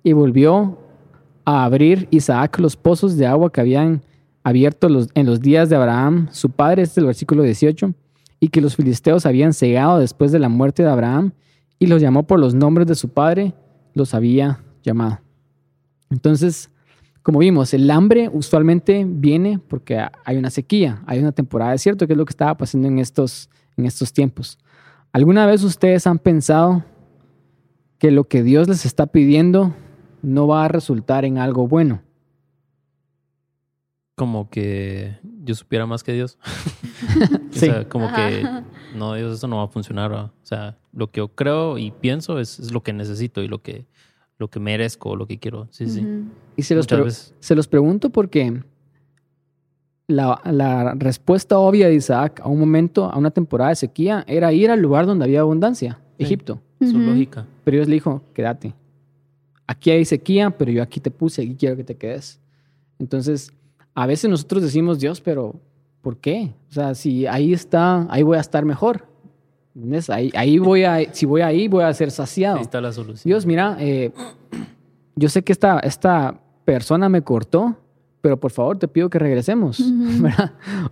Y 0.04 0.14
volvió 0.14 0.78
a 1.48 1.64
abrir 1.64 2.10
Isaac 2.12 2.60
los 2.60 2.76
pozos 2.76 3.16
de 3.16 3.26
agua 3.26 3.54
que 3.54 3.62
habían 3.62 4.02
abierto 4.44 4.90
en 5.14 5.26
los 5.26 5.40
días 5.40 5.70
de 5.70 5.78
Abraham 5.78 6.28
su 6.32 6.50
padre, 6.50 6.82
este 6.82 6.96
es 6.96 6.98
el 6.98 7.06
versículo 7.06 7.42
18 7.42 7.94
y 8.42 8.50
que 8.50 8.60
los 8.60 8.76
filisteos 8.76 9.26
habían 9.26 9.54
cegado 9.54 9.98
después 9.98 10.34
de 10.34 10.40
la 10.40 10.50
muerte 10.50 10.84
de 10.84 10.90
Abraham, 10.90 11.32
y 11.80 11.88
los 11.88 12.02
llamó 12.02 12.24
por 12.24 12.38
los 12.38 12.54
nombres 12.54 12.86
de 12.86 12.96
su 12.96 13.10
padre, 13.10 13.54
los 13.94 14.14
había 14.14 14.62
llamado. 14.84 15.22
Entonces, 16.10 16.70
como 17.24 17.40
vimos, 17.40 17.74
el 17.74 17.90
hambre 17.92 18.30
usualmente 18.32 19.06
viene 19.08 19.58
porque 19.58 20.06
hay 20.26 20.38
una 20.38 20.50
sequía, 20.50 21.02
hay 21.06 21.20
una 21.20 21.32
temporada 21.32 21.72
de 21.72 21.76
desierto, 21.76 22.08
que 22.08 22.14
es 22.14 22.18
lo 22.18 22.26
que 22.26 22.32
estaba 22.32 22.58
pasando 22.58 22.90
en 22.90 23.00
estos, 23.00 23.50
en 23.78 23.86
estos 23.86 24.12
tiempos. 24.12 24.60
¿Alguna 25.14 25.46
vez 25.46 25.64
ustedes 25.64 26.08
han 26.08 26.20
pensado 26.20 26.84
que 28.00 28.12
lo 28.12 28.26
que 28.26 28.44
Dios 28.44 28.68
les 28.68 28.86
está 28.86 29.08
pidiendo 29.08 29.74
no 30.22 30.48
va 30.48 30.66
a 30.66 30.68
resultar 30.68 31.26
en 31.26 31.38
algo 31.38 31.68
bueno? 31.68 32.02
como 34.18 34.50
que 34.50 35.16
yo 35.44 35.54
supiera 35.54 35.86
más 35.86 36.04
que 36.04 36.12
Dios. 36.12 36.40
o 37.52 37.54
sea, 37.54 37.88
como 37.88 38.12
que 38.12 38.44
no, 38.96 39.14
Dios, 39.14 39.36
eso 39.36 39.48
no 39.48 39.58
va 39.58 39.66
a 39.66 39.68
funcionar. 39.68 40.12
O 40.12 40.32
sea, 40.42 40.76
lo 40.92 41.12
que 41.12 41.20
yo 41.20 41.28
creo 41.28 41.78
y 41.78 41.92
pienso 41.92 42.40
es, 42.40 42.72
lo 42.72 42.82
que 42.82 42.94
necesito 42.94 43.44
y 43.44 43.48
lo 43.48 43.62
que, 43.62 43.86
lo 44.40 44.50
que 44.50 44.60
merezco, 44.60 45.16
lo 45.16 45.28
que 45.28 45.38
quiero. 45.38 45.68
Sí, 45.70 45.88
sí. 45.88 46.04
Y 46.56 46.64
se 46.64 46.74
los, 46.74 46.88
se 47.40 47.56
los 47.56 47.68
pregunto 47.68 48.10
porque 48.10 48.64
la, 50.08 50.42
la, 50.46 50.96
respuesta 50.96 51.60
obvia 51.60 51.88
de 51.88 51.94
Isaac 51.94 52.42
a 52.44 52.48
un 52.48 52.60
momento, 52.60 53.06
a 53.06 53.20
una 53.20 53.30
temporada 53.30 53.70
de 53.70 53.76
sequía, 53.76 54.26
era 54.28 54.52
ir 54.52 54.72
al 54.72 54.82
lugar 54.82 55.06
donde 55.06 55.26
había 55.26 55.42
abundancia, 55.42 56.00
Egipto. 56.18 56.60
Su 56.80 56.98
lógica. 56.98 57.46
Pero 57.64 57.76
Dios 57.78 57.88
le 57.88 57.94
dijo, 57.94 58.24
quédate. 58.34 58.74
Aquí 59.68 59.92
hay 59.92 60.06
sequía, 60.06 60.50
pero 60.50 60.72
yo 60.72 60.82
aquí 60.82 61.00
te 61.00 61.12
puse, 61.12 61.42
aquí 61.42 61.56
quiero 61.56 61.76
que 61.76 61.84
te 61.84 61.96
quedes. 61.96 62.40
Entonces, 63.00 63.52
a 63.94 64.08
veces 64.08 64.30
nosotros 64.30 64.64
decimos, 64.64 65.00
Dios, 65.00 65.20
pero 65.22 65.60
¿por 66.02 66.18
qué? 66.18 66.54
O 66.70 66.74
sea, 66.74 66.96
si 66.96 67.28
ahí 67.28 67.52
está, 67.52 68.08
ahí 68.10 68.24
voy 68.24 68.38
a 68.38 68.42
estar 68.42 68.64
mejor. 68.64 69.06
Ahí, 70.10 70.32
ahí 70.36 70.58
voy 70.58 70.84
a, 70.86 71.14
si 71.14 71.26
voy 71.26 71.42
ahí, 71.42 71.68
voy 71.68 71.84
a 71.84 71.94
ser 71.94 72.10
saciado. 72.12 72.58
Ahí 72.58 72.64
está 72.64 72.82
la 72.82 72.92
solución. 72.92 73.30
Dios, 73.30 73.46
mira, 73.46 73.78
eh, 73.80 74.12
yo 75.16 75.30
sé 75.30 75.44
que 75.44 75.52
esta, 75.52 75.80
esta 75.80 76.40
persona 76.66 77.10
me 77.10 77.22
cortó, 77.22 77.76
pero 78.22 78.40
por 78.40 78.52
favor 78.52 78.80
te 78.80 78.88
pido 78.88 79.10
que 79.10 79.20
regresemos. 79.20 79.80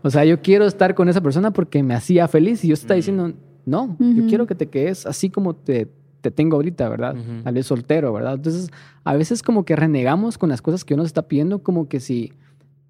O 0.03 0.09
sea, 0.09 0.23
yo 0.23 0.41
quiero 0.41 0.65
estar 0.65 0.93
con 0.93 1.09
esa 1.09 1.21
persona 1.21 1.51
porque 1.51 1.81
me 1.81 1.95
hacía 1.95 2.27
feliz 2.27 2.63
y 2.63 2.67
yo 2.67 2.73
está 2.75 2.93
diciendo, 2.93 3.33
no, 3.65 3.97
yo 3.99 4.27
quiero 4.27 4.45
que 4.45 4.53
te 4.53 4.67
quedes 4.67 5.05
así 5.05 5.29
como 5.29 5.55
te, 5.55 5.87
te 6.25 6.31
tengo 6.31 6.55
ahorita, 6.55 6.89
¿verdad? 6.89 7.15
Tal 7.43 7.53
vez 7.53 7.67
soltero, 7.67 8.11
¿verdad? 8.11 8.33
Entonces, 8.33 8.71
a 9.03 9.13
veces 9.13 9.43
como 9.43 9.63
que 9.63 9.75
renegamos 9.75 10.39
con 10.39 10.49
las 10.49 10.59
cosas 10.59 10.83
que 10.83 10.95
uno 10.95 11.03
nos 11.03 11.09
está 11.09 11.27
pidiendo, 11.27 11.59
como 11.59 11.87
que 11.87 11.99
si 11.99 12.33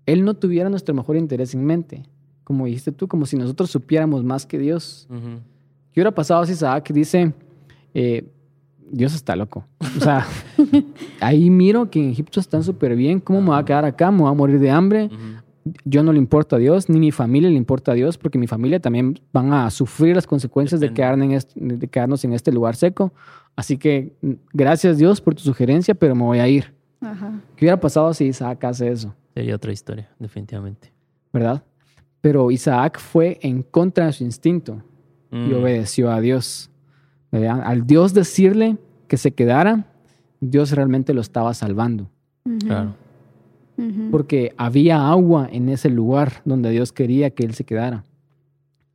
él 0.05 0.23
no 0.23 0.35
tuviera 0.35 0.69
nuestro 0.69 0.95
mejor 0.95 1.17
interés 1.17 1.53
en 1.53 1.65
mente. 1.65 2.03
Como 2.45 2.65
dijiste 2.65 2.93
tú, 2.93 3.09
como 3.09 3.25
si 3.25 3.35
nosotros 3.35 3.69
supiéramos 3.69 4.23
más 4.23 4.45
que 4.45 4.57
Dios. 4.57 5.05
¿Qué 5.09 5.99
hubiera 5.99 6.11
pasado 6.11 6.45
si 6.45 6.53
Isaac 6.53 6.93
dice, 6.93 7.33
eh, 7.93 8.25
Dios 8.89 9.13
está 9.13 9.35
loco? 9.35 9.65
O 9.79 9.99
sea, 9.99 10.25
ahí 11.19 11.49
miro 11.49 11.89
que 11.89 12.01
en 12.01 12.11
Egipto 12.11 12.39
están 12.39 12.63
súper 12.63 12.95
bien, 12.95 13.19
¿cómo 13.19 13.41
me 13.41 13.49
va 13.49 13.57
a 13.57 13.65
quedar 13.65 13.83
acá? 13.83 14.11
¿Me 14.11 14.21
voy 14.21 14.31
a 14.31 14.33
morir 14.33 14.59
de 14.59 14.69
hambre? 14.69 15.09
Yo 15.83 16.03
no 16.03 16.13
le 16.13 16.19
importa 16.19 16.57
a 16.57 16.59
Dios, 16.59 16.89
ni 16.89 16.99
mi 16.99 17.11
familia 17.11 17.49
le 17.49 17.55
importa 17.55 17.91
a 17.91 17.95
Dios, 17.95 18.17
porque 18.19 18.37
mi 18.37 18.45
familia 18.45 18.79
también 18.79 19.19
van 19.33 19.51
a 19.51 19.69
sufrir 19.71 20.15
las 20.15 20.27
consecuencias 20.27 20.79
de, 20.79 20.93
quedar 20.93 21.19
en 21.19 21.39
de 21.55 21.87
quedarnos 21.87 22.23
en 22.23 22.33
este 22.33 22.51
lugar 22.51 22.75
seco. 22.75 23.13
Así 23.55 23.77
que 23.77 24.13
gracias 24.53 24.97
Dios 24.97 25.21
por 25.21 25.33
tu 25.33 25.41
sugerencia, 25.41 25.95
pero 25.95 26.13
me 26.15 26.23
voy 26.23 26.39
a 26.39 26.47
ir. 26.47 26.73
¿Qué 27.55 27.65
hubiera 27.65 27.79
pasado 27.79 28.13
si 28.13 28.25
Isaac 28.25 28.63
hace 28.63 28.91
eso? 28.91 29.15
Sería 29.33 29.55
otra 29.55 29.71
historia, 29.71 30.09
definitivamente. 30.19 30.91
¿Verdad? 31.33 31.63
Pero 32.21 32.51
Isaac 32.51 32.99
fue 32.99 33.39
en 33.41 33.63
contra 33.63 34.05
de 34.07 34.13
su 34.13 34.23
instinto 34.23 34.83
y 35.31 35.35
Mm. 35.37 35.53
obedeció 35.55 36.11
a 36.11 36.21
Dios. 36.21 36.69
¿verdad? 37.31 37.61
Al 37.65 37.85
Dios 37.85 38.13
decirle 38.13 38.77
que 39.07 39.17
se 39.17 39.31
quedara, 39.33 39.85
Dios 40.39 40.71
realmente 40.71 41.13
lo 41.13 41.21
estaba 41.21 41.53
salvando. 41.53 42.09
Claro. 42.59 42.95
Porque 44.11 44.53
había 44.57 45.07
agua 45.09 45.49
en 45.51 45.69
ese 45.69 45.89
lugar 45.89 46.41
donde 46.45 46.69
Dios 46.71 46.91
quería 46.93 47.29
que 47.31 47.43
él 47.43 47.53
se 47.53 47.63
quedara. 47.65 48.03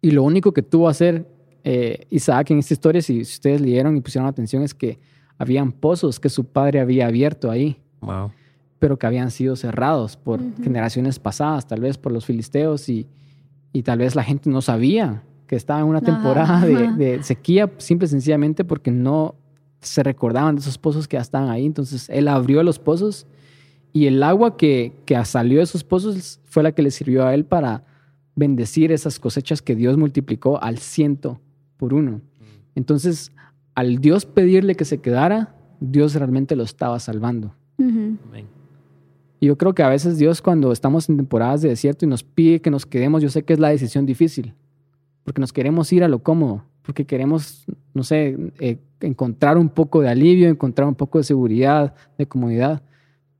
Y 0.00 0.12
lo 0.12 0.22
único 0.22 0.52
que 0.52 0.62
tuvo 0.62 0.86
que 0.86 0.90
hacer 0.90 1.26
eh, 1.64 2.06
Isaac 2.10 2.50
en 2.50 2.58
esta 2.58 2.72
historia, 2.74 3.02
si 3.02 3.20
ustedes 3.20 3.60
leyeron 3.60 3.96
y 3.96 4.00
pusieron 4.00 4.26
atención, 4.28 4.62
es 4.62 4.72
que 4.72 4.98
habían 5.36 5.72
pozos 5.72 6.18
que 6.18 6.28
su 6.30 6.44
padre 6.44 6.80
había 6.80 7.06
abierto 7.06 7.50
ahí, 7.50 7.76
Wow. 8.00 8.30
pero 8.78 8.98
que 8.98 9.06
habían 9.06 9.30
sido 9.30 9.56
cerrados 9.56 10.16
por 10.16 10.40
generaciones 10.62 11.18
pasadas, 11.18 11.66
tal 11.66 11.80
vez 11.82 11.98
por 11.98 12.12
los 12.12 12.24
filisteos 12.24 12.88
y, 12.88 13.06
y 13.74 13.82
tal 13.82 13.98
vez 13.98 14.14
la 14.14 14.24
gente 14.24 14.48
no 14.48 14.62
sabía 14.62 15.22
que 15.46 15.56
estaba 15.56 15.80
en 15.80 15.86
una 15.86 16.00
temporada 16.00 16.64
de, 16.64 16.92
de 16.92 17.22
sequía, 17.22 17.70
simple 17.76 18.06
y 18.06 18.08
sencillamente 18.08 18.64
porque 18.64 18.90
no 18.90 19.34
se 19.82 20.02
recordaban 20.02 20.54
de 20.54 20.60
esos 20.62 20.78
pozos 20.78 21.06
que 21.08 21.16
ya 21.18 21.20
estaban 21.22 21.50
ahí. 21.50 21.66
Entonces 21.66 22.08
él 22.08 22.28
abrió 22.28 22.62
los 22.62 22.78
pozos 22.78 23.26
y 23.92 24.06
el 24.06 24.22
agua 24.22 24.56
que, 24.56 24.92
que 25.04 25.22
salió 25.24 25.58
de 25.58 25.64
esos 25.64 25.84
pozos 25.84 26.40
fue 26.44 26.62
la 26.62 26.72
que 26.72 26.82
le 26.82 26.90
sirvió 26.90 27.26
a 27.26 27.34
él 27.34 27.44
para 27.44 27.84
bendecir 28.36 28.92
esas 28.92 29.18
cosechas 29.18 29.62
que 29.62 29.74
Dios 29.74 29.96
multiplicó 29.96 30.62
al 30.62 30.78
ciento 30.78 31.40
por 31.76 31.94
uno. 31.94 32.20
Entonces, 32.74 33.32
al 33.74 33.98
Dios 33.98 34.26
pedirle 34.26 34.74
que 34.74 34.84
se 34.84 34.98
quedara, 34.98 35.54
Dios 35.80 36.14
realmente 36.14 36.56
lo 36.56 36.62
estaba 36.62 36.98
salvando. 37.00 37.54
Y 39.40 39.46
yo 39.46 39.56
creo 39.56 39.74
que 39.74 39.82
a 39.82 39.88
veces 39.88 40.18
Dios 40.18 40.42
cuando 40.42 40.70
estamos 40.70 41.08
en 41.08 41.16
temporadas 41.16 41.62
de 41.62 41.70
desierto 41.70 42.04
y 42.04 42.08
nos 42.08 42.22
pide 42.22 42.60
que 42.60 42.70
nos 42.70 42.84
quedemos, 42.84 43.22
yo 43.22 43.30
sé 43.30 43.42
que 43.42 43.54
es 43.54 43.58
la 43.58 43.70
decisión 43.70 44.04
difícil, 44.04 44.54
porque 45.24 45.40
nos 45.40 45.52
queremos 45.52 45.90
ir 45.92 46.04
a 46.04 46.08
lo 46.08 46.22
cómodo, 46.22 46.64
porque 46.82 47.06
queremos, 47.06 47.64
no 47.94 48.02
sé, 48.02 48.36
eh, 48.58 48.78
encontrar 49.00 49.56
un 49.56 49.70
poco 49.70 50.02
de 50.02 50.10
alivio, 50.10 50.48
encontrar 50.48 50.86
un 50.86 50.94
poco 50.94 51.18
de 51.18 51.24
seguridad, 51.24 51.94
de 52.18 52.26
comodidad. 52.26 52.82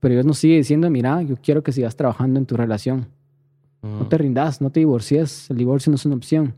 Pero 0.01 0.15
Dios 0.15 0.25
nos 0.25 0.37
sigue 0.39 0.57
diciendo, 0.57 0.89
mira, 0.89 1.21
yo 1.21 1.37
quiero 1.37 1.63
que 1.63 1.71
sigas 1.71 1.95
trabajando 1.95 2.37
en 2.39 2.45
tu 2.45 2.57
relación. 2.57 3.07
No 3.81 4.03
Mm. 4.03 4.09
te 4.09 4.17
rindas, 4.17 4.59
no 4.61 4.69
te 4.69 4.81
divorcies, 4.81 5.49
el 5.49 5.57
divorcio 5.57 5.89
no 5.89 5.95
es 5.95 6.05
una 6.05 6.15
opción. 6.15 6.53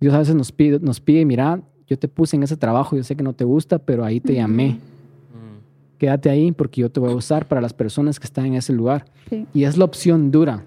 Dios 0.00 0.14
a 0.14 0.18
veces 0.20 0.34
nos 0.34 0.50
pide, 0.52 0.78
nos 0.80 1.00
pide, 1.00 1.24
mira, 1.26 1.60
yo 1.86 1.98
te 1.98 2.08
puse 2.08 2.36
en 2.36 2.42
ese 2.44 2.56
trabajo, 2.56 2.96
yo 2.96 3.02
sé 3.04 3.14
que 3.16 3.22
no 3.22 3.32
te 3.34 3.44
gusta, 3.44 3.78
pero 3.78 4.04
ahí 4.04 4.20
te 4.20 4.32
llamé. 4.34 4.70
Mm. 4.74 5.98
Quédate 5.98 6.30
ahí 6.30 6.52
porque 6.52 6.80
yo 6.80 6.90
te 6.90 7.00
voy 7.00 7.12
a 7.12 7.16
usar 7.16 7.46
para 7.48 7.60
las 7.60 7.72
personas 7.72 8.18
que 8.20 8.24
están 8.26 8.46
en 8.46 8.54
ese 8.54 8.72
lugar. 8.72 9.04
Sí. 9.28 9.46
Y 9.52 9.64
es 9.64 9.76
la 9.76 9.84
opción 9.84 10.30
dura, 10.30 10.64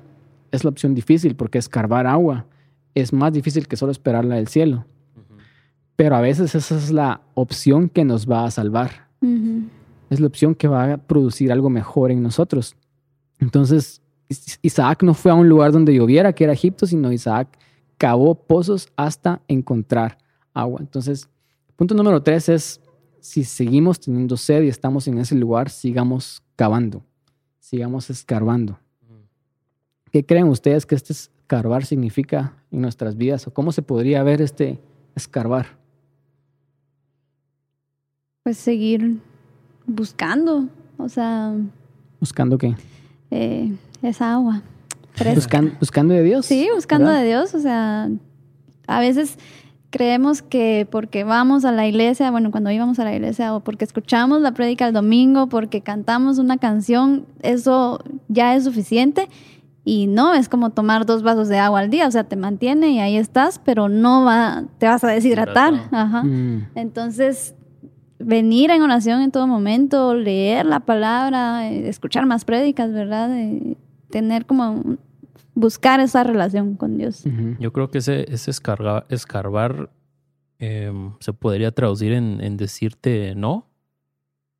es 0.51 0.63
la 0.65 0.69
opción 0.69 0.93
difícil 0.93 1.35
porque 1.35 1.57
escarbar 1.57 2.05
agua 2.07 2.45
es 2.93 3.13
más 3.13 3.31
difícil 3.31 3.67
que 3.67 3.77
solo 3.77 3.91
esperarla 3.93 4.35
del 4.35 4.49
cielo. 4.49 4.85
Pero 5.95 6.15
a 6.15 6.21
veces 6.21 6.55
esa 6.55 6.75
es 6.75 6.91
la 6.91 7.21
opción 7.35 7.87
que 7.87 8.03
nos 8.03 8.29
va 8.29 8.43
a 8.45 8.51
salvar. 8.51 9.07
Ujú. 9.21 9.63
Es 10.11 10.19
la 10.19 10.27
opción 10.27 10.53
que 10.53 10.67
va 10.67 10.93
a 10.93 10.97
producir 10.97 11.51
algo 11.51 11.69
mejor 11.69 12.11
en 12.11 12.21
nosotros. 12.21 12.75
Entonces, 13.39 14.01
Is- 14.27 14.59
Isaac 14.61 15.03
no 15.03 15.13
fue 15.13 15.31
a 15.31 15.35
un 15.35 15.49
lugar 15.49 15.71
donde 15.71 15.93
lloviera, 15.95 16.33
que 16.33 16.43
era 16.43 16.53
Egipto, 16.53 16.85
sino 16.85 17.11
Isaac 17.11 17.57
cavó 17.97 18.35
pozos 18.35 18.87
hasta 18.95 19.41
encontrar 19.47 20.17
agua. 20.53 20.79
Entonces, 20.81 21.27
punto 21.75 21.93
número 21.95 22.21
tres 22.21 22.49
es, 22.49 22.81
si 23.19 23.43
seguimos 23.43 23.99
teniendo 23.99 24.35
sed 24.37 24.63
y 24.63 24.67
estamos 24.67 25.07
en 25.07 25.17
ese 25.17 25.35
lugar, 25.35 25.69
sigamos 25.69 26.43
cavando, 26.55 27.03
sigamos 27.59 28.09
escarbando. 28.09 28.79
¿Qué 30.11 30.25
creen 30.25 30.47
ustedes 30.47 30.85
que 30.85 30.95
este 30.95 31.13
escarbar 31.13 31.85
significa 31.85 32.53
en 32.69 32.81
nuestras 32.81 33.15
vidas? 33.15 33.47
¿O 33.47 33.53
cómo 33.53 33.71
se 33.71 33.81
podría 33.81 34.23
ver 34.23 34.41
este 34.41 34.77
escarbar? 35.15 35.77
Pues 38.43 38.57
seguir 38.57 39.21
buscando, 39.85 40.67
o 40.97 41.09
sea, 41.09 41.53
¿Buscando 42.19 42.57
qué? 42.57 42.75
eh, 43.31 43.73
esa 44.01 44.33
agua. 44.33 44.61
Buscan- 45.35 45.77
buscando 45.79 46.13
de 46.13 46.23
Dios. 46.23 46.45
Sí, 46.45 46.67
buscando 46.73 47.07
¿verdad? 47.07 47.21
de 47.21 47.27
Dios, 47.27 47.53
o 47.53 47.59
sea, 47.59 48.09
a 48.87 48.99
veces 48.99 49.37
creemos 49.89 50.41
que 50.41 50.87
porque 50.89 51.23
vamos 51.25 51.65
a 51.65 51.71
la 51.71 51.85
iglesia, 51.85 52.31
bueno, 52.31 52.49
cuando 52.51 52.71
íbamos 52.71 52.97
a 52.99 53.03
la 53.03 53.13
iglesia 53.13 53.53
o 53.53 53.59
porque 53.59 53.83
escuchamos 53.83 54.41
la 54.41 54.53
prédica 54.53 54.87
el 54.87 54.93
domingo, 54.93 55.47
porque 55.47 55.81
cantamos 55.81 56.37
una 56.39 56.57
canción, 56.57 57.25
eso 57.41 57.99
ya 58.29 58.55
es 58.55 58.63
suficiente 58.63 59.27
y 59.83 60.07
no 60.07 60.33
es 60.33 60.47
como 60.47 60.69
tomar 60.69 61.05
dos 61.05 61.23
vasos 61.23 61.49
de 61.49 61.57
agua 61.59 61.81
al 61.81 61.89
día, 61.89 62.07
o 62.07 62.11
sea, 62.11 62.23
te 62.23 62.37
mantiene 62.37 62.91
y 62.91 62.99
ahí 62.99 63.17
estás, 63.17 63.59
pero 63.59 63.89
no 63.89 64.23
va, 64.23 64.63
te 64.77 64.85
vas 64.87 65.03
a 65.03 65.07
deshidratar. 65.09 65.73
Ajá. 65.91 66.23
Mm. 66.23 66.67
Entonces, 66.75 67.53
venir 68.23 68.71
en 68.71 68.81
oración 68.81 69.21
en 69.21 69.31
todo 69.31 69.47
momento, 69.47 70.13
leer 70.15 70.65
la 70.65 70.79
palabra, 70.81 71.69
eh, 71.71 71.87
escuchar 71.89 72.25
más 72.25 72.45
prédicas, 72.45 72.91
¿verdad? 72.91 73.35
Eh, 73.37 73.77
tener 74.09 74.45
como 74.45 74.71
un- 74.71 74.99
buscar 75.53 75.99
esa 75.99 76.23
relación 76.23 76.75
con 76.75 76.97
Dios. 76.97 77.23
Yo 77.59 77.73
creo 77.73 77.89
que 77.91 77.97
ese, 77.99 78.25
ese 78.33 78.51
escarga- 78.51 79.05
escarbar 79.09 79.89
em, 80.59 81.13
se 81.19 81.33
podría 81.33 81.71
traducir 81.71 82.13
en, 82.13 82.39
en 82.41 82.55
decirte 82.57 83.33
no 83.35 83.67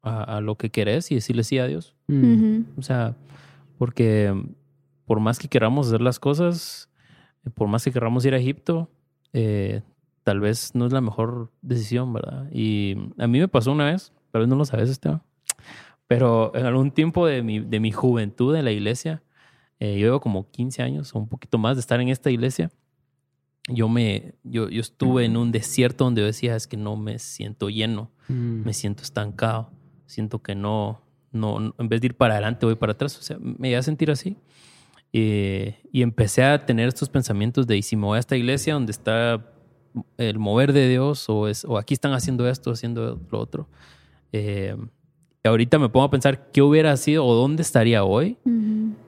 a, 0.01 0.37
a 0.37 0.41
lo 0.41 0.55
que 0.57 0.69
querés 0.69 1.11
y 1.11 1.15
decirle 1.15 1.43
sí 1.43 1.59
a 1.59 1.67
Dios. 1.67 1.95
Mm. 2.07 2.61
O 2.77 2.81
sea, 2.81 3.15
porque 3.77 4.33
por 5.05 5.19
más 5.19 5.37
que 5.39 5.47
queramos 5.47 5.87
hacer 5.87 6.01
las 6.01 6.19
cosas, 6.19 6.89
eh, 7.45 7.49
por 7.51 7.67
más 7.67 7.83
que 7.83 7.91
queramos 7.91 8.25
ir 8.25 8.33
a 8.33 8.37
Egipto, 8.37 8.89
eh, 9.33 9.81
tal 10.23 10.39
vez 10.39 10.75
no 10.75 10.85
es 10.85 10.93
la 10.93 11.01
mejor 11.01 11.51
decisión, 11.61 12.13
¿verdad? 12.13 12.47
Y 12.51 12.95
a 13.17 13.27
mí 13.27 13.39
me 13.39 13.47
pasó 13.47 13.71
una 13.71 13.85
vez, 13.85 14.13
tal 14.31 14.41
vez 14.41 14.49
no 14.49 14.55
lo 14.55 14.65
sabes, 14.65 14.89
Esteban, 14.89 15.21
pero 16.07 16.55
en 16.55 16.65
algún 16.65 16.91
tiempo 16.91 17.25
de 17.25 17.41
mi, 17.41 17.59
de 17.59 17.79
mi 17.79 17.91
juventud 17.91 18.55
en 18.55 18.65
la 18.65 18.71
iglesia, 18.71 19.23
eh, 19.79 19.97
yo 19.99 20.07
llevo 20.07 20.19
como 20.19 20.49
15 20.51 20.83
años 20.83 21.15
o 21.15 21.19
un 21.19 21.27
poquito 21.27 21.57
más 21.57 21.75
de 21.75 21.81
estar 21.81 21.99
en 22.01 22.09
esta 22.09 22.29
iglesia, 22.29 22.71
yo, 23.67 23.87
me, 23.89 24.35
yo, 24.43 24.69
yo 24.69 24.81
estuve 24.81 25.25
en 25.25 25.37
un 25.37 25.51
desierto 25.51 26.03
donde 26.03 26.21
yo 26.21 26.25
decía, 26.25 26.55
es 26.55 26.67
que 26.67 26.77
no 26.77 26.97
me 26.97 27.19
siento 27.19 27.69
lleno 27.69 28.11
Mm. 28.31 28.63
me 28.65 28.73
siento 28.73 29.03
estancado, 29.03 29.71
siento 30.05 30.41
que 30.41 30.55
no, 30.55 31.01
no, 31.31 31.73
en 31.77 31.89
vez 31.89 32.01
de 32.01 32.07
ir 32.07 32.15
para 32.15 32.35
adelante 32.35 32.65
voy 32.65 32.75
para 32.75 32.93
atrás, 32.93 33.17
o 33.17 33.21
sea, 33.21 33.37
me 33.39 33.69
iba 33.69 33.79
a 33.79 33.83
sentir 33.83 34.09
así. 34.11 34.37
Eh, 35.13 35.75
y 35.91 36.03
empecé 36.03 36.43
a 36.43 36.65
tener 36.65 36.87
estos 36.87 37.09
pensamientos 37.09 37.67
de, 37.67 37.77
¿y 37.77 37.81
si 37.81 37.97
me 37.97 38.05
voy 38.05 38.15
a 38.15 38.19
esta 38.19 38.37
iglesia 38.37 38.73
donde 38.73 38.91
está 38.93 39.51
el 40.17 40.39
mover 40.39 40.73
de 40.73 40.87
Dios 40.89 41.29
o, 41.29 41.47
es, 41.47 41.65
o 41.65 41.77
aquí 41.77 41.93
están 41.93 42.13
haciendo 42.13 42.47
esto, 42.47 42.71
haciendo 42.71 43.19
lo 43.31 43.39
otro? 43.39 43.67
Eh, 44.31 44.75
y 45.43 45.47
ahorita 45.47 45.79
me 45.79 45.89
pongo 45.89 46.05
a 46.05 46.09
pensar 46.11 46.51
qué 46.51 46.61
hubiera 46.61 46.95
sido 46.97 47.25
o 47.25 47.33
dónde 47.33 47.63
estaría 47.63 48.03
hoy 48.03 48.37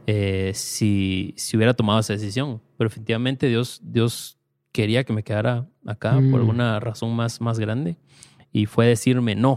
eh, 0.07 0.51
si, 0.55 1.33
si 1.37 1.55
hubiera 1.57 1.73
tomado 1.73 1.99
esa 1.99 2.13
decisión. 2.13 2.61
Pero 2.77 2.87
efectivamente 2.87 3.47
Dios, 3.47 3.79
Dios 3.83 4.37
quería 4.71 5.03
que 5.03 5.13
me 5.13 5.23
quedara 5.23 5.67
acá 5.85 6.13
por 6.13 6.23
Mm. 6.23 6.35
alguna 6.35 6.79
razón 6.79 7.15
más, 7.15 7.39
más 7.39 7.59
grande 7.59 7.97
y 8.51 8.65
fue 8.65 8.87
decirme 8.87 9.35
no. 9.35 9.51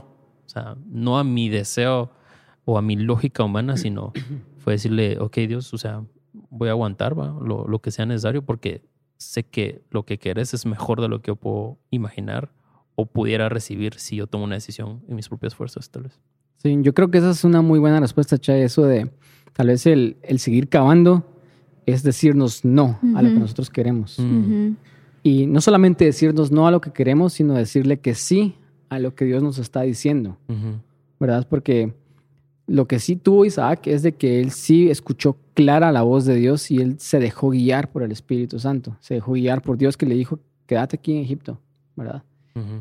O 0.45 0.49
sea, 0.49 0.77
no 0.87 1.18
a 1.18 1.24
mi 1.24 1.49
deseo 1.49 2.12
o 2.64 2.77
a 2.79 2.83
mi 2.83 2.97
lógica 2.97 3.43
humana, 3.43 3.77
sino 3.77 4.12
fue 4.59 4.74
decirle, 4.74 5.18
ok 5.18 5.37
Dios, 5.49 5.72
o 5.72 5.79
sea, 5.79 6.05
voy 6.51 6.68
a 6.68 6.72
aguantar 6.72 7.18
¿va? 7.18 7.35
Lo, 7.43 7.66
lo 7.66 7.79
que 7.81 7.91
sea 7.91 8.05
necesario 8.05 8.43
porque 8.45 8.83
sé 9.19 9.45
que 9.45 9.83
lo 9.91 10.05
que 10.05 10.19
querés 10.19 10.55
es 10.55 10.67
mejor 10.67 11.01
de 11.01 11.09
lo 11.09 11.21
que 11.21 11.29
yo 11.29 11.37
puedo 11.37 11.79
imaginar 11.91 12.51
o 12.95 13.07
pudiera 13.07 13.49
recibir 13.49 13.95
si 13.95 14.17
yo 14.17 14.27
tomo 14.27 14.45
una 14.45 14.55
decisión 14.55 15.03
en 15.09 15.17
mis 15.17 15.29
propias 15.29 15.55
fuerzas, 15.55 15.91
tal 15.91 16.05
vez. 16.05 16.21
Sí, 16.57 16.77
yo 16.81 16.95
creo 16.95 17.11
que 17.11 17.19
esa 17.19 17.31
es 17.31 17.45
una 17.45 17.61
muy 17.62 17.79
buena 17.79 18.01
respuesta, 18.01 18.39
Chay. 18.39 18.62
Eso 18.62 18.85
de 18.85 19.11
tal 19.53 19.69
vez 19.69 19.87
el, 19.87 20.17
el 20.23 20.39
seguir 20.39 20.69
cavando 20.69 21.25
es 21.85 22.03
decirnos 22.03 22.64
no 22.64 22.99
a 23.14 23.23
lo 23.23 23.29
que 23.29 23.39
nosotros 23.39 23.71
queremos. 23.71 24.19
Y 25.23 25.47
no 25.47 25.61
solamente 25.61 26.05
decirnos 26.05 26.51
no 26.51 26.67
a 26.67 26.71
lo 26.71 26.81
que 26.81 26.93
queremos, 26.93 27.35
sino 27.35 27.55
decirle 27.55 28.01
que 28.01 28.14
sí 28.14 28.57
a 28.89 28.99
lo 28.99 29.14
que 29.14 29.25
Dios 29.25 29.43
nos 29.43 29.59
está 29.59 29.83
diciendo. 29.83 30.39
¿verdad? 31.19 31.47
Porque 31.49 31.95
lo 32.67 32.87
que 32.89 32.99
sí 32.99 33.17
tuvo 33.17 33.45
Isaac 33.45 33.87
es 33.87 34.03
de 34.03 34.12
que 34.12 34.41
él 34.41 34.51
sí 34.51 34.91
escuchó 34.91 35.37
clara 35.55 35.93
la 35.93 36.03
voz 36.03 36.25
de 36.25 36.35
Dios 36.35 36.71
y 36.71 36.79
él 36.79 36.97
se 36.99 37.19
dejó 37.21 37.51
guiar 37.51 37.91
por 37.93 38.03
el 38.03 38.11
Espíritu 38.12 38.59
Santo. 38.59 38.97
Se 39.01 39.14
dejó 39.14 39.33
guiar 39.35 39.62
por 39.62 39.79
Dios 39.79 39.97
que 39.97 40.07
le 40.07 40.14
dijo, 40.14 40.41
quédate 40.67 40.97
aquí 40.97 41.12
en 41.12 41.23
Egipto, 41.23 41.61
¿verdad? 41.95 42.23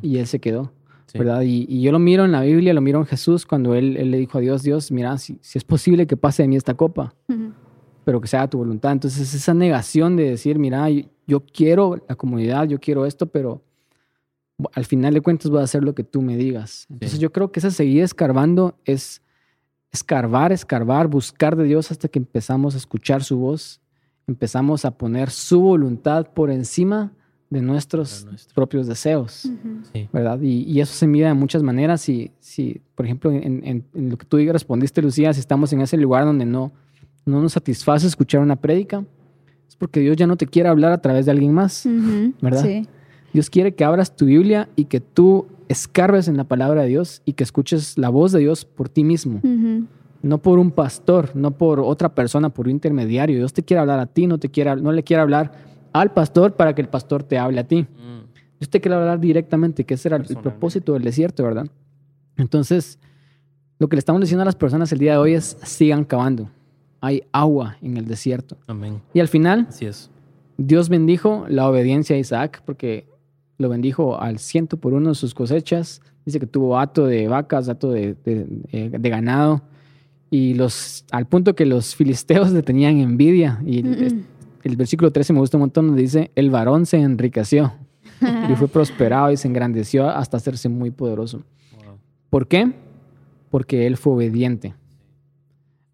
Y 0.02 0.18
él 0.18 0.28
se 0.28 0.40
quedó. 0.40 0.72
Sí. 1.08 1.20
¿verdad? 1.20 1.42
Y, 1.44 1.66
y 1.70 1.82
yo 1.82 1.92
lo 1.92 2.00
miro 2.00 2.26
en 2.26 2.32
la 2.32 2.42
Biblia, 2.42 2.74
lo 2.74 2.82
miro 2.82 2.98
en 3.00 3.06
Jesús 3.06 3.46
cuando 3.46 3.76
él, 3.76 3.96
él 3.98 4.10
le 4.10 4.18
dijo 4.18 4.40
a 4.40 4.42
Dios, 4.42 4.64
Dios, 4.64 4.92
mira, 4.92 5.18
si, 5.20 5.38
si 5.42 5.58
es 5.60 5.64
posible 5.64 6.08
que 6.08 6.18
pase 6.18 6.42
de 6.42 6.48
mí 6.50 6.56
esta 6.56 6.74
copa, 6.74 7.14
pero 8.04 8.20
que 8.20 8.28
se 8.28 8.38
haga 8.38 8.50
tu 8.50 8.58
voluntad. 8.58 8.92
Entonces 8.92 9.34
esa 9.36 9.54
negación 9.54 10.16
de 10.16 10.32
decir, 10.32 10.58
mira, 10.58 10.90
yo, 10.90 11.04
yo 11.28 11.40
quiero 11.42 12.04
la 12.10 12.16
comunidad, 12.16 12.68
yo 12.68 12.80
quiero 12.80 13.06
esto, 13.06 13.28
pero 13.28 13.62
al 14.74 14.86
final 14.86 15.14
de 15.14 15.22
cuentas 15.22 15.52
voy 15.52 15.60
a 15.62 15.64
hacer 15.66 15.84
lo 15.84 15.94
que 15.94 16.04
tú 16.04 16.22
me 16.24 16.38
digas. 16.38 16.88
Entonces 16.90 17.18
Sí. 17.18 17.22
yo 17.22 17.32
creo 17.32 17.52
que 17.52 17.60
esa 17.60 17.72
seguida 17.72 18.04
escarbando 18.04 18.76
es 18.86 19.22
escarbar, 19.96 20.52
escarbar, 20.52 21.08
buscar 21.08 21.56
de 21.56 21.64
Dios 21.64 21.90
hasta 21.92 22.08
que 22.08 22.20
empezamos 22.20 22.76
a 22.76 22.78
escuchar 22.78 23.24
su 23.24 23.38
voz, 23.38 23.82
empezamos 24.28 24.86
a 24.86 24.92
poner 24.92 25.30
su 25.32 25.60
voluntad 25.62 26.28
por 26.34 26.52
encima 26.52 27.12
de 27.50 27.62
nuestros 27.62 28.28
propios 28.54 28.88
deseos. 28.88 29.50
Sí. 29.94 30.10
¿verdad? 30.12 30.40
Y, 30.42 30.64
y 30.64 30.82
eso 30.82 30.94
se 30.94 31.08
mide 31.08 31.28
de 31.28 31.34
muchas 31.34 31.62
maneras. 31.64 32.02
Si, 32.02 32.32
si 32.40 32.82
por 32.96 33.06
ejemplo, 33.06 33.32
en, 33.32 33.64
en- 33.66 33.86
en 33.94 34.10
lo 34.10 34.18
que 34.18 34.26
tú 34.26 34.38
respondiste, 34.38 35.02
Lucía, 35.02 35.34
si 35.34 35.40
estamos 35.40 35.72
en 35.74 35.82
ese 35.82 35.96
lugar 35.98 36.26
donde 36.26 36.46
no, 36.46 36.72
no 37.26 37.42
nos 37.42 37.54
satisface 37.54 38.08
escuchar 38.08 38.42
una 38.42 38.56
prédica, 38.56 39.04
es 39.68 39.76
porque 39.76 40.00
Dios 40.00 40.18
ya 40.18 40.28
no 40.28 40.36
te 40.38 40.48
quiere 40.48 40.70
hablar 40.70 40.92
a 40.92 41.02
través 41.02 41.26
de 41.26 41.32
alguien 41.32 41.54
más. 41.54 41.88
¿Verdad? 42.42 42.64
Sí. 42.64 42.88
Dios 43.32 43.50
quiere 43.50 43.74
que 43.76 43.84
abras 43.84 44.16
tu 44.16 44.26
Biblia 44.26 44.68
y 44.76 44.86
que 44.86 45.00
tú 45.00 45.46
escarbes 45.68 46.28
en 46.28 46.38
la 46.38 46.44
palabra 46.44 46.84
de 46.84 46.90
Dios 46.90 47.22
y 47.26 47.34
que 47.34 47.44
escuches 47.44 47.98
la 47.98 48.10
voz 48.10 48.32
de 48.32 48.40
Dios 48.40 48.66
por 48.66 48.90
ti 48.90 49.04
mismo, 49.04 49.42
no 50.22 50.38
por 50.40 50.60
un 50.60 50.72
pastor, 50.72 51.36
no 51.36 51.52
por 51.52 51.80
otra 51.80 52.14
persona, 52.14 52.50
por 52.50 52.68
un 52.68 52.72
intermediario. 52.72 53.38
Dios 53.38 53.54
te 53.54 53.64
quiere 53.64 53.82
hablar 53.82 54.00
a 54.00 54.08
ti, 54.08 54.28
no, 54.28 54.38
te 54.38 54.50
quiere, 54.50 54.76
no 54.76 54.92
le 54.92 55.04
quiere 55.04 55.22
hablar 55.22 55.52
al 55.94 56.12
pastor 56.12 56.54
para 56.54 56.74
que 56.76 56.82
el 56.82 56.90
pastor 56.90 57.24
te 57.24 57.38
hable 57.38 57.60
a 57.60 57.68
ti. 57.68 57.84
Mm. 57.84 58.60
Dios 58.60 58.70
te 58.70 58.82
quiere 58.82 58.96
hablar 58.96 59.20
directamente, 59.20 59.84
que 59.84 59.94
ese 59.94 60.08
era 60.08 60.18
el 60.18 60.38
propósito 60.38 60.94
del 60.94 61.04
desierto, 61.04 61.44
¿verdad? 61.44 61.68
Entonces, 62.38 63.00
lo 63.78 63.88
que 63.88 63.96
le 63.96 64.00
estamos 64.00 64.22
diciendo 64.22 64.42
a 64.42 64.46
las 64.46 64.56
personas 64.56 64.92
el 64.92 65.00
día 65.00 65.14
de 65.14 65.18
hoy 65.18 65.34
es 65.34 65.58
sigan 65.64 66.06
cavando. 66.06 66.50
Hay 67.02 67.24
agua 67.32 67.78
en 67.82 67.98
el 67.98 68.06
desierto. 68.06 68.58
Amén. 68.68 69.02
Y 69.14 69.20
al 69.20 69.28
final, 69.28 69.68
Así 69.70 69.86
es. 69.86 70.10
Dios 70.58 70.90
bendijo 70.90 71.46
la 71.50 71.70
obediencia 71.70 72.16
a 72.16 72.20
Isaac 72.20 72.62
porque 72.66 73.08
lo 73.58 73.70
bendijo 73.70 74.20
al 74.20 74.40
ciento 74.40 74.78
por 74.78 74.94
uno 74.94 75.10
de 75.10 75.16
sus 75.16 75.34
cosechas. 75.34 76.02
Dice 76.26 76.40
que 76.40 76.48
tuvo 76.48 76.78
hato 76.80 77.06
de 77.06 77.28
vacas, 77.28 77.70
hato 77.70 77.92
de, 77.92 78.16
de- 78.26 78.48
eh, 78.72 78.90
de 79.00 79.10
ganado. 79.10 79.62
Y 80.32 80.56
los, 80.56 81.06
al 81.12 81.28
punto 81.28 81.56
que 81.56 81.66
los 81.66 81.96
filisteos 81.96 82.52
le 82.52 82.62
tenían 82.64 82.98
envidia. 83.00 83.62
Y 83.66 83.80
el, 84.64 84.76
versículo 84.76 85.12
13 85.12 85.34
me 85.34 85.40
gusta 85.40 85.58
un 85.58 85.62
montón 85.62 85.88
donde 85.88 86.02
dice, 86.02 86.32
el 86.36 86.50
varón 86.50 86.86
se 86.86 86.98
enriqueció 86.98 87.74
y 88.50 88.56
fue 88.56 88.68
prosperado 88.70 89.32
y 89.32 89.38
se 89.38 89.48
engrandeció 89.48 90.10
hasta 90.10 90.38
hacerse 90.38 90.68
muy 90.68 90.90
poderoso. 90.92 91.44
Wow. 91.86 91.98
¿Por 92.30 92.48
qué? 92.48 92.74
Porque 93.52 93.86
él 93.88 93.96
fue 93.96 94.14
obediente. 94.14 94.74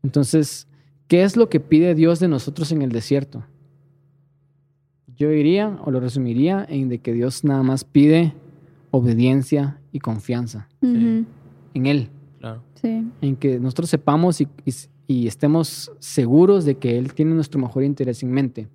Entonces, 0.04 0.68
¿qué 1.08 1.24
es 1.24 1.36
lo 1.38 1.50
que 1.50 1.60
pide 1.60 1.94
Dios 1.94 2.20
de 2.20 2.28
nosotros 2.28 2.72
en 2.72 2.82
el 2.82 2.92
desierto? 2.92 3.44
Yo 5.22 5.30
diría, 5.30 5.78
o 5.86 5.92
lo 5.92 6.00
resumiría, 6.00 6.66
en 6.68 6.90
de 6.90 6.98
que 6.98 7.14
Dios 7.14 7.44
nada 7.44 7.62
más 7.62 7.84
pide 7.84 8.34
obediencia 8.90 9.80
y 9.92 10.00
confianza 10.00 10.68
en 10.82 11.86
Él. 11.86 12.10
Claro. 12.40 12.64
Sí. 12.74 13.06
En 13.22 13.36
que 13.36 13.60
nosotros 13.60 13.90
sepamos 13.90 14.42
y, 14.42 14.48
y- 14.66 14.74
y 15.08 15.28
estemos 15.28 15.92
seguros 16.00 16.66
de 16.66 16.76
que 16.76 16.98
Él 16.98 17.14
tiene 17.14 17.34
nuestro 17.36 17.60
mejor 17.62 17.84
interés 17.84 18.24
en 18.24 18.32
mente. 18.32 18.68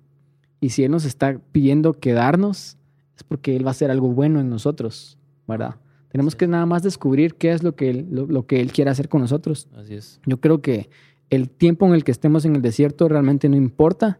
Y 0.61 0.69
si 0.69 0.83
Él 0.85 0.91
nos 0.91 1.03
está 1.03 1.37
pidiendo 1.51 1.93
quedarnos, 1.93 2.77
es 3.17 3.23
porque 3.23 3.55
Él 3.57 3.65
va 3.65 3.71
a 3.71 3.71
hacer 3.71 3.91
algo 3.91 4.07
bueno 4.13 4.39
en 4.39 4.49
nosotros, 4.49 5.17
¿verdad? 5.47 5.75
Tenemos 6.09 6.35
que 6.37 6.47
nada 6.47 6.65
más 6.65 6.81
descubrir 6.83 7.35
qué 7.35 7.51
es 7.51 7.61
lo 7.61 7.75
que, 7.75 7.89
él, 7.89 8.07
lo, 8.09 8.25
lo 8.25 8.45
que 8.45 8.61
Él 8.61 8.71
quiere 8.71 8.89
hacer 8.89 9.09
con 9.09 9.19
nosotros. 9.19 9.67
Así 9.75 9.95
es. 9.95 10.21
Yo 10.25 10.39
creo 10.39 10.61
que 10.61 10.89
el 11.29 11.49
tiempo 11.49 11.85
en 11.87 11.93
el 11.93 12.05
que 12.05 12.11
estemos 12.11 12.45
en 12.45 12.55
el 12.55 12.61
desierto 12.61 13.09
realmente 13.09 13.49
no 13.49 13.57
importa, 13.57 14.19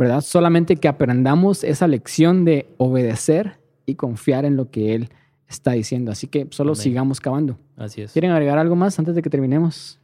¿verdad? 0.00 0.22
Solamente 0.22 0.76
que 0.76 0.88
aprendamos 0.88 1.62
esa 1.62 1.86
lección 1.86 2.46
de 2.46 2.72
obedecer 2.78 3.60
y 3.84 3.96
confiar 3.96 4.46
en 4.46 4.56
lo 4.56 4.70
que 4.70 4.94
Él 4.94 5.10
está 5.46 5.72
diciendo. 5.72 6.10
Así 6.10 6.26
que 6.26 6.46
solo 6.50 6.70
Amén. 6.72 6.82
sigamos 6.82 7.20
cavando. 7.20 7.58
Así 7.76 8.00
es. 8.00 8.12
¿Quieren 8.12 8.30
agregar 8.30 8.58
algo 8.58 8.76
más 8.76 8.98
antes 8.98 9.14
de 9.14 9.20
que 9.20 9.28
terminemos? 9.28 10.00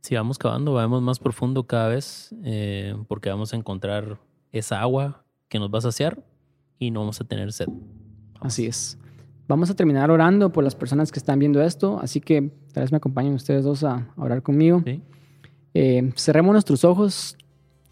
Si 0.00 0.16
vamos 0.16 0.36
cavando, 0.36 0.72
vamos 0.72 1.00
más 1.00 1.20
profundo 1.20 1.62
cada 1.64 1.86
vez, 1.86 2.34
eh, 2.42 2.96
porque 3.06 3.30
vamos 3.30 3.52
a 3.52 3.56
encontrar 3.56 4.18
esa 4.50 4.80
agua 4.80 5.24
que 5.48 5.60
nos 5.60 5.72
va 5.72 5.78
a 5.78 5.82
saciar 5.82 6.20
y 6.80 6.90
no 6.90 6.98
vamos 6.98 7.20
a 7.20 7.24
tener 7.24 7.52
sed. 7.52 7.68
Así 8.40 8.66
es. 8.66 8.98
Vamos 9.46 9.70
a 9.70 9.74
terminar 9.74 10.10
orando 10.10 10.50
por 10.50 10.64
las 10.64 10.74
personas 10.74 11.12
que 11.12 11.20
están 11.20 11.38
viendo 11.38 11.62
esto, 11.62 12.00
así 12.02 12.20
que 12.20 12.50
tal 12.72 12.82
vez 12.82 12.90
me 12.90 12.96
acompañen 12.96 13.34
ustedes 13.34 13.62
dos 13.62 13.84
a, 13.84 14.08
a 14.16 14.20
orar 14.20 14.42
conmigo. 14.42 14.82
Sí. 14.84 15.00
Eh, 15.72 16.12
cerremos 16.16 16.52
nuestros 16.52 16.84
ojos. 16.84 17.36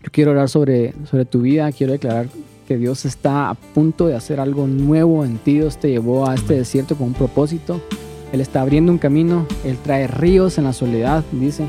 Yo 0.03 0.11
quiero 0.11 0.32
orar 0.32 0.48
sobre, 0.48 0.94
sobre 1.09 1.24
tu 1.24 1.42
vida. 1.42 1.70
Quiero 1.72 1.92
declarar 1.92 2.28
que 2.66 2.76
Dios 2.76 3.05
está 3.05 3.50
a 3.50 3.55
punto 3.55 4.07
de 4.07 4.16
hacer 4.16 4.40
algo 4.40 4.66
nuevo 4.66 5.24
en 5.24 5.38
ti. 5.38 5.55
Dios 5.55 5.78
te 5.78 5.90
llevó 5.90 6.28
a 6.28 6.34
este 6.34 6.55
desierto 6.55 6.96
con 6.96 7.09
un 7.09 7.14
propósito. 7.14 7.80
Él 8.32 8.40
está 8.40 8.62
abriendo 8.62 8.90
un 8.90 8.98
camino. 8.98 9.46
Él 9.64 9.78
trae 9.82 10.07
ríos 10.07 10.59
en 10.59 10.64
la 10.64 10.72
soledad, 10.72 11.24
dice. 11.32 11.64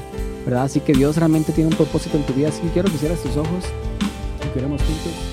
¿Verdad? 0.45 0.63
Así 0.63 0.79
que 0.79 0.93
Dios 0.93 1.17
realmente 1.17 1.53
tiene 1.53 1.69
un 1.69 1.75
propósito 1.75 2.17
en 2.17 2.23
tu 2.23 2.34
vida. 2.34 2.49
Así 2.49 2.61
que 2.61 2.69
quiero 2.69 2.91
que 2.91 2.97
cierres 2.97 3.21
tus 3.21 3.38
ojos 3.38 3.65
y 4.45 4.53
que 4.53 4.59
oremos 4.59 4.81
juntos. 4.81 5.32